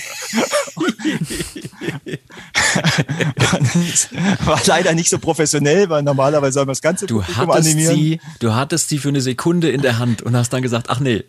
[4.45, 7.95] War leider nicht so professionell, weil normalerweise soll man das ganze Du Publikum hattest animieren.
[7.95, 11.01] sie, du hattest sie für eine Sekunde in der Hand und hast dann gesagt, ach
[11.01, 11.25] nee.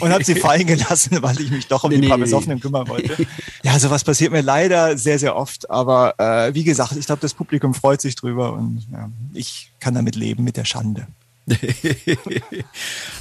[0.00, 2.24] und habe sie fallen gelassen, weil ich mich doch um Nee, die paar nee.
[2.24, 3.26] Besoffenen kümmern wollte.
[3.62, 5.70] Ja, sowas passiert mir leider sehr, sehr oft.
[5.70, 9.94] Aber äh, wie gesagt, ich glaube, das Publikum freut sich drüber und ja, ich kann
[9.94, 11.06] damit leben, mit der Schande.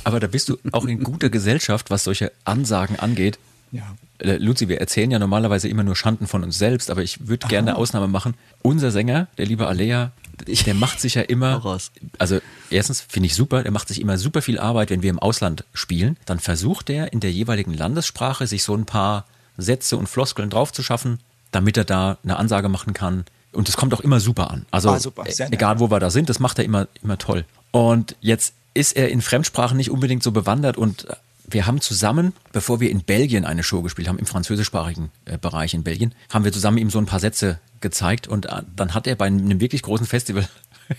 [0.04, 3.40] Aber da bist du auch in guter Gesellschaft, was solche Ansagen angeht.
[3.72, 3.96] Ja.
[4.20, 7.48] Äh, Luzi, wir erzählen ja normalerweise immer nur Schanden von uns selbst, aber ich würde
[7.48, 8.36] gerne eine Ausnahme machen.
[8.62, 10.12] Unser Sänger, der liebe Alea,
[10.48, 11.80] der macht sich ja immer,
[12.18, 12.40] also
[12.70, 15.64] erstens finde ich super, der macht sich immer super viel Arbeit, wenn wir im Ausland
[15.74, 16.18] spielen.
[16.26, 19.26] Dann versucht er in der jeweiligen Landessprache sich so ein paar
[19.58, 21.20] Sätze und Floskeln drauf zu schaffen,
[21.52, 23.26] damit er da eine Ansage machen kann.
[23.54, 24.66] Und es kommt auch immer super an.
[24.72, 27.46] Also Ah, super, äh, egal wo wir da sind, das macht er immer, immer toll.
[27.72, 31.08] Und jetzt ist er in Fremdsprachen nicht unbedingt so bewandert und
[31.50, 35.74] wir haben zusammen, bevor wir in Belgien eine Show gespielt haben, im französischsprachigen äh, Bereich
[35.74, 39.08] in Belgien, haben wir zusammen ihm so ein paar Sätze gezeigt und äh, dann hat
[39.08, 40.48] er bei einem wirklich großen Festival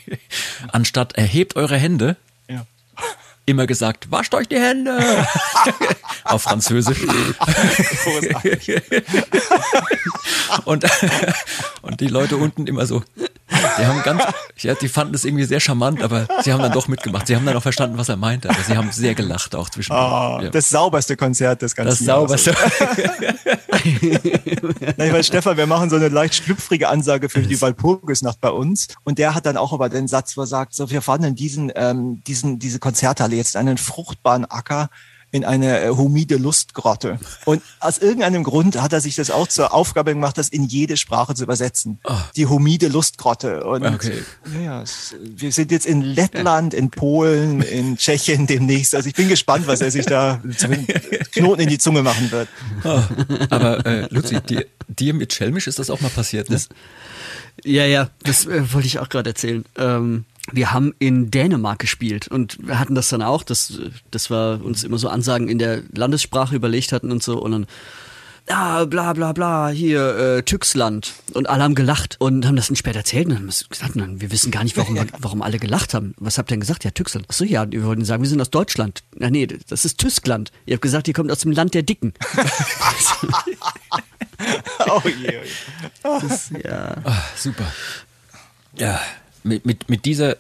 [0.72, 2.16] anstatt erhebt eure Hände.
[3.46, 4.98] Immer gesagt, wascht euch die Hände
[6.24, 7.00] auf Französisch.
[10.64, 10.84] Und,
[11.80, 13.02] und die Leute unten immer so,
[13.78, 14.22] die haben ganz,
[14.58, 17.26] ja, die fanden es irgendwie sehr charmant, aber sie haben dann doch mitgemacht.
[17.26, 19.92] Sie haben dann auch verstanden, was er meinte, aber sie haben sehr gelacht auch zwischen.
[19.92, 20.50] Ah, ja.
[20.50, 22.54] Das sauberste Konzert des ganzen das sauberste.
[24.96, 28.88] Nein, weil Stefan, wir machen so eine leicht schlüpfrige Ansage für die Walpurgisnacht bei uns.
[29.04, 32.22] Und der hat dann auch aber den Satz gesagt, so, wir fahren in diesen, ähm,
[32.26, 34.88] diesen, diese Konzerthalle jetzt einen fruchtbaren Acker
[35.32, 37.18] in eine äh, humide Lustgrotte.
[37.46, 40.96] Und aus irgendeinem Grund hat er sich das auch zur Aufgabe gemacht, das in jede
[40.96, 41.98] Sprache zu übersetzen.
[42.36, 43.64] Die humide Lustgrotte.
[43.64, 44.22] Und Okay.
[44.62, 44.84] ja,
[45.24, 48.94] wir sind jetzt in Lettland, in Polen, in Tschechien demnächst.
[48.94, 50.68] Also ich bin gespannt, was er sich da zu
[51.32, 52.48] Knoten in die Zunge machen wird.
[53.50, 56.60] Aber äh, Luzi, dir, dir mit Schelmisch ist das auch mal passiert, ne?
[57.64, 59.64] Ja, ja, das äh, wollte ich auch gerade erzählen.
[59.76, 64.60] Ähm, wir haben in Dänemark gespielt und wir hatten das dann auch, dass, dass wir
[64.64, 67.66] uns immer so Ansagen in der Landessprache überlegt hatten und so und dann
[68.48, 71.12] ja, bla bla bla, hier, äh, Tüxland.
[71.32, 74.20] Und alle haben gelacht und haben das dann später erzählt und haben das gesagt, dann,
[74.20, 76.14] wir wissen gar nicht, warum, warum alle gelacht haben.
[76.18, 76.84] Was habt ihr denn gesagt?
[76.84, 77.28] Ja, Tüxland.
[77.28, 79.04] Achso, ja, wir wollten sagen, wir sind aus Deutschland.
[79.16, 80.50] Na nee, das ist Tyskland.
[80.66, 82.14] Ihr habt gesagt, ihr kommt aus dem Land der Dicken.
[84.88, 85.38] Oh je,
[86.02, 86.20] oh
[86.50, 86.62] je.
[86.64, 86.96] ja.
[87.04, 87.72] Ah, super.
[88.76, 89.00] Ja,
[89.44, 90.36] mit, mit, mit dieser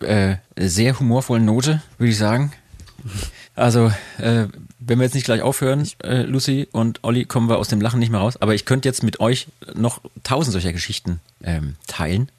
[0.00, 2.52] äh, sehr humorvollen Note, würde ich sagen.
[3.54, 4.46] Also, äh,
[4.80, 8.00] wenn wir jetzt nicht gleich aufhören, äh, Lucy und Olli, kommen wir aus dem Lachen
[8.00, 8.36] nicht mehr raus.
[8.40, 12.30] Aber ich könnte jetzt mit euch noch tausend solcher Geschichten ähm, teilen.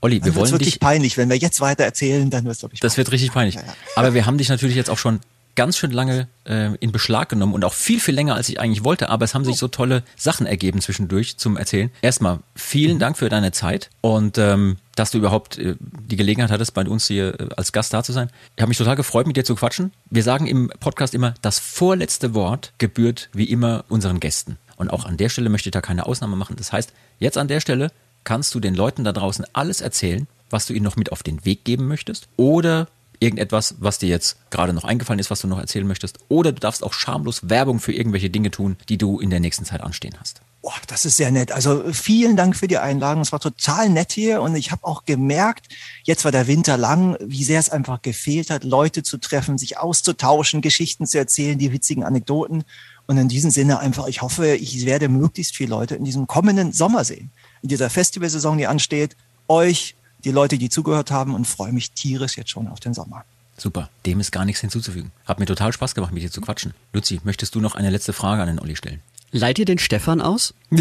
[0.00, 0.80] Olli, wir Dann wird's wollen wirklich dich.
[0.80, 1.16] peinlich.
[1.16, 3.58] Wenn wir jetzt weiter erzählen, dann wird es wirklich Das wird richtig peinlich.
[3.96, 5.20] Aber wir haben dich natürlich jetzt auch schon
[5.54, 8.84] ganz schön lange äh, in Beschlag genommen und auch viel, viel länger, als ich eigentlich
[8.84, 9.08] wollte.
[9.08, 11.90] Aber es haben sich so tolle Sachen ergeben zwischendurch zum Erzählen.
[12.02, 16.74] Erstmal vielen Dank für deine Zeit und ähm, dass du überhaupt äh, die Gelegenheit hattest,
[16.74, 18.30] bei uns hier äh, als Gast da zu sein.
[18.56, 19.92] Ich habe mich total gefreut, mit dir zu quatschen.
[20.10, 24.58] Wir sagen im Podcast immer, das vorletzte Wort gebührt wie immer unseren Gästen.
[24.76, 26.56] Und auch an der Stelle möchte ich da keine Ausnahme machen.
[26.56, 27.90] Das heißt, jetzt an der Stelle
[28.24, 31.44] kannst du den Leuten da draußen alles erzählen, was du ihnen noch mit auf den
[31.44, 32.88] Weg geben möchtest oder
[33.24, 36.18] irgendetwas, was dir jetzt gerade noch eingefallen ist, was du noch erzählen möchtest.
[36.28, 39.64] Oder du darfst auch schamlos Werbung für irgendwelche Dinge tun, die du in der nächsten
[39.64, 40.40] Zeit anstehen hast.
[40.62, 41.52] Oh, das ist sehr nett.
[41.52, 43.22] Also vielen Dank für die Einladung.
[43.22, 45.68] Es war total nett hier und ich habe auch gemerkt,
[46.04, 49.78] jetzt war der Winter lang, wie sehr es einfach gefehlt hat, Leute zu treffen, sich
[49.78, 52.64] auszutauschen, Geschichten zu erzählen, die witzigen Anekdoten.
[53.06, 56.72] Und in diesem Sinne einfach, ich hoffe, ich werde möglichst viele Leute in diesem kommenden
[56.72, 57.30] Sommer sehen.
[57.60, 59.16] In dieser Festivalsaison, die ansteht,
[59.48, 63.24] euch, die Leute, die zugehört haben und freue mich tierisch jetzt schon auf den Sommer.
[63.56, 65.12] Super, dem ist gar nichts hinzuzufügen.
[65.26, 66.74] Hat mir total Spaß gemacht, mit dir zu quatschen.
[66.92, 69.00] Luzi, möchtest du noch eine letzte Frage an den Olli stellen?
[69.30, 70.54] Leiht ihr den Stefan aus?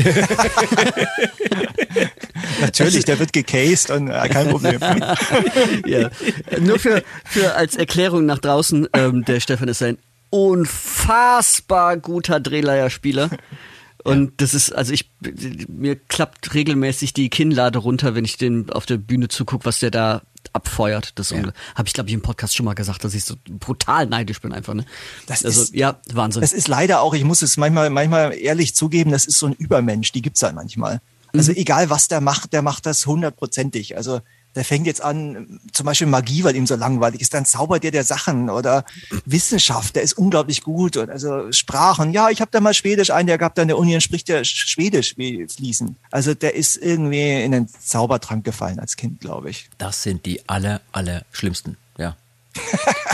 [2.61, 4.79] Natürlich, der wird gecased und äh, kein Problem.
[5.85, 6.09] ja.
[6.59, 9.97] Nur für, für als Erklärung nach draußen, ähm, der Stefan ist ein
[10.29, 13.29] unfassbar guter Drehleierspieler.
[14.03, 15.09] Und das ist, also ich,
[15.67, 19.91] mir klappt regelmäßig die Kinnlade runter, wenn ich den auf der Bühne zugucke, was der
[19.91, 20.21] da
[20.51, 21.17] abfeuert.
[21.17, 21.37] Das Ja.
[21.37, 21.53] ja.
[21.75, 24.51] habe ich, glaube ich, im Podcast schon mal gesagt, dass ich so brutal neidisch bin
[24.51, 24.73] einfach.
[24.73, 24.85] Ne?
[25.25, 26.41] Das also, ist- ja, Wahnsinn.
[26.41, 29.53] Das ist leider auch, ich muss es manchmal, manchmal ehrlich zugeben, das ist so ein
[29.53, 30.99] Übermensch, die gibt's halt manchmal.
[31.35, 33.97] Also egal was der macht, der macht das hundertprozentig.
[33.97, 34.21] Also
[34.55, 37.91] der fängt jetzt an, zum Beispiel Magie, weil ihm so langweilig ist, dann zaubert der
[37.91, 38.85] der Sachen oder
[39.25, 42.13] Wissenschaft, der ist unglaublich gut und also Sprachen.
[42.13, 44.27] Ja, ich habe da mal Schwedisch ein, der gab da in der Uni und spricht
[44.27, 45.95] der Schwedisch wie fließen.
[46.11, 49.69] Also der ist irgendwie in den Zaubertrank gefallen als Kind, glaube ich.
[49.77, 52.15] Das sind die aller, aller schlimmsten, ja.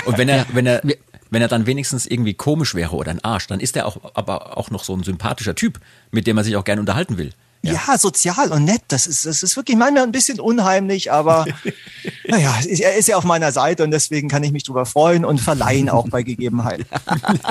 [0.06, 0.82] Und wenn er, wenn er,
[1.30, 4.58] wenn er dann wenigstens irgendwie komisch wäre oder ein Arsch, dann ist er auch, aber
[4.58, 5.80] auch noch so ein sympathischer Typ,
[6.12, 7.34] mit dem man sich auch gerne unterhalten will.
[7.62, 7.98] Ja.
[7.98, 8.82] sozial und nett.
[8.88, 11.46] Das ist, das ist wirklich manchmal ein bisschen unheimlich, aber
[12.28, 15.40] naja, er ist ja auf meiner Seite und deswegen kann ich mich drüber freuen und
[15.40, 16.86] verleihen auch bei Gegebenheit.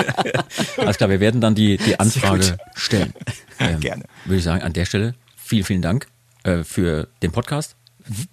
[0.77, 3.13] Alles klar, wir werden dann die, die Anfrage stellen.
[3.61, 4.05] Ähm, Gerne.
[4.23, 6.07] Würde ich sagen, an der Stelle vielen, vielen Dank
[6.43, 7.75] äh, für den Podcast,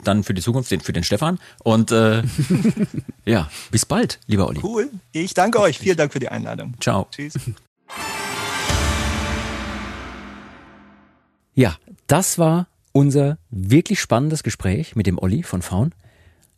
[0.05, 2.23] dann für die Zukunft, den, für den Stefan und äh,
[3.24, 4.61] ja, bis bald, lieber Olli.
[4.62, 4.89] Cool.
[5.11, 5.81] Ich danke euch.
[5.81, 6.74] Vielen Dank für die Einladung.
[6.81, 7.09] Ciao.
[7.11, 7.35] Tschüss.
[11.56, 11.76] Ja,
[12.06, 15.92] das war unser wirklich spannendes Gespräch mit dem Olli von Faun.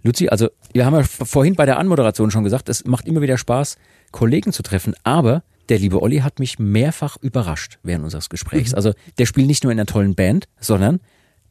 [0.02, 3.38] Luzi, also wir haben ja vorhin bei der Anmoderation schon gesagt, es macht immer wieder
[3.38, 3.76] Spaß,
[4.10, 8.74] Kollegen zu treffen, aber der liebe Olli hat mich mehrfach überrascht während unseres Gesprächs.
[8.74, 11.00] Also der spielt nicht nur in einer tollen Band, sondern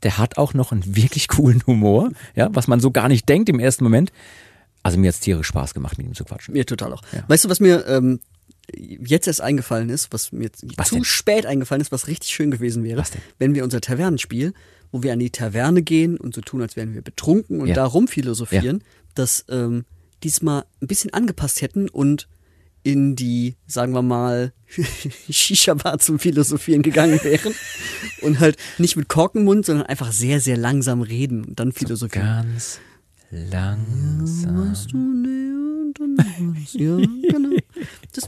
[0.04, 3.48] der hat auch noch einen wirklich coolen Humor, ja, was man so gar nicht denkt
[3.50, 4.12] im ersten Moment.
[4.84, 6.54] Also mir hat's tierisch Spaß gemacht, mit ihm zu quatschen.
[6.54, 7.02] Mir total auch.
[7.14, 7.24] Ja.
[7.28, 8.20] Weißt du, was mir ähm,
[8.76, 11.04] jetzt erst eingefallen ist, was mir Was zu denn?
[11.06, 13.04] spät eingefallen ist, was richtig schön gewesen wäre,
[13.40, 14.54] wenn wir unser Tavernenspiel,
[14.92, 17.76] wo wir an die Taverne gehen und so tun, als wären wir betrunken und Ja.
[17.76, 18.84] da rumphilosophieren,
[19.16, 19.86] das ähm,
[20.24, 22.28] diesmal ein bisschen angepasst hätten und
[22.84, 24.54] in die, sagen wir mal,
[25.30, 27.54] Shisha-Bar zum Philosophieren gegangen wären
[28.22, 32.26] und halt nicht mit Korkenmund, sondern einfach sehr, sehr langsam reden und dann philosophieren.
[32.28, 32.80] Ganz
[33.30, 34.72] langsam.
[34.72, 36.58] Weißt du, nee, und dann.
[36.74, 36.98] Ja,
[37.32, 37.58] genau.
[38.14, 38.28] Das,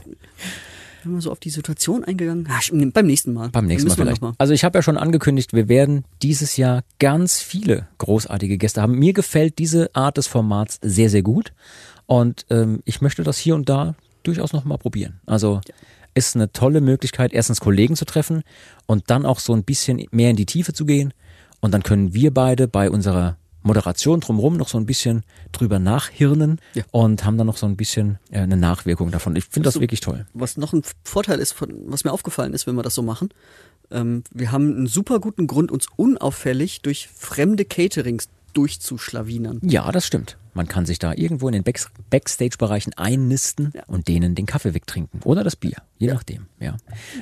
[1.04, 3.48] wenn wir so auf die Situation eingegangen, ah, sch- beim nächsten Mal.
[3.50, 4.20] Beim nächsten Mal vielleicht.
[4.22, 4.32] mal.
[4.38, 8.98] Also ich habe ja schon angekündigt, wir werden dieses Jahr ganz viele großartige Gäste haben.
[8.98, 11.52] Mir gefällt diese Art des Formats sehr, sehr gut.
[12.06, 15.20] Und ähm, ich möchte das hier und da durchaus noch mal probieren.
[15.26, 15.60] Also
[16.14, 18.42] ist eine tolle Möglichkeit, erstens Kollegen zu treffen
[18.86, 21.14] und dann auch so ein bisschen mehr in die Tiefe zu gehen.
[21.60, 25.22] Und dann können wir beide bei unserer Moderation drumherum noch so ein bisschen
[25.52, 26.84] drüber nachhirnen Ja.
[26.90, 29.36] und haben dann noch so ein bisschen äh, eine Nachwirkung davon.
[29.36, 29.80] Ich finde das So.
[29.80, 30.26] wirklich toll.
[30.34, 33.28] Was noch ein Vorteil ist, von, was mir aufgefallen ist, wenn wir das so machen,
[33.90, 39.60] ähm, wir haben einen super guten Grund, uns unauffällig durch fremde Caterings durchzuschlawinern.
[39.62, 40.36] Ja, das stimmt.
[40.54, 45.20] Man kann sich da irgendwo in den Back Backstage-Bereichen einnisten und denen den Kaffee wegtrinken.
[45.24, 45.76] Oder das Bier.
[45.98, 46.76] Je nachdem, ja.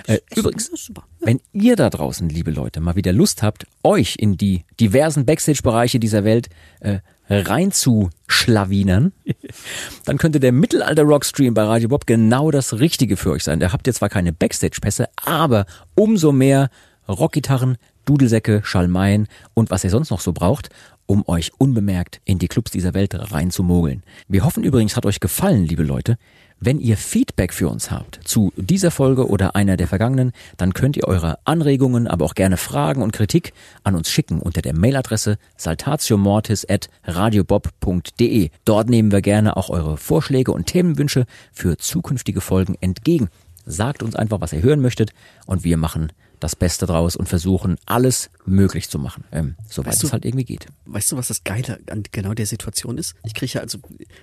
[0.06, 1.04] Äh, übrigens, super.
[1.20, 5.98] wenn ihr da draußen, liebe Leute, mal wieder Lust habt, euch in die diversen Backstage-Bereiche
[5.98, 6.48] dieser Welt
[6.80, 9.12] äh, reinzuschlawinern,
[10.04, 13.60] dann könnte der Mittelalter-Rock-Stream bei Radio Bob genau das Richtige für euch sein.
[13.60, 16.70] Da habt ihr zwar keine Backstage-Pässe, aber umso mehr
[17.08, 20.70] Rockgitarren, Dudelsäcke, Schalmeien und was ihr sonst noch so braucht.
[21.08, 24.02] Um euch unbemerkt in die Clubs dieser Welt reinzumogeln.
[24.28, 26.18] Wir hoffen übrigens, hat euch gefallen, liebe Leute.
[26.60, 30.96] Wenn ihr Feedback für uns habt zu dieser Folge oder einer der vergangenen, dann könnt
[30.96, 33.52] ihr eure Anregungen, aber auch gerne Fragen und Kritik
[33.84, 38.50] an uns schicken unter der Mailadresse saltatiomortis@radiobob.de.
[38.64, 43.28] Dort nehmen wir gerne auch eure Vorschläge und Themenwünsche für zukünftige Folgen entgegen.
[43.64, 45.12] Sagt uns einfach, was ihr hören möchtet
[45.46, 46.10] und wir machen
[46.40, 50.24] das Beste draus und versuchen, alles möglich zu machen, ähm, soweit Weißt du- es halt
[50.24, 50.66] irgendwie geht.
[50.86, 53.14] Weißt du, was das Geile an genau der Situation ist?
[53.24, 53.78] Ich kriege ja also,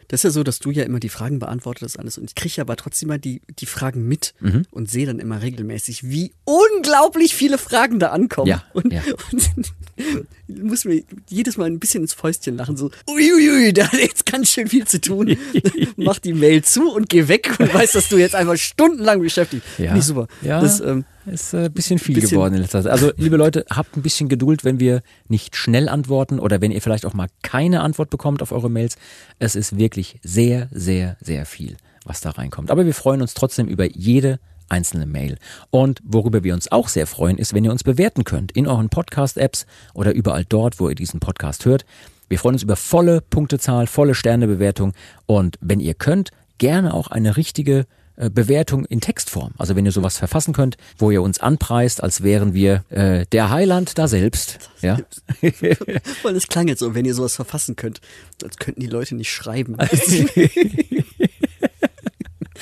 [0.08, 2.56] das ist ja so, dass du ja immer die Fragen beantwortest alles und ich kriege
[2.58, 4.66] ja aber trotzdem mal die, die Fragen mit Mhm.
[4.72, 8.48] und sehe dann immer regelmäßig, wie unglaublich viele Fragen da ankommen.
[8.48, 9.02] Ja, und, ja.
[9.32, 9.52] und
[10.48, 14.50] muss mir jedes Mal ein bisschen ins Fäustchen lachen, so, uiuiui, da hat jetzt ganz
[14.52, 15.38] schön viel zu tun.
[15.98, 19.64] Mach die Mail zu und geh weg und weiß, dass du jetzt einfach stundenlang beschäftigt.
[19.78, 19.96] Ja.
[19.96, 20.28] Ich super.
[20.42, 20.62] Ja.
[20.62, 22.92] Das, ähm, Ist äh, ein bisschen viel Bisschen- geworden in letzter Zeit.
[22.92, 26.82] Also, liebe Leute, habt ein bisschen Geduld, wenn wir nicht schnell antworten oder wenn ihr
[26.82, 28.98] vielleicht auch mal keine Antwort bekommt auf eure Mails.
[29.40, 32.72] Es ist wirklich sehr, sehr, sehr viel, was da reinkommt.
[32.72, 34.40] Aber wir freuen uns trotzdem über jede
[34.70, 35.38] einzelne Mail.
[35.70, 38.90] Und worüber wir uns auch sehr freuen, ist, wenn ihr uns bewerten könnt in euren
[38.90, 41.86] Podcast-Apps oder überall dort, wo ihr diesen Podcast hört.
[42.30, 44.94] Wir freuen uns über volle Punktezahl, volle Sternebewertung
[45.28, 47.86] und wenn ihr könnt, gerne auch eine richtige äh,
[48.30, 49.54] Bewertung in Textform.
[49.58, 53.50] Also wenn ihr sowas verfassen könnt, wo ihr uns anpreist, als wären wir äh, der
[53.50, 54.70] Heiland da selbst.
[54.82, 55.00] Ja,
[56.24, 58.02] Weil das klang jetzt so, wenn ihr sowas verfassen könnt,
[58.44, 59.78] als könnten die Leute nicht schreiben.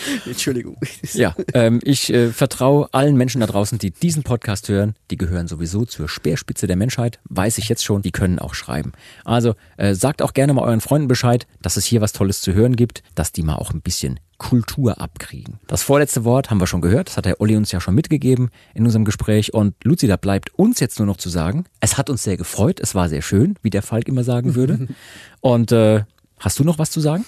[0.26, 0.78] Entschuldigung.
[1.14, 1.36] ja.
[1.54, 4.96] Ähm, ich äh, vertraue allen Menschen da draußen, die diesen Podcast hören.
[5.12, 7.20] Die gehören sowieso zur Speerspitze der Menschheit.
[7.26, 8.02] Weiß ich jetzt schon.
[8.02, 8.94] Die können auch schreiben.
[9.24, 12.54] Also äh, sagt auch gerne mal euren Freunden Bescheid, dass es hier was Tolles zu
[12.54, 15.58] hören gibt, dass die mal auch ein bisschen Kultur abkriegen.
[15.68, 17.08] Das vorletzte Wort haben wir schon gehört.
[17.08, 19.54] Das hat der Olli uns ja schon mitgegeben in unserem Gespräch.
[19.54, 22.82] Und Luzi, da bleibt uns jetzt nur noch zu sagen, es hat uns sehr gefreut.
[22.82, 24.90] Es war sehr schön, wie der Falk immer sagen würde.
[25.40, 26.04] Und äh,
[26.40, 27.24] hast du noch was zu sagen?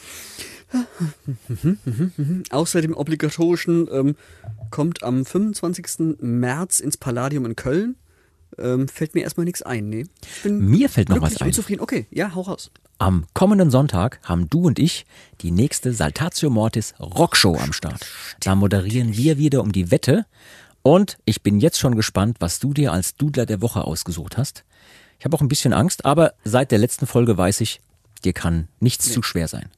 [2.50, 4.16] Außer dem obligatorischen ähm,
[4.70, 6.18] kommt am 25.
[6.20, 7.96] März ins Palladium in Köln.
[8.58, 10.06] Ähm, fällt mir erstmal nichts ein, nee.
[10.44, 11.48] Mir fällt noch was ein.
[11.48, 11.82] und zufrieden.
[11.82, 12.72] Okay, ja, hau raus.
[12.98, 15.06] Am kommenden Sonntag haben du und ich
[15.42, 18.06] die nächste Saltatio Mortis Rockshow am Start.
[18.40, 20.26] Da moderieren wir wieder um die Wette.
[20.82, 24.64] Und ich bin jetzt schon gespannt, was du dir als Dudler der Woche ausgesucht hast.
[25.20, 27.82] Ich habe auch ein bisschen Angst, aber seit der letzten Folge weiß ich,
[28.24, 29.70] dir kann nichts zu schwer sein.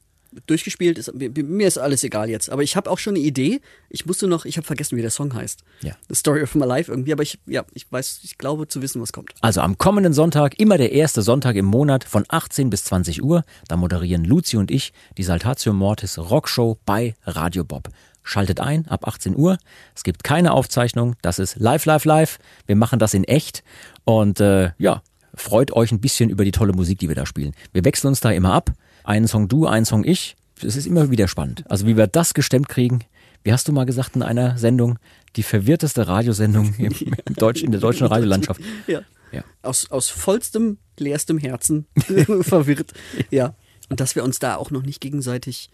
[0.46, 3.60] Durchgespielt ist mir, ist alles egal jetzt, aber ich habe auch schon eine Idee.
[3.88, 5.62] Ich musste noch, ich habe vergessen, wie der Song heißt.
[5.82, 5.94] Ja.
[6.08, 9.00] The Story of My Life irgendwie, aber ich ja, ich weiß, ich glaube zu wissen,
[9.00, 9.32] was kommt.
[9.40, 13.44] Also am kommenden Sonntag, immer der erste Sonntag im Monat von 18 bis 20 Uhr,
[13.68, 17.88] da moderieren Luzi und ich die Saltatio Mortis Rockshow bei Radio Bob.
[18.22, 19.56] Schaltet ein ab 18 Uhr.
[19.94, 21.16] Es gibt keine Aufzeichnung.
[21.22, 22.38] Das ist live, live, live.
[22.66, 23.64] Wir machen das in echt.
[24.04, 25.02] Und äh, ja,
[25.34, 27.54] freut euch ein bisschen über die tolle Musik, die wir da spielen.
[27.72, 28.72] Wir wechseln uns da immer ab.
[29.08, 30.36] Einen Song du, einen Song ich.
[30.62, 31.64] Es ist immer wieder spannend.
[31.70, 33.06] Also wie wir das gestemmt kriegen.
[33.42, 34.98] Wie hast du mal gesagt in einer Sendung?
[35.36, 36.92] Die verwirrteste Radiosendung im,
[37.24, 38.60] im Deutsch, in der deutschen Radiolandschaft.
[38.86, 39.00] Ja.
[39.32, 39.44] Ja.
[39.62, 41.86] Aus, aus vollstem, leerstem Herzen
[42.42, 42.92] verwirrt.
[43.30, 43.54] Ja.
[43.88, 45.70] Und dass wir uns da auch noch nicht gegenseitig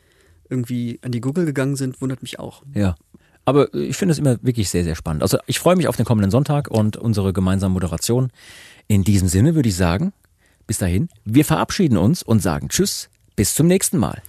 [0.49, 2.63] irgendwie an die Google gegangen sind, wundert mich auch.
[2.73, 2.95] Ja.
[3.45, 5.23] Aber ich finde es immer wirklich sehr, sehr spannend.
[5.23, 8.31] Also ich freue mich auf den kommenden Sonntag und unsere gemeinsame Moderation.
[8.87, 10.13] In diesem Sinne würde ich sagen,
[10.69, 14.23] bis dahin, wir verabschieden uns und sagen Tschüss, bis zum nächsten Mal.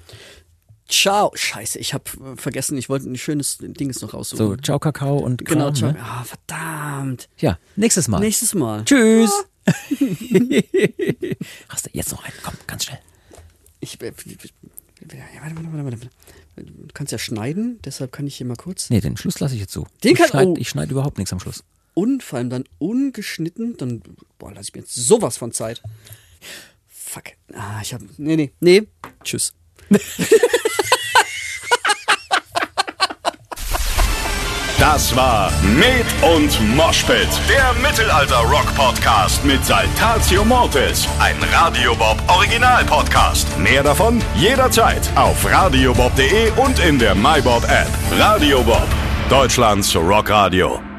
[0.88, 1.32] Ciao.
[1.34, 2.04] Scheiße, ich habe
[2.38, 4.64] vergessen, ich wollte ein schönes Ding noch So, raussuchen.
[4.64, 5.92] ciao Kakao und Kram, genau, ciao.
[5.92, 6.00] Ne?
[6.00, 7.28] Ah, verdammt.
[7.38, 8.20] Ja, nächstes Mal.
[8.20, 8.86] Nächstes Mal.
[8.86, 9.32] Tschüss.
[11.70, 12.34] Hast du jetzt noch einen?
[12.44, 13.00] Komm, ganz schnell.
[13.80, 14.14] Ich, äh, ja,
[15.42, 16.10] warte, warte, warte, warte.
[16.56, 18.90] Du kannst ja schneiden, deshalb kann ich hier mal kurz.
[18.90, 19.88] Nee, den Schluss lasse ich jetzt so.
[20.04, 20.56] Den ich kann- schneide oh.
[20.58, 21.64] ich schneid überhaupt nichts am Schluss.
[21.94, 24.02] Und vor allem dann ungeschnitten, dann,
[24.38, 25.82] boah, lass ich mir jetzt sowas von Zeit.
[27.16, 27.32] Fuck.
[27.54, 28.82] Ah, ich hab, nee, nee, nee.
[29.24, 29.54] Tschüss.
[34.78, 43.48] Das war Med und Moshpit, der Mittelalter-Rock-Podcast mit Saltatio Mortis, ein Radiobob Original-Podcast.
[43.58, 47.90] Mehr davon jederzeit auf radiobob.de und in der MyBob-App.
[48.20, 48.88] Radio Bob,
[49.30, 50.95] Deutschlands Rockradio.